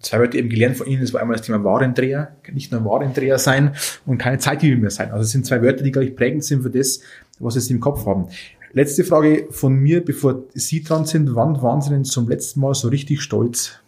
Zwei 0.00 0.18
Wörter 0.18 0.38
eben 0.38 0.48
gelernt 0.48 0.78
von 0.78 0.86
Ihnen, 0.86 1.02
das 1.02 1.12
war 1.12 1.20
einmal 1.20 1.36
das 1.36 1.44
Thema 1.44 1.62
Warendreher, 1.62 2.34
nicht 2.52 2.72
nur 2.72 2.84
Warendreher 2.86 3.38
sein 3.38 3.74
und 4.06 4.16
keine 4.16 4.38
Zeitdiebe 4.38 4.76
mehr 4.76 4.90
sein. 4.90 5.10
Also 5.10 5.24
es 5.24 5.30
sind 5.30 5.44
zwei 5.44 5.62
Wörter, 5.62 5.84
die, 5.84 5.92
glaube 5.92 6.06
ich, 6.06 6.16
prägend 6.16 6.42
sind 6.42 6.62
für 6.62 6.70
das, 6.70 7.02
was 7.38 7.54
Sie 7.54 7.72
im 7.72 7.80
Kopf 7.80 8.06
haben. 8.06 8.28
Letzte 8.72 9.04
Frage 9.04 9.48
von 9.50 9.74
mir, 9.74 10.02
bevor 10.02 10.44
Sie 10.54 10.82
dran 10.82 11.04
sind. 11.04 11.34
Wann 11.34 11.60
waren 11.60 11.82
Sie 11.82 11.90
denn 11.90 12.04
zum 12.04 12.28
letzten 12.28 12.60
Mal 12.60 12.74
so 12.74 12.88
richtig 12.88 13.20
stolz? 13.20 13.78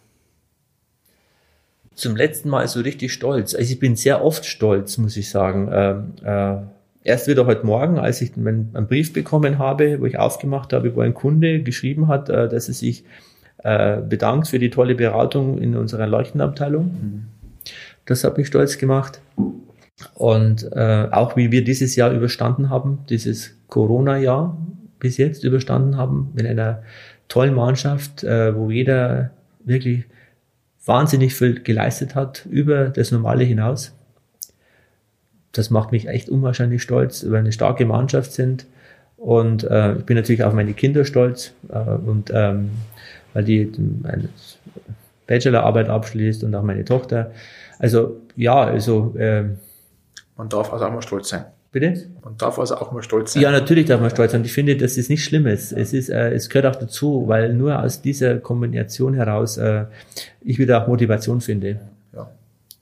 Zum 1.95 2.15
letzten 2.15 2.49
Mal 2.49 2.67
so 2.67 2.81
richtig 2.81 3.11
stolz. 3.11 3.55
Also 3.55 3.71
ich 3.71 3.79
bin 3.79 3.95
sehr 3.95 4.23
oft 4.23 4.45
stolz, 4.45 4.97
muss 4.97 5.17
ich 5.17 5.29
sagen. 5.29 5.69
Ähm, 5.71 6.13
äh, 6.23 6.57
erst 7.03 7.27
wieder 7.27 7.45
heute 7.45 7.65
Morgen, 7.65 7.99
als 7.99 8.21
ich 8.21 8.35
meinen, 8.35 8.71
einen 8.73 8.87
Brief 8.87 9.13
bekommen 9.13 9.59
habe, 9.59 9.99
wo 9.99 10.05
ich 10.05 10.17
aufgemacht 10.17 10.73
habe, 10.73 10.95
wo 10.95 11.01
ein 11.01 11.13
Kunde 11.13 11.61
geschrieben 11.61 12.07
hat, 12.07 12.29
äh, 12.29 12.47
dass 12.49 12.67
er 12.67 12.73
sich 12.73 13.03
äh, 13.63 14.01
bedankt 14.01 14.47
für 14.47 14.59
die 14.59 14.69
tolle 14.69 14.95
Beratung 14.95 15.57
in 15.57 15.75
unserer 15.75 16.07
Leuchtenabteilung. 16.07 16.85
Mhm. 16.85 17.23
Das 18.05 18.23
hat 18.23 18.37
mich 18.37 18.47
stolz 18.47 18.77
gemacht. 18.77 19.21
Und 20.15 20.69
äh, 20.73 21.07
auch 21.11 21.35
wie 21.35 21.51
wir 21.51 21.63
dieses 21.63 21.95
Jahr 21.95 22.11
überstanden 22.11 22.69
haben, 22.69 22.99
dieses 23.09 23.55
Corona-Jahr 23.67 24.57
bis 24.99 25.17
jetzt 25.17 25.43
überstanden 25.43 25.97
haben, 25.97 26.31
mit 26.33 26.45
einer 26.45 26.83
tollen 27.27 27.53
Mannschaft, 27.53 28.23
äh, 28.23 28.55
wo 28.55 28.69
jeder 28.69 29.31
wirklich 29.63 30.05
wahnsinnig 30.85 31.35
viel 31.35 31.61
geleistet 31.61 32.15
hat, 32.15 32.45
über 32.49 32.89
das 32.89 33.11
Normale 33.11 33.43
hinaus 33.43 33.93
das 35.53 35.69
macht 35.69 35.91
mich 35.91 36.07
echt 36.07 36.29
unwahrscheinlich 36.29 36.81
stolz, 36.81 37.23
weil 37.23 37.31
wir 37.31 37.39
eine 37.39 37.51
starke 37.51 37.85
Mannschaft 37.85 38.33
sind. 38.33 38.65
Und 39.17 39.63
äh, 39.63 39.93
ich 39.93 40.03
bin 40.03 40.17
natürlich 40.17 40.43
auf 40.43 40.53
meine 40.53 40.73
Kinder 40.73 41.05
stolz 41.05 41.53
äh, 41.69 41.77
und 41.77 42.31
ähm, 42.33 42.71
weil 43.33 43.45
die 43.45 43.71
eine 44.03 44.29
Bachelorarbeit 45.27 45.87
abschließt 45.87 46.43
und 46.43 46.53
auch 46.55 46.63
meine 46.63 46.83
Tochter. 46.83 47.31
Also 47.79 48.17
ja, 48.35 48.63
also 48.63 49.15
äh, 49.17 49.45
man 50.35 50.49
darf 50.49 50.73
also 50.73 50.85
auch 50.85 50.91
mal 50.91 51.01
stolz 51.01 51.29
sein. 51.29 51.45
Bitte? 51.71 52.07
Man 52.23 52.37
darf 52.37 52.59
also 52.59 52.75
auch 52.75 52.91
mal 52.91 53.01
stolz 53.01 53.33
sein. 53.33 53.41
Ja, 53.41 53.51
natürlich 53.51 53.85
darf 53.85 54.01
man 54.01 54.09
stolz 54.09 54.31
sein. 54.31 54.43
Ich 54.43 54.53
finde, 54.53 54.75
das 54.75 54.97
ist 54.97 55.09
nichts 55.09 55.25
Schlimmes. 55.25 55.71
Es 55.71 55.93
ist, 55.93 56.09
äh, 56.09 56.31
es 56.31 56.49
gehört 56.49 56.75
auch 56.75 56.79
dazu, 56.79 57.23
weil 57.27 57.53
nur 57.53 57.81
aus 57.81 58.01
dieser 58.01 58.37
Kombination 58.39 59.13
heraus 59.13 59.57
äh, 59.57 59.85
ich 60.41 60.59
wieder 60.59 60.83
auch 60.83 60.87
Motivation 60.87 61.41
finde 61.41 61.79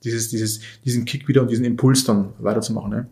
dieses, 0.03 0.29
dieses, 0.29 0.61
diesen 0.83 1.05
Kick 1.05 1.27
wieder 1.27 1.41
und 1.41 1.51
diesen 1.51 1.65
Impuls 1.65 2.03
dann 2.03 2.33
weiterzumachen. 2.39 2.89
Ne? 2.89 3.07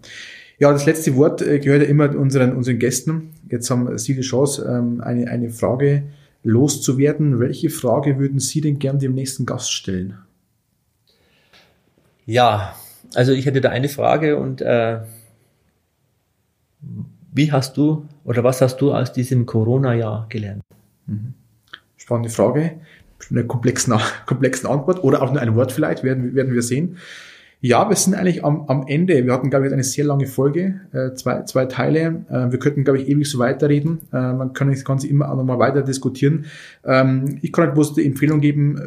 Ja, 0.58 0.72
das 0.72 0.86
letzte 0.86 1.16
Wort 1.16 1.42
äh, 1.42 1.60
gehört 1.60 1.84
ja 1.84 1.88
immer 1.88 2.16
unseren, 2.16 2.56
unseren 2.56 2.80
Gästen. 2.80 3.32
Jetzt 3.50 3.70
haben 3.70 3.98
Sie 3.98 4.16
die 4.16 4.22
Chance, 4.22 4.66
ähm, 4.70 5.02
eine, 5.02 5.30
eine 5.30 5.50
Frage 5.50 6.04
loszuwerden. 6.44 7.40
Welche 7.40 7.70
Frage 7.70 8.20
würden 8.20 8.40
Sie 8.40 8.62
denn 8.62 8.80
gern 8.80 9.00
dem 9.00 9.14
nächsten 9.14 9.46
Gast 9.46 9.72
stellen? 9.72 10.18
Ja, 12.26 12.76
also 13.16 13.32
ich 13.32 13.46
hätte 13.46 13.62
da 13.62 13.70
eine 13.70 13.90
Frage 13.90 14.38
und 14.38 14.62
äh, 14.62 15.00
wie 17.34 17.52
hast 17.52 17.78
du 17.78 18.06
oder 18.24 18.44
was 18.44 18.62
hast 18.62 18.78
du 18.78 18.94
aus 18.94 19.14
diesem 19.14 19.46
Corona-Jahr 19.46 20.28
gelernt? 20.30 20.62
Mhm. 21.08 21.34
Spannende 21.98 22.30
Frage 22.30 22.80
eine 23.30 23.46
komplexen, 23.46 23.94
komplexen 24.26 24.70
Antwort 24.70 25.04
oder 25.04 25.22
auch 25.22 25.32
nur 25.32 25.42
ein 25.42 25.56
Wort 25.56 25.72
vielleicht, 25.72 26.04
werden, 26.04 26.36
werden 26.36 26.54
wir 26.54 26.62
sehen. 26.62 26.98
Ja, 27.62 27.90
wir 27.90 27.96
sind 27.98 28.14
eigentlich 28.14 28.46
am, 28.46 28.64
am 28.68 28.86
Ende. 28.88 29.26
Wir 29.26 29.34
hatten, 29.34 29.50
glaube 29.50 29.68
ich, 29.68 29.74
eine 29.74 29.84
sehr 29.84 30.06
lange 30.06 30.28
Folge, 30.28 30.80
äh, 30.94 31.14
zwei, 31.16 31.44
zwei 31.44 31.66
Teile. 31.66 32.24
Äh, 32.30 32.54
wir 32.54 32.60
könnten, 32.60 32.86
glaube 32.86 33.00
ich, 33.00 33.10
ewig 33.10 33.30
so 33.30 33.38
weiterreden. 33.38 34.00
Äh, 34.14 34.32
man 34.32 34.54
kann 34.54 34.72
das 34.72 34.86
Ganze 34.86 35.08
immer 35.08 35.30
auch 35.30 35.36
nochmal 35.36 35.60
weiter 35.60 35.82
diskutieren. 35.82 36.46
Ähm, 36.86 37.38
ich 37.42 37.52
kann 37.52 37.66
halt 37.66 37.74
bloß 37.74 37.96
die 37.96 38.06
Empfehlung 38.06 38.40
geben, 38.40 38.80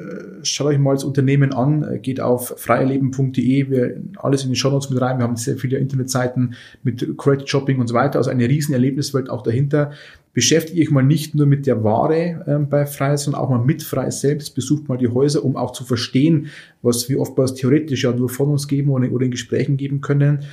schaut 0.43 0.69
euch 0.69 0.79
mal 0.79 0.95
das 0.95 1.05
Unternehmen 1.05 1.53
an, 1.53 2.01
geht 2.01 2.21
auf 2.21 2.55
freierleben.de, 2.57 3.69
wir 3.69 3.97
alles 4.17 4.45
in 4.45 4.51
die 4.51 4.57
Show 4.57 4.71
Notes 4.71 4.89
mit 4.89 5.03
rein. 5.03 5.19
Wir 5.19 5.25
haben 5.25 5.37
sehr 5.37 5.59
viele 5.59 5.77
Internetseiten 5.77 6.55
mit 6.83 7.19
Credit 7.19 7.47
Shopping 7.47 7.79
und 7.79 7.89
so 7.89 7.95
weiter, 7.95 8.19
also 8.19 8.31
eine 8.31 8.49
riesen 8.49 8.73
Erlebniswelt 8.73 9.29
auch 9.29 9.43
dahinter. 9.43 9.93
Beschäftigt 10.33 10.81
euch 10.81 10.91
mal 10.91 11.03
nicht 11.03 11.35
nur 11.35 11.47
mit 11.47 11.67
der 11.67 11.85
Ware 11.85 12.45
ähm, 12.47 12.69
bei 12.69 12.87
Freies, 12.87 13.25
sondern 13.25 13.43
auch 13.43 13.51
mal 13.51 13.65
mit 13.65 13.83
Freies 13.83 14.21
selbst. 14.21 14.55
Besucht 14.55 14.89
mal 14.89 14.99
die 14.99 15.09
Häuser, 15.09 15.45
um 15.45 15.57
auch 15.57 15.73
zu 15.73 15.85
verstehen, 15.85 16.49
was 16.81 17.09
wir 17.09 17.21
oftmals 17.21 17.55
theoretisch 17.55 18.05
ja 18.05 18.13
nur 18.13 18.29
von 18.29 18.49
uns 18.49 18.69
geben 18.69 18.91
oder, 18.91 19.11
oder 19.11 19.25
in 19.25 19.31
Gesprächen 19.31 19.77
geben 19.77 20.01
können. 20.01 20.45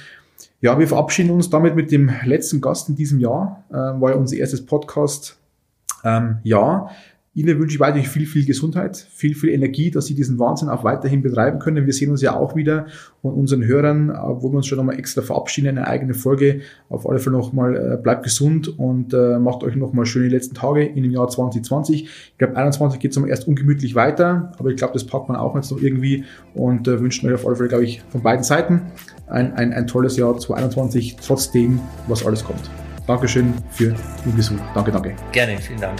Ja, 0.62 0.78
wir 0.78 0.88
verabschieden 0.88 1.32
uns 1.32 1.50
damit 1.50 1.76
mit 1.76 1.92
dem 1.92 2.12
letzten 2.26 2.60
Gast 2.60 2.90
in 2.90 2.96
diesem 2.96 3.20
Jahr. 3.20 3.64
Äh, 3.70 3.74
war 3.74 4.12
ja 4.12 4.16
unser 4.18 4.38
erstes 4.38 4.66
Podcast. 4.66 5.38
Ähm, 6.04 6.38
ja, 6.44 6.90
Ihnen 7.36 7.60
wünsche 7.60 7.76
ich 7.76 7.80
weiterhin 7.80 8.10
viel, 8.10 8.26
viel 8.26 8.46
Gesundheit, 8.46 8.98
viel, 8.98 9.36
viel 9.36 9.50
Energie, 9.50 9.92
dass 9.92 10.08
Sie 10.08 10.16
diesen 10.16 10.40
Wahnsinn 10.40 10.68
auch 10.68 10.84
weiterhin 10.84 11.22
betreiben 11.22 11.60
können. 11.60 11.86
Wir 11.86 11.94
sehen 11.94 12.10
uns 12.10 12.22
ja 12.24 12.36
auch 12.36 12.56
wieder 12.56 12.88
und 13.22 13.34
unseren 13.34 13.64
Hörern, 13.64 14.10
äh, 14.10 14.16
wo 14.16 14.52
wir 14.52 14.58
uns 14.58 14.68
schon 14.68 14.78
nochmal 14.78 14.98
extra 14.98 15.22
verabschieden, 15.22 15.68
eine 15.70 15.88
eigene 15.88 16.16
Folge. 16.16 16.62
Auf 16.90 17.08
alle 17.08 17.20
Fälle 17.20 17.38
nochmal, 17.38 17.76
äh, 17.76 18.02
bleibt 18.02 18.24
gesund 18.24 18.80
und 18.80 19.14
äh, 19.14 19.38
macht 19.38 19.64
euch 19.64 19.76
nochmal 19.76 20.08
schöne 20.08 20.28
letzten 20.28 20.56
Tage 20.56 20.84
in 20.84 21.04
dem 21.04 21.12
Jahr 21.12 21.28
2020. 21.28 22.04
Ich 22.04 22.38
glaube, 22.40 22.58
21 22.58 23.00
geht 23.00 23.16
es 23.16 23.24
erst 23.24 23.48
ungemütlich 23.48 23.94
weiter, 23.94 24.52
aber 24.58 24.70
ich 24.70 24.78
glaube, 24.78 24.94
das 24.94 25.06
packt 25.06 25.30
man 25.30 25.38
auch 25.38 25.56
jetzt 25.56 25.72
noch 25.72 25.82
irgendwie 25.82 26.24
und 26.56 26.88
wünschen 26.88 27.30
euch 27.30 27.36
auf 27.36 27.46
alle 27.46 27.56
Fälle, 27.56 27.70
glaube 27.70 27.84
ich, 27.84 28.02
von 28.10 28.24
beiden 28.24 28.44
Seiten 28.44 28.82
ein, 29.28 29.54
ein, 29.54 29.72
ein 29.74 29.88
tolles 29.88 30.18
Jahr 30.18 30.38
2021, 30.38 31.18
trotzdem, 31.18 31.80
was 32.08 32.26
alles 32.26 32.44
kommt. 32.44 32.70
Dankeschön 33.08 33.54
für 33.72 33.96
den 34.26 34.36
Besuch. 34.36 34.60
Danke, 34.74 34.92
danke. 34.92 35.16
Gerne, 35.32 35.58
vielen 35.58 35.82
Dank. 35.82 36.00